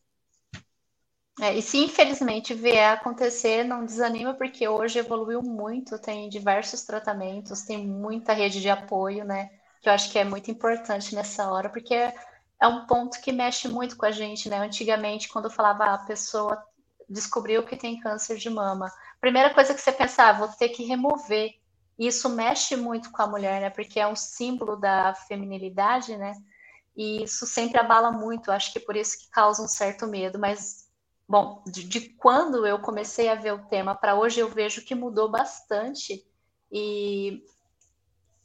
É, 1.42 1.58
e 1.58 1.62
se 1.64 1.80
infelizmente 1.80 2.54
vier 2.54 2.90
a 2.90 2.94
acontecer, 2.94 3.64
não 3.64 3.86
desanima, 3.86 4.36
porque 4.36 4.68
hoje 4.68 5.00
evoluiu 5.00 5.42
muito, 5.42 5.98
tem 5.98 6.30
diversos 6.30 6.84
tratamentos, 6.84 7.64
tem 7.64 7.88
muita 7.88 8.34
rede 8.34 8.62
de 8.62 8.70
apoio, 8.70 9.26
né? 9.26 9.50
Que 9.82 9.90
eu 9.90 9.94
acho 9.94 10.12
que 10.12 10.20
é 10.20 10.24
muito 10.24 10.52
importante 10.52 11.16
nessa 11.16 11.50
hora, 11.50 11.70
porque 11.70 12.14
é 12.62 12.68
um 12.68 12.86
ponto 12.86 13.20
que 13.22 13.32
mexe 13.32 13.68
muito 13.68 13.98
com 13.98 14.06
a 14.06 14.12
gente, 14.12 14.50
né? 14.50 14.58
Antigamente, 14.58 15.30
quando 15.30 15.46
eu 15.46 15.52
falava, 15.52 15.86
ah, 15.86 15.94
a 15.96 16.06
pessoa 16.06 16.64
descobriu 17.10 17.64
que 17.64 17.76
tem 17.76 18.00
câncer 18.00 18.38
de 18.38 18.50
mama, 18.50 18.92
primeira 19.20 19.54
coisa 19.54 19.74
que 19.74 19.82
você 19.82 19.92
pensava, 19.92 20.30
ah, 20.30 20.48
vou 20.48 20.58
ter 20.58 20.70
que 20.70 20.84
remover. 20.84 21.52
Isso 21.98 22.30
mexe 22.30 22.76
muito 22.76 23.12
com 23.12 23.22
a 23.22 23.28
mulher, 23.28 23.62
né? 23.62 23.70
Porque 23.70 24.00
é 24.00 24.08
um 24.08 24.16
símbolo 24.16 24.76
da 24.76 25.14
feminilidade, 25.14 26.18
né? 26.18 26.34
E 26.96 27.24
isso 27.24 27.46
sempre 27.46 27.80
abala 27.80 28.12
muito, 28.12 28.52
acho 28.52 28.72
que 28.72 28.80
por 28.80 28.96
isso 28.96 29.20
que 29.20 29.30
causa 29.30 29.62
um 29.62 29.68
certo 29.68 30.08
medo, 30.08 30.40
mas 30.40 30.84
Bom, 31.28 31.64
de, 31.66 31.84
de 31.86 32.10
quando 32.10 32.68
eu 32.68 32.80
comecei 32.80 33.30
a 33.30 33.36
ver 33.36 33.54
o 33.54 33.66
tema 33.66 33.96
para 33.96 34.16
hoje, 34.16 34.40
eu 34.40 34.50
vejo 34.50 34.84
que 34.84 34.94
mudou 34.94 35.30
bastante. 35.30 36.24
E, 36.72 37.44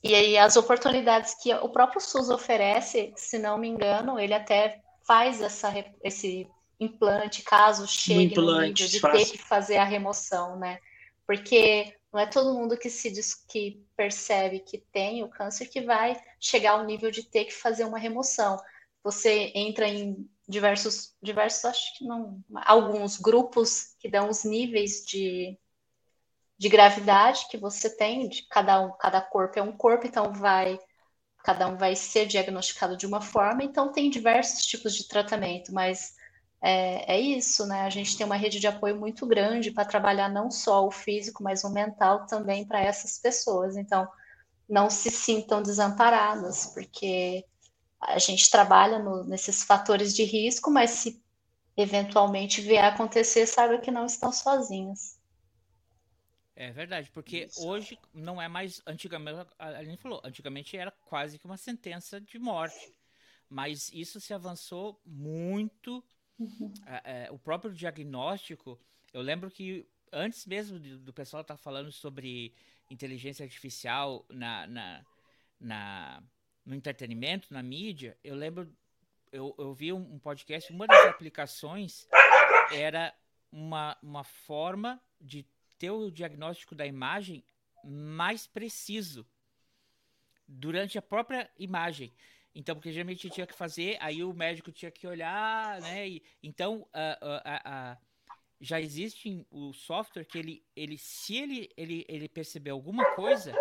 e 0.02 0.14
aí 0.14 0.38
as 0.38 0.56
oportunidades 0.56 1.34
que 1.34 1.52
o 1.54 1.68
próprio 1.68 2.00
SUS 2.00 2.30
oferece, 2.30 3.12
se 3.16 3.38
não 3.38 3.58
me 3.58 3.68
engano, 3.68 4.18
ele 4.18 4.34
até 4.34 4.80
faz 5.06 5.40
essa, 5.40 5.72
esse 6.02 6.48
implante 6.78 7.42
caso 7.42 7.86
chegue 7.86 8.36
no 8.36 8.60
nível 8.60 8.72
de 8.74 9.00
ter 9.00 9.24
que 9.26 9.38
fazer 9.38 9.78
a 9.78 9.84
remoção, 9.84 10.56
né? 10.56 10.78
Porque 11.26 11.94
não 12.12 12.20
é 12.20 12.26
todo 12.26 12.54
mundo 12.54 12.76
que 12.76 12.88
se 12.88 13.10
diz, 13.10 13.34
que 13.34 13.82
percebe 13.96 14.60
que 14.60 14.78
tem 14.78 15.22
o 15.24 15.28
câncer 15.28 15.66
que 15.66 15.80
vai 15.80 16.18
chegar 16.40 16.72
ao 16.72 16.84
nível 16.84 17.10
de 17.10 17.24
ter 17.24 17.44
que 17.44 17.54
fazer 17.54 17.84
uma 17.84 17.98
remoção. 17.98 18.56
Você 19.02 19.52
entra 19.54 19.88
em 19.88 20.28
diversos, 20.48 21.14
diversos, 21.22 21.64
acho 21.64 21.98
que 21.98 22.04
não, 22.04 22.42
alguns 22.64 23.18
grupos 23.18 23.94
que 23.98 24.08
dão 24.08 24.30
os 24.30 24.44
níveis 24.44 25.04
de, 25.04 25.58
de 26.58 26.68
gravidade 26.68 27.46
que 27.48 27.56
você 27.56 27.94
tem, 27.96 28.28
de 28.28 28.42
cada 28.48 28.80
um, 28.80 28.92
cada 28.98 29.20
corpo 29.20 29.58
é 29.58 29.62
um 29.62 29.76
corpo, 29.76 30.06
então 30.06 30.32
vai, 30.32 30.78
cada 31.44 31.68
um 31.68 31.76
vai 31.76 31.94
ser 31.94 32.26
diagnosticado 32.26 32.96
de 32.96 33.06
uma 33.06 33.20
forma, 33.20 33.62
então 33.62 33.92
tem 33.92 34.10
diversos 34.10 34.66
tipos 34.66 34.94
de 34.94 35.06
tratamento, 35.06 35.72
mas 35.72 36.14
é, 36.60 37.14
é 37.14 37.20
isso, 37.20 37.66
né? 37.66 37.82
A 37.82 37.90
gente 37.90 38.16
tem 38.16 38.26
uma 38.26 38.36
rede 38.36 38.58
de 38.60 38.66
apoio 38.66 38.96
muito 38.98 39.26
grande 39.26 39.70
para 39.70 39.84
trabalhar 39.84 40.28
não 40.28 40.50
só 40.50 40.86
o 40.86 40.90
físico, 40.90 41.42
mas 41.42 41.62
o 41.64 41.70
mental 41.70 42.26
também 42.26 42.66
para 42.66 42.80
essas 42.80 43.18
pessoas. 43.18 43.76
Então, 43.76 44.08
não 44.68 44.90
se 44.90 45.10
sintam 45.10 45.62
desamparadas, 45.62 46.66
porque 46.74 47.44
a 48.00 48.18
gente 48.18 48.50
trabalha 48.50 48.98
no, 48.98 49.24
nesses 49.24 49.62
fatores 49.64 50.14
de 50.14 50.24
risco, 50.24 50.70
mas 50.70 50.90
se 50.90 51.22
eventualmente 51.76 52.60
vier 52.60 52.84
a 52.84 52.88
acontecer, 52.88 53.46
saiba 53.46 53.78
que 53.78 53.90
não 53.90 54.06
estão 54.06 54.32
sozinhos. 54.32 55.17
É 56.60 56.72
verdade, 56.72 57.08
porque 57.12 57.44
Isso. 57.44 57.64
hoje 57.64 57.96
não 58.12 58.42
é 58.42 58.48
mais. 58.48 58.82
Antigamente, 58.84 59.46
a 59.56 59.84
gente 59.84 60.02
falou, 60.02 60.20
antigamente 60.24 60.76
era 60.76 60.90
quase 60.90 61.38
que 61.38 61.46
uma 61.46 61.56
sentença 61.56 62.20
de 62.20 62.36
morte. 62.36 62.92
Mas 63.48 63.92
isso 63.92 64.20
se 64.20 64.34
avançou 64.34 65.00
muito. 65.06 66.04
Uhum. 66.36 66.74
É, 66.84 67.26
é, 67.26 67.30
o 67.30 67.38
próprio 67.38 67.72
diagnóstico, 67.72 68.76
eu 69.12 69.22
lembro 69.22 69.48
que 69.52 69.88
antes 70.12 70.44
mesmo 70.46 70.80
do, 70.80 70.98
do 70.98 71.12
pessoal 71.12 71.42
estar 71.42 71.54
tá 71.54 71.62
falando 71.62 71.92
sobre 71.92 72.52
inteligência 72.90 73.44
artificial 73.44 74.26
na, 74.28 74.66
na, 74.66 75.06
na 75.60 76.22
no 76.66 76.74
entretenimento, 76.74 77.54
na 77.54 77.62
mídia, 77.62 78.18
eu 78.24 78.34
lembro, 78.34 78.68
eu, 79.30 79.54
eu 79.56 79.72
vi 79.72 79.92
um, 79.92 80.14
um 80.14 80.18
podcast, 80.18 80.72
uma 80.72 80.88
das 80.88 81.06
aplicações 81.06 82.08
era 82.72 83.14
uma, 83.52 83.96
uma 84.02 84.24
forma 84.24 85.00
de 85.20 85.46
ter 85.78 85.90
o 85.90 86.10
diagnóstico 86.10 86.74
da 86.74 86.86
imagem 86.86 87.44
mais 87.84 88.46
preciso 88.46 89.26
durante 90.46 90.98
a 90.98 91.02
própria 91.02 91.50
imagem. 91.58 92.12
Então, 92.54 92.74
porque 92.74 92.92
geralmente 92.92 93.30
tinha 93.30 93.46
que 93.46 93.54
fazer, 93.54 93.96
aí 94.00 94.24
o 94.24 94.32
médico 94.32 94.72
tinha 94.72 94.90
que 94.90 95.06
olhar, 95.06 95.80
né? 95.80 96.08
E, 96.08 96.22
então, 96.42 96.88
uh, 96.88 97.96
já 98.60 98.80
existe 98.80 99.46
o 99.50 99.72
software 99.72 100.24
que 100.24 100.38
ele, 100.38 100.64
ele 100.74 100.98
se 100.98 101.36
ele, 101.36 101.70
ele, 101.76 102.04
ele 102.08 102.28
perceber 102.28 102.70
alguma 102.70 103.04
coisa, 103.14 103.54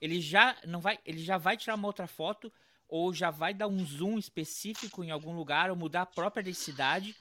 ele 0.00 0.20
já 0.20 0.56
não 0.66 0.80
vai, 0.80 0.98
ele 1.06 1.22
já 1.22 1.38
vai 1.38 1.56
tirar 1.56 1.76
uma 1.76 1.88
outra 1.88 2.06
foto 2.06 2.52
ou 2.86 3.14
já 3.14 3.30
vai 3.30 3.54
dar 3.54 3.68
um 3.68 3.84
zoom 3.86 4.18
específico 4.18 5.02
em 5.02 5.10
algum 5.10 5.34
lugar 5.34 5.70
ou 5.70 5.76
mudar 5.76 6.02
a 6.02 6.06
própria 6.06 6.42
densidade, 6.42 7.16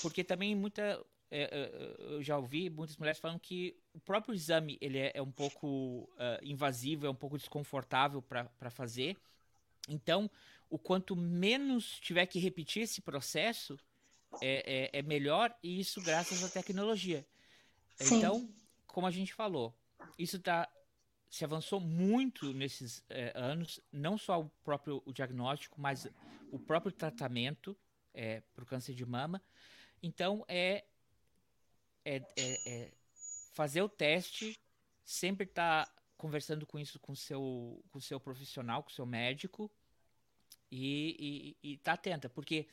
porque 0.00 0.22
também 0.22 0.54
muita 0.54 1.04
eu 1.30 2.22
já 2.22 2.36
ouvi 2.38 2.70
muitas 2.70 2.96
mulheres 2.96 3.20
falando 3.20 3.38
que 3.38 3.76
o 3.92 4.00
próprio 4.00 4.34
exame 4.34 4.78
ele 4.80 4.98
é, 4.98 5.12
é 5.14 5.22
um 5.22 5.30
pouco 5.30 6.08
invasivo, 6.42 7.06
é 7.06 7.10
um 7.10 7.14
pouco 7.14 7.36
desconfortável 7.36 8.22
para 8.22 8.70
fazer. 8.70 9.16
Então, 9.88 10.30
o 10.70 10.78
quanto 10.78 11.16
menos 11.16 11.98
tiver 12.00 12.26
que 12.26 12.38
repetir 12.38 12.82
esse 12.82 13.00
processo, 13.00 13.78
é, 14.40 14.90
é, 14.92 14.98
é 14.98 15.02
melhor, 15.02 15.54
e 15.62 15.80
isso 15.80 16.02
graças 16.02 16.44
à 16.44 16.48
tecnologia. 16.48 17.26
Sim. 17.96 18.18
Então, 18.18 18.48
como 18.86 19.06
a 19.06 19.10
gente 19.10 19.32
falou, 19.32 19.74
isso 20.18 20.36
está 20.36 20.68
se 21.30 21.44
avançou 21.44 21.78
muito 21.78 22.54
nesses 22.54 23.04
é, 23.10 23.32
anos, 23.34 23.80
não 23.92 24.16
só 24.16 24.40
o 24.40 24.48
próprio 24.64 25.02
o 25.04 25.12
diagnóstico, 25.12 25.78
mas 25.78 26.08
o 26.50 26.58
próprio 26.58 26.90
tratamento 26.90 27.76
é, 28.14 28.40
para 28.54 28.64
o 28.64 28.66
câncer 28.66 28.94
de 28.94 29.04
mama. 29.04 29.42
Então, 30.02 30.42
é, 30.48 30.84
é, 32.08 32.22
é, 32.36 32.70
é 32.70 32.90
fazer 33.52 33.82
o 33.82 33.88
teste, 33.88 34.58
sempre 35.04 35.44
estar 35.44 35.84
tá 35.84 35.92
conversando 36.16 36.66
com 36.66 36.78
isso 36.78 36.98
com 36.98 37.14
seu, 37.14 37.40
o 37.42 37.84
com 37.90 38.00
seu 38.00 38.18
profissional, 38.18 38.82
com 38.82 38.90
o 38.90 38.92
seu 38.92 39.04
médico, 39.04 39.70
e, 40.70 41.56
e, 41.62 41.76
tá 41.78 41.92
atenta, 41.92 42.28
porque 42.28 42.66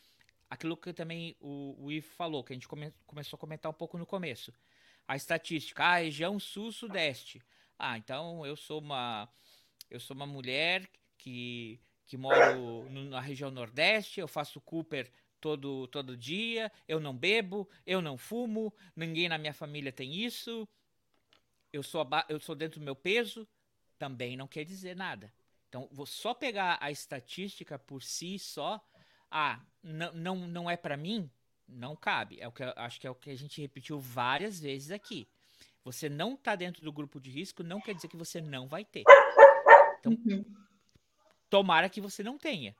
aquilo 0.50 0.76
que 0.76 0.94
também 0.94 1.36
o, 1.40 1.76
o 1.80 1.92
Ivo 1.92 2.08
falou, 2.16 2.44
que 2.44 2.54
a 2.54 2.56
gente 2.56 2.68
come, 2.68 2.92
começou 3.06 3.38
a 3.38 3.40
comentar 3.40 3.70
um 3.70 3.76
pouco 3.76 3.98
no 3.98 4.06
começo, 4.06 4.54
a 5.08 5.16
estatística, 5.16 5.84
a 5.84 5.98
região 5.98 6.40
sul-sudeste, 6.40 7.42
ah, 7.78 7.98
então 7.98 8.46
eu 8.46 8.56
sou 8.56 8.80
uma 8.80 9.28
eu 9.90 10.00
sou 10.00 10.16
uma 10.16 10.26
mulher 10.26 10.90
que 11.18 11.80
que 12.08 12.18
moro 12.18 12.90
na 12.90 13.20
região 13.20 13.50
Nordeste, 13.50 14.20
eu 14.20 14.28
faço 14.28 14.62
Cooper 14.62 15.12
todo 15.46 15.88
todo 15.90 16.18
dia, 16.18 16.72
eu 16.88 17.00
não 17.00 17.16
bebo, 17.16 17.70
eu 17.86 18.02
não 18.02 18.18
fumo, 18.18 18.74
ninguém 18.96 19.30
na 19.30 19.38
minha 19.38 19.54
família 19.54 19.92
tem 19.92 20.12
isso. 20.16 20.68
Eu 21.72 21.84
sou 21.84 22.04
eu 22.28 22.40
sou 22.40 22.56
dentro 22.56 22.80
do 22.80 22.84
meu 22.84 22.96
peso, 22.96 23.48
também 24.00 24.36
não 24.36 24.48
quer 24.48 24.64
dizer 24.64 24.96
nada. 24.96 25.32
Então, 25.70 25.88
vou 25.92 26.08
só 26.08 26.34
pegar 26.34 26.80
a 26.82 26.90
estatística 26.90 27.78
por 27.78 28.02
si 28.02 28.40
só, 28.40 28.84
ah, 29.30 29.62
não, 29.84 30.14
não, 30.14 30.36
não 30.48 30.70
é 30.70 30.76
para 30.76 30.98
mim, 30.98 31.30
não 31.68 31.96
cabe. 31.96 32.42
É 32.42 32.48
o 32.48 32.52
que 32.52 32.64
acho 32.64 33.00
que 33.00 33.06
é 33.06 33.12
o 33.12 33.16
que 33.16 33.30
a 33.30 33.38
gente 33.38 33.62
repetiu 33.62 34.00
várias 34.00 34.60
vezes 34.60 34.90
aqui. 34.90 35.28
Você 35.84 36.10
não 36.10 36.34
está 36.34 36.56
dentro 36.56 36.82
do 36.84 36.92
grupo 36.92 37.20
de 37.20 37.30
risco, 37.30 37.62
não 37.62 37.80
quer 37.80 37.94
dizer 37.94 38.08
que 38.08 38.18
você 38.18 38.42
não 38.42 38.68
vai 38.68 38.84
ter. 38.84 39.04
Então, 40.00 40.14
uhum. 40.26 40.44
tomara 41.52 41.88
que 41.88 42.02
você 42.02 42.24
não 42.24 42.36
tenha. 42.36 42.76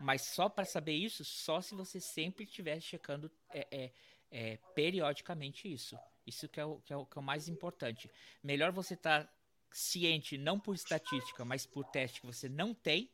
Mas 0.00 0.22
só 0.22 0.48
para 0.48 0.64
saber 0.64 0.92
isso, 0.92 1.24
só 1.24 1.60
se 1.60 1.74
você 1.74 2.00
sempre 2.00 2.44
estiver 2.44 2.80
checando 2.80 3.30
é, 3.52 3.66
é, 3.70 3.92
é, 4.30 4.56
periodicamente 4.74 5.72
isso. 5.72 5.98
Isso 6.26 6.48
que 6.48 6.60
é, 6.60 6.64
o, 6.64 6.80
que, 6.80 6.92
é 6.92 6.96
o, 6.96 7.06
que 7.06 7.18
é 7.18 7.20
o 7.20 7.24
mais 7.24 7.48
importante. 7.48 8.10
Melhor 8.42 8.70
você 8.70 8.94
estar 8.94 9.24
tá 9.24 9.32
ciente, 9.72 10.38
não 10.38 10.58
por 10.58 10.74
estatística, 10.74 11.44
mas 11.44 11.66
por 11.66 11.84
teste 11.84 12.20
que 12.20 12.26
você 12.26 12.48
não 12.48 12.74
tem, 12.74 13.10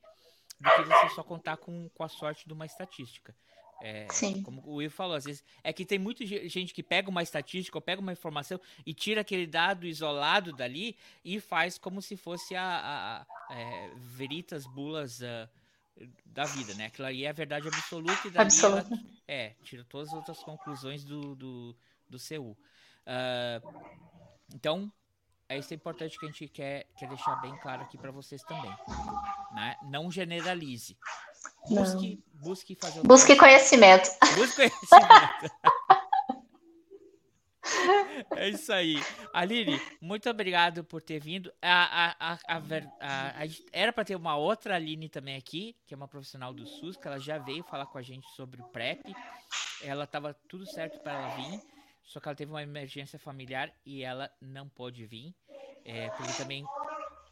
do 0.60 0.70
que 0.70 0.82
você 0.82 1.14
só 1.14 1.22
contar 1.22 1.56
com, 1.56 1.88
com 1.90 2.04
a 2.04 2.08
sorte 2.08 2.46
de 2.46 2.52
uma 2.52 2.66
estatística. 2.66 3.34
É, 3.82 4.06
Sim. 4.10 4.42
Como 4.42 4.62
o 4.64 4.76
Will 4.76 4.90
falou, 4.90 5.16
às 5.16 5.24
vezes 5.24 5.44
é 5.62 5.72
que 5.72 5.84
tem 5.84 5.98
muita 5.98 6.24
gente 6.24 6.72
que 6.72 6.82
pega 6.82 7.10
uma 7.10 7.22
estatística 7.22 7.76
ou 7.76 7.82
pega 7.82 8.00
uma 8.00 8.12
informação 8.12 8.60
e 8.86 8.94
tira 8.94 9.20
aquele 9.20 9.46
dado 9.46 9.86
isolado 9.86 10.52
dali 10.52 10.96
e 11.24 11.40
faz 11.40 11.76
como 11.76 12.00
se 12.00 12.16
fosse 12.16 12.54
a, 12.54 12.62
a, 12.62 13.26
a 13.52 13.60
é, 13.60 13.92
veritas 13.96 14.64
bulas 14.66 15.20
uh, 15.20 15.48
da 16.24 16.44
vida, 16.44 16.74
né? 16.74 16.86
Aquilo 16.86 17.06
aí 17.06 17.24
é 17.24 17.30
a 17.30 17.32
verdade 17.32 17.68
absoluta 17.68 18.26
e 18.26 18.30
dali 18.30 18.46
absoluta. 18.46 18.88
Ela, 18.92 19.02
é, 19.28 19.54
tira 19.62 19.84
todas 19.84 20.08
as 20.08 20.14
outras 20.14 20.38
conclusões 20.40 21.04
do, 21.04 21.34
do, 21.36 21.76
do 22.08 22.18
CU. 22.18 22.56
Uh, 23.06 23.84
então, 24.54 24.92
é 25.48 25.58
isso 25.58 25.72
é 25.72 25.76
importante 25.76 26.18
que 26.18 26.24
a 26.24 26.28
gente 26.28 26.48
quer, 26.48 26.86
quer 26.96 27.08
deixar 27.08 27.36
bem 27.36 27.56
claro 27.58 27.82
aqui 27.82 27.96
para 27.96 28.10
vocês 28.10 28.42
também. 28.42 28.74
Né? 29.54 29.76
Não 29.84 30.10
generalize. 30.10 30.96
Busque, 31.68 32.22
Não. 32.34 32.42
busque 32.42 32.74
fazer 32.74 33.02
Busque 33.02 33.36
conhecimento. 33.36 34.10
Busque 34.34 34.56
conhecimento. 34.56 35.54
É 38.36 38.48
isso 38.48 38.72
aí. 38.72 38.96
Aline, 39.32 39.80
muito 40.00 40.28
obrigado 40.28 40.84
por 40.84 41.02
ter 41.02 41.20
vindo. 41.20 41.52
A, 41.60 42.14
a, 42.32 42.38
a, 42.56 42.62
era 43.72 43.92
para 43.92 44.04
ter 44.04 44.16
uma 44.16 44.36
outra 44.36 44.76
Aline 44.76 45.08
também 45.08 45.36
aqui, 45.36 45.76
que 45.86 45.94
é 45.94 45.96
uma 45.96 46.08
profissional 46.08 46.52
do 46.52 46.66
SUS, 46.66 46.96
que 46.96 47.06
ela 47.06 47.18
já 47.18 47.38
veio 47.38 47.62
falar 47.64 47.86
com 47.86 47.98
a 47.98 48.02
gente 48.02 48.28
sobre 48.34 48.60
o 48.60 48.64
PrEP. 48.64 49.14
Ela 49.82 50.04
estava 50.04 50.34
tudo 50.48 50.66
certo 50.66 51.00
para 51.00 51.12
ela 51.12 51.36
vir, 51.36 51.60
só 52.02 52.20
que 52.20 52.28
ela 52.28 52.36
teve 52.36 52.52
uma 52.52 52.62
emergência 52.62 53.18
familiar 53.18 53.72
e 53.84 54.02
ela 54.02 54.30
não 54.40 54.68
pôde 54.68 55.06
vir. 55.06 55.34
É, 55.84 56.08
porque 56.10 56.32
também, 56.32 56.64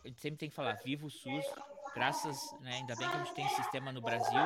a 0.04 0.08
gente 0.08 0.20
sempre 0.20 0.38
tem 0.38 0.48
que 0.48 0.54
falar, 0.54 0.74
viva 0.84 1.06
o 1.06 1.10
SUS, 1.10 1.46
graças, 1.94 2.38
né, 2.60 2.74
ainda 2.74 2.94
bem 2.96 3.08
que 3.08 3.16
a 3.16 3.18
gente 3.18 3.34
tem 3.34 3.48
sistema 3.50 3.92
no 3.92 4.00
Brasil. 4.00 4.42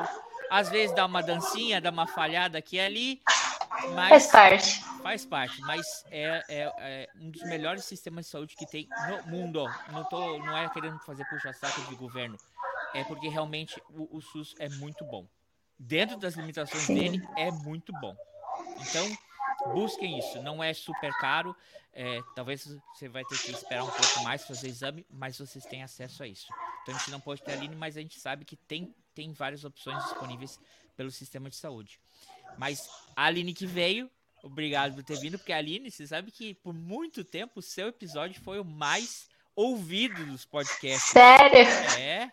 Às 0.49 0.69
vezes 0.69 0.95
dá 0.95 1.05
uma 1.05 1.21
dancinha, 1.21 1.81
dá 1.81 1.89
uma 1.89 2.07
falhada 2.07 2.57
aqui 2.57 2.77
e 2.77 2.79
ali, 2.79 3.21
mas 3.93 4.09
faz 4.09 4.27
parte. 4.27 4.83
Faz 5.01 5.25
parte, 5.25 5.61
mas 5.61 6.05
é, 6.11 6.43
é, 6.49 6.73
é, 6.79 7.09
um 7.15 7.29
dos 7.29 7.43
melhores 7.43 7.85
sistemas 7.85 8.25
de 8.25 8.31
saúde 8.31 8.55
que 8.55 8.65
tem 8.65 8.87
no 9.07 9.31
mundo. 9.31 9.65
Não, 9.91 10.03
tô, 10.05 10.39
não 10.39 10.57
é 10.57 10.69
querendo 10.69 10.99
fazer 10.99 11.25
puxa-saco 11.25 11.81
de 11.81 11.95
governo. 11.95 12.37
É 12.93 13.03
porque 13.03 13.27
realmente 13.27 13.81
o, 13.89 14.17
o, 14.17 14.21
SUS 14.21 14.55
é 14.59 14.67
muito 14.69 15.05
bom. 15.05 15.27
Dentro 15.77 16.17
das 16.17 16.35
limitações 16.35 16.83
Sim. 16.83 16.95
dele, 16.95 17.27
é 17.37 17.51
muito 17.51 17.93
bom. 17.93 18.15
Então, 18.79 19.07
busquem 19.73 20.17
isso. 20.17 20.41
Não 20.41 20.63
é 20.63 20.73
super 20.73 21.15
caro. 21.19 21.55
É, 21.93 22.21
talvez 22.35 22.67
você 22.93 23.07
vai 23.07 23.23
ter 23.23 23.37
que 23.37 23.51
esperar 23.51 23.83
um 23.83 23.89
pouco 23.89 24.23
mais 24.23 24.45
fazer 24.45 24.67
exame, 24.67 25.05
mas 25.09 25.37
vocês 25.37 25.65
têm 25.65 25.83
acesso 25.83 26.23
a 26.23 26.27
isso. 26.27 26.47
Então 26.81 26.95
a 26.95 26.97
gente 26.97 27.11
não 27.11 27.19
pode 27.19 27.41
ter 27.41 27.51
a 27.51 27.53
Aline, 27.55 27.75
mas 27.75 27.97
a 27.97 28.01
gente 28.01 28.19
sabe 28.19 28.45
que 28.45 28.55
tem, 28.55 28.93
tem 29.13 29.31
várias 29.33 29.63
opções 29.63 30.03
disponíveis 30.03 30.59
pelo 30.95 31.11
sistema 31.11 31.49
de 31.49 31.55
saúde. 31.55 31.99
Mas 32.57 32.87
a 33.15 33.25
Aline 33.25 33.53
que 33.53 33.65
veio, 33.65 34.09
obrigado 34.43 34.95
por 34.95 35.03
ter 35.03 35.19
vindo, 35.19 35.37
porque 35.37 35.53
a 35.53 35.57
Aline, 35.57 35.91
você 35.91 36.05
sabe 36.05 36.31
que 36.31 36.53
por 36.53 36.73
muito 36.73 37.23
tempo 37.23 37.59
o 37.59 37.63
seu 37.63 37.87
episódio 37.87 38.41
foi 38.41 38.59
o 38.59 38.65
mais 38.65 39.27
ouvido 39.55 40.25
dos 40.25 40.45
podcasts. 40.45 41.11
Sério? 41.11 41.67
É. 41.99 42.31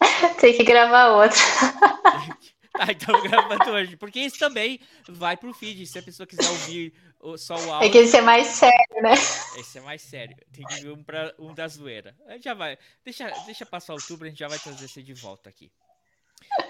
Tem 0.40 0.56
que 0.56 0.64
gravar 0.64 1.08
outro. 1.12 1.38
Ah, 2.74 2.90
então 2.90 3.20
gravando 3.22 3.70
hoje. 3.70 3.96
Porque 3.96 4.18
isso 4.18 4.38
também 4.38 4.80
vai 5.06 5.36
pro 5.36 5.52
feed. 5.52 5.86
Se 5.86 5.98
a 5.98 6.02
pessoa 6.02 6.26
quiser 6.26 6.48
ouvir 6.48 6.94
só 7.36 7.54
o 7.54 7.72
áudio. 7.72 7.86
É 7.86 7.90
que 7.90 7.98
esse 7.98 8.16
é 8.16 8.22
mais 8.22 8.46
sério, 8.46 9.02
né? 9.02 9.12
Esse 9.58 9.78
é 9.78 9.80
mais 9.82 10.00
sério. 10.00 10.34
Tem 10.50 10.64
que 10.64 10.80
ver 10.80 10.90
um, 10.90 11.04
pra, 11.04 11.34
um 11.38 11.52
da 11.52 11.68
zoeira. 11.68 12.16
A 12.26 12.32
gente 12.32 12.44
já 12.44 12.54
vai. 12.54 12.78
Deixa, 13.04 13.28
deixa 13.44 13.66
passar 13.66 13.92
outubro, 13.92 14.26
a 14.26 14.30
gente 14.30 14.38
já 14.38 14.48
vai 14.48 14.58
trazer 14.58 14.88
você 14.88 15.02
de 15.02 15.12
volta 15.12 15.50
aqui. 15.50 15.70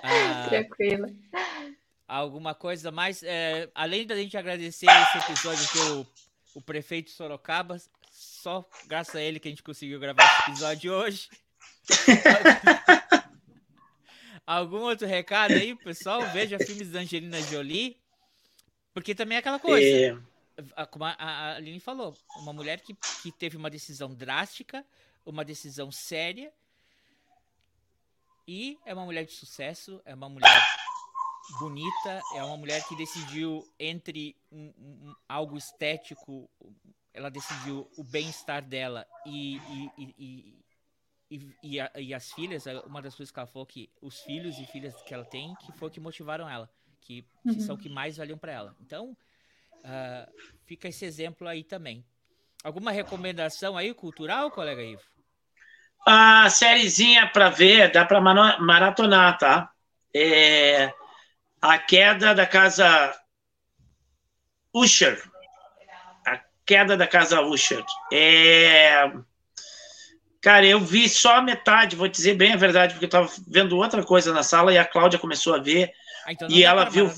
Ah, 0.03 0.47
Tranquilo 0.51 1.07
alguma 2.13 2.55
coisa 2.55 2.91
mais. 2.91 3.23
É, 3.23 3.71
além 3.75 4.07
da 4.07 4.15
gente 4.15 4.37
agradecer 4.37 4.87
esse 4.87 5.19
episódio 5.19 5.69
que 5.71 5.79
o, 5.79 6.07
o 6.57 6.61
prefeito 6.61 7.11
Sorocaba, 7.11 7.81
só 8.11 8.69
graças 8.87 9.17
a 9.17 9.23
ele 9.23 9.41
que 9.41 9.49
a 9.49 9.51
gente 9.51 9.63
conseguiu 9.63 9.99
gravar 9.99 10.25
esse 10.25 10.51
episódio 10.51 10.93
hoje. 10.93 11.31
Algum 14.47 14.81
outro 14.81 15.07
recado 15.07 15.55
aí, 15.55 15.75
pessoal? 15.77 16.21
Veja 16.33 16.59
filmes 16.59 16.91
da 16.91 17.01
Angelina 17.01 17.41
Jolie. 17.43 17.97
Porque 18.93 19.15
também 19.15 19.37
é 19.37 19.39
aquela 19.39 19.59
coisa. 19.59 20.23
É... 20.77 20.87
Como 20.87 21.05
a 21.05 21.55
Aline 21.55 21.81
falou, 21.81 22.15
uma 22.37 22.53
mulher 22.53 22.81
que, 22.81 22.95
que 23.23 23.33
teve 23.33 23.57
uma 23.57 23.71
decisão 23.71 24.15
drástica, 24.15 24.85
uma 25.25 25.45
decisão 25.45 25.91
séria. 25.91 26.53
E 28.47 28.79
é 28.85 28.93
uma 28.93 29.05
mulher 29.05 29.25
de 29.25 29.33
sucesso, 29.33 30.03
é 30.05 30.15
uma 30.15 30.29
mulher 30.29 30.82
bonita, 31.59 32.21
é 32.35 32.43
uma 32.43 32.57
mulher 32.57 32.87
que 32.87 32.97
decidiu 32.97 33.67
entre 33.79 34.37
um, 34.51 34.73
um, 34.79 35.15
algo 35.29 35.57
estético, 35.57 36.49
ela 37.13 37.31
decidiu 37.31 37.91
o 37.97 38.05
bem-estar 38.05 38.65
dela 38.65 39.07
e, 39.27 39.57
e, 39.99 40.61
e, 41.31 41.57
e, 41.63 41.81
a, 41.81 41.91
e, 41.97 42.15
as 42.15 42.33
filhas, 42.33 42.65
uma 42.87 43.03
das 43.03 43.15
coisas 43.15 43.33
que 43.33 43.39
ela 43.39 43.47
falou 43.47 43.67
que 43.67 43.91
os 44.01 44.21
filhos 44.21 44.59
e 44.59 44.67
filhas 44.67 44.95
que 45.03 45.13
ela 45.13 45.25
tem, 45.25 45.55
que 45.57 45.73
foi 45.73 45.91
que 45.91 46.01
motivaram 46.01 46.49
ela, 46.49 46.71
que, 47.01 47.23
que 47.43 47.49
uhum. 47.49 47.61
são 47.61 47.77
que 47.77 47.89
mais 47.89 48.17
valiam 48.17 48.39
para 48.39 48.53
ela. 48.53 48.77
Então, 48.81 49.17
uh, 49.79 50.33
fica 50.65 50.89
esse 50.89 51.05
exemplo 51.05 51.49
aí 51.49 51.65
também. 51.65 52.05
Alguma 52.63 52.93
recomendação 52.93 53.77
aí 53.77 53.93
cultural, 53.93 54.51
colega 54.51 54.83
Ivo? 54.83 55.03
A 56.07 56.49
sériezinha 56.51 57.29
para 57.29 57.49
ver, 57.51 57.91
dá 57.91 58.05
para 58.05 58.21
maratonar, 58.21 59.39
tá? 59.39 59.73
É, 60.15 60.93
a 61.63 61.79
queda 61.79 62.35
da 62.35 62.45
casa 62.45 63.15
Usher. 64.75 65.23
A 66.27 66.41
queda 66.67 66.97
da 66.97 67.07
casa 67.07 67.41
Usher. 67.41 67.85
É... 68.13 69.13
Cara, 70.41 70.67
eu 70.67 70.81
vi 70.81 71.09
só 71.09 71.37
a 71.37 71.43
metade, 71.43 71.95
vou 71.95 72.09
dizer 72.09 72.35
bem 72.35 72.53
a 72.53 72.57
verdade, 72.57 72.95
porque 72.95 73.05
eu 73.05 73.07
estava 73.07 73.31
vendo 73.47 73.77
outra 73.77 74.03
coisa 74.03 74.35
na 74.35 74.43
sala 74.43 74.73
e 74.73 74.79
a 74.79 74.85
Cláudia 74.85 75.21
começou 75.21 75.55
a 75.55 75.59
ver. 75.59 75.93
Ah, 76.27 76.33
então 76.33 76.49
e 76.51 76.65
ela 76.65 76.85
viu. 76.85 77.09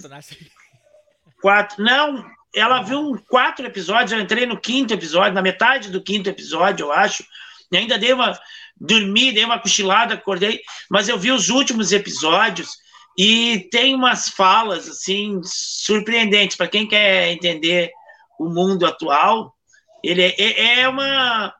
Quatro. 1.40 1.82
Não, 1.82 2.22
ela 2.54 2.82
viu 2.82 3.22
quatro 3.28 3.66
episódios, 3.66 4.12
eu 4.12 4.20
entrei 4.20 4.46
no 4.46 4.58
quinto 4.58 4.94
episódio, 4.94 5.34
na 5.34 5.42
metade 5.42 5.90
do 5.90 6.02
quinto 6.02 6.30
episódio, 6.30 6.84
eu 6.84 6.92
acho. 6.92 7.22
E 7.70 7.76
ainda 7.76 7.98
dei 7.98 8.12
uma. 8.12 8.38
Dormi, 8.76 9.30
dei 9.30 9.44
uma 9.44 9.58
cochilada, 9.58 10.14
acordei, 10.14 10.60
mas 10.90 11.08
eu 11.08 11.18
vi 11.18 11.30
os 11.30 11.48
últimos 11.48 11.92
episódios 11.92 12.78
e 13.16 13.68
tem 13.70 13.94
umas 13.94 14.28
falas 14.28 14.88
assim 14.88 15.40
surpreendentes 15.44 16.56
para 16.56 16.68
quem 16.68 16.86
quer 16.86 17.30
entender 17.30 17.90
o 18.38 18.48
mundo 18.48 18.86
atual. 18.86 19.54
Ele 20.02 20.22
é, 20.22 20.34
é, 20.38 20.80
é 20.80 20.88
uma, 20.88 21.54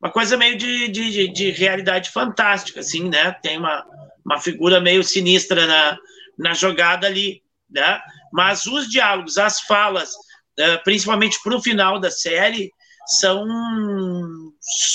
uma 0.00 0.10
coisa 0.10 0.36
meio 0.36 0.56
de, 0.56 0.88
de, 0.88 1.28
de, 1.28 1.50
realidade 1.50 2.10
fantástica, 2.10 2.80
assim, 2.80 3.08
né? 3.08 3.32
Tem 3.42 3.58
uma, 3.58 3.84
uma 4.24 4.38
figura 4.38 4.80
meio 4.80 5.02
sinistra 5.02 5.66
na, 5.66 5.98
na 6.38 6.54
jogada 6.54 7.06
ali, 7.06 7.42
né? 7.68 8.00
Mas 8.32 8.66
os 8.66 8.88
diálogos, 8.88 9.36
as 9.36 9.60
falas, 9.60 10.12
eh, 10.58 10.76
principalmente 10.78 11.38
para 11.42 11.56
o 11.56 11.62
final 11.62 11.98
da 11.98 12.10
série, 12.10 12.72
são 13.06 13.44
um 13.44 14.52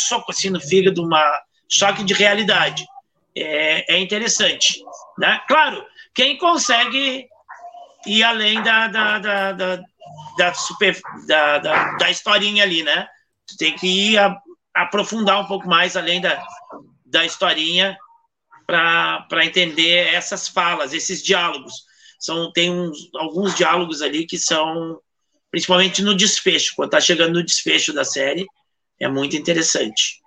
soco 0.08 0.32
assim 0.32 0.50
no 0.50 0.60
fígado, 0.60 1.04
uma 1.04 1.42
choque 1.70 2.04
de 2.04 2.14
realidade. 2.14 2.86
É, 3.38 3.96
é 3.96 4.00
interessante, 4.00 4.82
né? 5.18 5.42
Claro, 5.48 5.86
quem 6.16 6.38
consegue 6.38 7.28
ir 8.08 8.24
além 8.24 8.64
da, 8.64 8.88
da, 8.88 9.20
da, 9.20 9.52
da, 9.52 9.84
da 10.38 10.54
super, 10.54 11.00
da, 11.28 11.60
da, 11.60 11.92
da, 11.98 12.10
historinha 12.10 12.64
ali, 12.64 12.82
né? 12.84 13.08
Tu 13.46 13.58
tem 13.58 13.76
que 13.76 13.88
ir 13.88 14.18
a, 14.18 14.36
aprofundar 14.74 15.42
um 15.42 15.46
pouco 15.46 15.68
mais 15.68 15.98
além 15.98 16.22
da, 16.22 16.42
da 17.06 17.26
historinha 17.26 17.98
para 18.66 19.46
entender 19.46 20.14
essas 20.14 20.48
falas, 20.48 20.94
esses 20.94 21.22
diálogos. 21.22 21.84
São, 22.18 22.52
tem 22.52 22.72
uns, 22.72 23.10
alguns 23.16 23.54
diálogos 23.54 24.02
ali 24.02 24.26
que 24.26 24.38
são, 24.38 25.00
principalmente 25.52 26.02
no 26.02 26.16
desfecho, 26.16 26.74
quando 26.76 26.88
está 26.88 27.02
chegando 27.02 27.34
no 27.34 27.44
desfecho 27.44 27.94
da 27.94 28.06
série, 28.06 28.46
é 29.00 29.08
muito 29.08 29.36
interessante. 29.36 30.22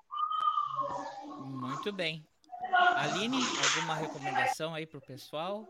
Muito 1.39 1.91
bem. 1.93 2.28
Aline, 2.97 3.39
alguma 3.76 3.95
recomendação 3.95 4.74
aí 4.74 4.86
para 4.86 4.99
o 4.99 5.03
pessoal? 5.03 5.66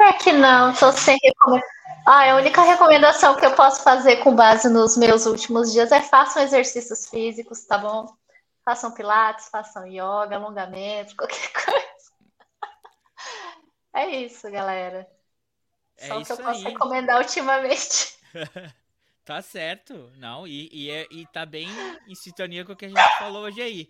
É 0.00 0.12
que 0.14 0.32
não, 0.32 0.74
tô 0.74 0.90
sem 0.92 1.16
recomendação. 1.22 1.82
Ah, 2.04 2.32
a 2.32 2.36
única 2.36 2.62
recomendação 2.62 3.36
que 3.36 3.46
eu 3.46 3.54
posso 3.54 3.82
fazer 3.84 4.16
com 4.18 4.34
base 4.34 4.68
nos 4.68 4.96
meus 4.96 5.24
últimos 5.24 5.72
dias 5.72 5.92
é 5.92 6.00
façam 6.00 6.42
exercícios 6.42 7.08
físicos, 7.08 7.64
tá 7.64 7.78
bom? 7.78 8.12
Façam 8.64 8.92
pilates, 8.92 9.48
façam 9.48 9.86
yoga, 9.86 10.34
alongamento, 10.34 11.14
qualquer 11.16 11.52
coisa. 11.52 12.12
É 13.94 14.06
isso, 14.08 14.50
galera. 14.50 15.08
É 15.98 16.08
Só 16.08 16.18
o 16.18 16.24
que 16.24 16.32
eu 16.32 16.36
posso 16.38 16.66
aí. 16.66 16.72
recomendar 16.72 17.18
ultimamente. 17.18 18.18
Tá 19.24 19.40
certo, 19.40 20.10
não, 20.16 20.48
e, 20.48 20.68
e, 20.72 20.90
é, 20.90 21.06
e 21.08 21.24
tá 21.26 21.46
bem 21.46 21.68
em 22.08 22.14
sintonia 22.14 22.64
com 22.64 22.72
o 22.72 22.76
que 22.76 22.86
a 22.86 22.88
gente 22.88 23.18
falou 23.18 23.44
hoje 23.44 23.62
aí. 23.62 23.88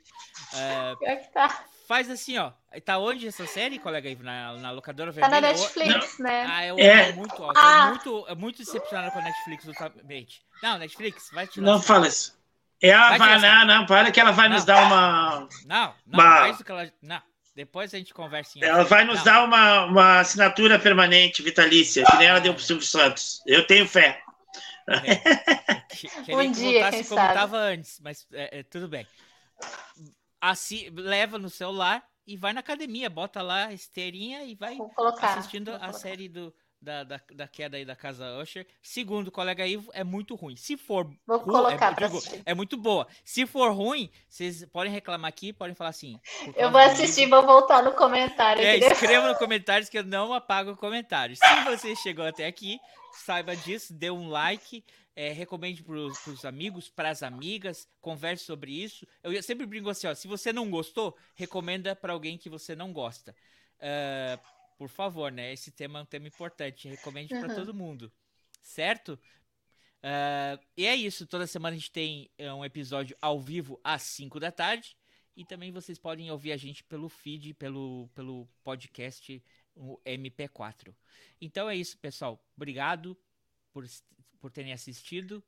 Uh, 0.52 0.98
Pior 0.98 1.16
que 1.16 1.32
tá. 1.32 1.64
Faz 1.88 2.10
assim, 2.10 2.36
ó. 2.36 2.52
Tá 2.84 2.98
onde 2.98 3.26
essa 3.26 3.46
série, 3.46 3.78
colega? 3.78 4.14
Na, 4.20 4.52
na 4.54 4.70
locadora 4.70 5.10
vermelha? 5.10 5.34
Tá 5.34 5.40
na 5.40 5.48
Netflix, 5.48 6.18
o... 6.18 6.22
né? 6.22 6.46
Ah, 6.46 6.64
é, 6.64 6.68
é. 6.68 7.12
muito, 7.12 7.42
ó, 7.42 7.52
ah. 7.56 7.86
é 7.86 7.88
muito, 7.88 8.26
é 8.28 8.34
muito 8.34 8.58
decepcionado 8.58 9.10
com 9.10 9.20
a 9.20 9.22
Netflix 9.22 9.64
ultimamente. 9.64 10.42
Não, 10.62 10.76
Netflix, 10.76 11.30
vai 11.32 11.46
tirar. 11.46 11.64
Não 11.64 11.80
fala 11.80 12.08
isso. 12.08 12.38
Ela 12.82 13.16
vai, 13.16 13.18
vai 13.18 13.40
não, 13.40 13.66
não, 13.66 13.86
para 13.86 14.10
que 14.10 14.20
ela 14.20 14.32
vai 14.32 14.48
não. 14.48 14.56
nos 14.56 14.64
dar 14.64 14.82
uma. 14.86 15.48
Não, 15.64 15.94
não, 16.06 16.18
uma... 16.18 16.48
É 16.48 16.52
que 16.52 16.70
ela. 16.70 16.92
Não. 17.00 17.22
Depois 17.54 17.92
a 17.92 17.98
gente 17.98 18.14
conversa 18.14 18.58
em 18.58 18.64
Ela 18.64 18.84
vai 18.84 19.04
nos 19.04 19.18
não. 19.18 19.24
dar 19.24 19.44
uma, 19.44 19.84
uma 19.84 20.20
assinatura 20.20 20.78
permanente, 20.78 21.42
vitalícia, 21.42 22.04
que 22.04 22.16
nem 22.16 22.28
ela 22.28 22.40
deu 22.40 22.54
pro 22.54 22.62
Silvio 22.62 22.86
Santos. 22.86 23.42
Eu 23.46 23.66
tenho 23.66 23.86
fé. 23.86 24.22
É, 24.88 25.80
queria 26.24 26.36
um 26.36 26.52
que 26.52 26.60
dia, 26.60 26.80
voltasse 26.82 27.08
como 27.08 27.20
estava 27.20 27.56
antes, 27.58 28.00
mas 28.00 28.26
é, 28.32 28.60
é, 28.60 28.62
tudo 28.62 28.88
bem. 28.88 29.06
Assim, 30.40 30.90
leva 30.90 31.38
no 31.38 31.48
celular 31.48 32.04
e 32.26 32.36
vai 32.36 32.52
na 32.52 32.60
academia, 32.60 33.08
bota 33.08 33.42
lá 33.42 33.66
a 33.66 33.72
esteirinha 33.72 34.44
e 34.44 34.54
vai 34.54 34.76
colocar, 34.76 35.38
assistindo 35.38 35.70
a 35.80 35.92
série 35.92 36.28
do, 36.28 36.54
da, 36.82 37.04
da, 37.04 37.20
da, 37.32 37.46
queda 37.46 37.76
aí 37.76 37.84
da 37.84 37.94
casa 37.94 38.38
Usher. 38.38 38.66
Segundo 38.82 39.28
o 39.28 39.32
colega 39.32 39.64
Ivo, 39.64 39.90
é 39.94 40.02
muito 40.02 40.34
ruim. 40.34 40.56
Se 40.56 40.76
for 40.76 41.08
Vou 41.24 41.38
ruim, 41.38 41.52
colocar 41.52 41.92
é, 41.92 42.08
digo, 42.08 42.20
é, 42.44 42.54
muito 42.54 42.76
boa. 42.76 43.06
Se 43.24 43.46
for 43.46 43.70
ruim, 43.72 44.10
vocês 44.28 44.64
podem 44.66 44.92
reclamar 44.92 45.28
aqui, 45.28 45.52
podem 45.52 45.74
falar 45.74 45.90
assim. 45.90 46.18
Eu 46.56 46.70
vou 46.72 46.80
assistir, 46.80 47.28
vou 47.28 47.46
voltar 47.46 47.82
no 47.82 47.92
comentário. 47.92 48.62
É, 48.62 48.76
escreva 48.76 49.28
no 49.28 49.38
comentários 49.38 49.88
que 49.88 49.96
eu 49.96 50.04
não 50.04 50.34
apago 50.34 50.72
o 50.72 50.76
comentário. 50.76 51.36
Se 51.36 51.64
você 51.64 51.94
chegou 51.94 52.26
até 52.26 52.46
aqui, 52.46 52.80
saiba 53.12 53.54
disso, 53.54 53.94
dê 53.94 54.10
um 54.10 54.28
like, 54.28 54.84
é, 55.14 55.30
recomende 55.30 55.84
para 55.84 55.94
os 55.94 56.44
amigos, 56.44 56.88
para 56.88 57.10
as 57.10 57.22
amigas, 57.22 57.86
converse 58.00 58.44
sobre 58.44 58.72
isso. 58.72 59.06
Eu 59.22 59.40
sempre 59.42 59.66
brinco 59.66 59.88
assim, 59.88 60.08
ó, 60.08 60.14
se 60.14 60.26
você 60.26 60.52
não 60.52 60.68
gostou, 60.68 61.16
recomenda 61.36 61.94
para 61.94 62.12
alguém 62.12 62.36
que 62.36 62.50
você 62.50 62.74
não 62.74 62.92
gosta. 62.92 63.34
Uh, 63.78 64.61
por 64.82 64.88
favor, 64.88 65.30
né? 65.30 65.52
Esse 65.52 65.70
tema 65.70 66.00
é 66.00 66.02
um 66.02 66.04
tema 66.04 66.26
importante. 66.26 66.88
Recomende 66.88 67.32
uhum. 67.32 67.40
para 67.40 67.54
todo 67.54 67.72
mundo. 67.72 68.12
Certo? 68.60 69.16
Uh, 70.02 70.58
e 70.76 70.84
é 70.84 70.96
isso. 70.96 71.24
Toda 71.24 71.46
semana 71.46 71.76
a 71.76 71.78
gente 71.78 71.92
tem 71.92 72.28
eh, 72.36 72.52
um 72.52 72.64
episódio 72.64 73.16
ao 73.22 73.38
vivo 73.38 73.80
às 73.84 74.02
5 74.02 74.40
da 74.40 74.50
tarde. 74.50 74.96
E 75.36 75.44
também 75.44 75.70
vocês 75.70 76.00
podem 76.00 76.32
ouvir 76.32 76.50
a 76.50 76.56
gente 76.56 76.82
pelo 76.82 77.08
feed, 77.08 77.54
pelo, 77.54 78.10
pelo 78.12 78.48
podcast 78.64 79.40
o 79.76 80.00
MP4. 80.04 80.92
Então 81.40 81.70
é 81.70 81.76
isso, 81.76 81.96
pessoal. 81.98 82.44
Obrigado 82.56 83.16
por, 83.72 83.86
por 84.40 84.50
terem 84.50 84.72
assistido. 84.72 85.44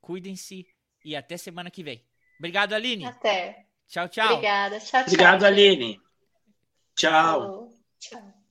Cuidem-se 0.00 0.66
e 1.04 1.14
até 1.14 1.36
semana 1.36 1.70
que 1.70 1.84
vem. 1.84 2.04
Obrigado, 2.36 2.72
Aline. 2.72 3.04
Até. 3.04 3.64
Tchau, 3.86 4.08
tchau. 4.08 4.32
Obrigada. 4.32 4.80
Tchau, 4.80 4.88
tchau. 4.88 5.02
Obrigado, 5.02 5.44
Aline. 5.44 6.02
Tchau. 6.96 7.70
Tchau. 8.00 8.41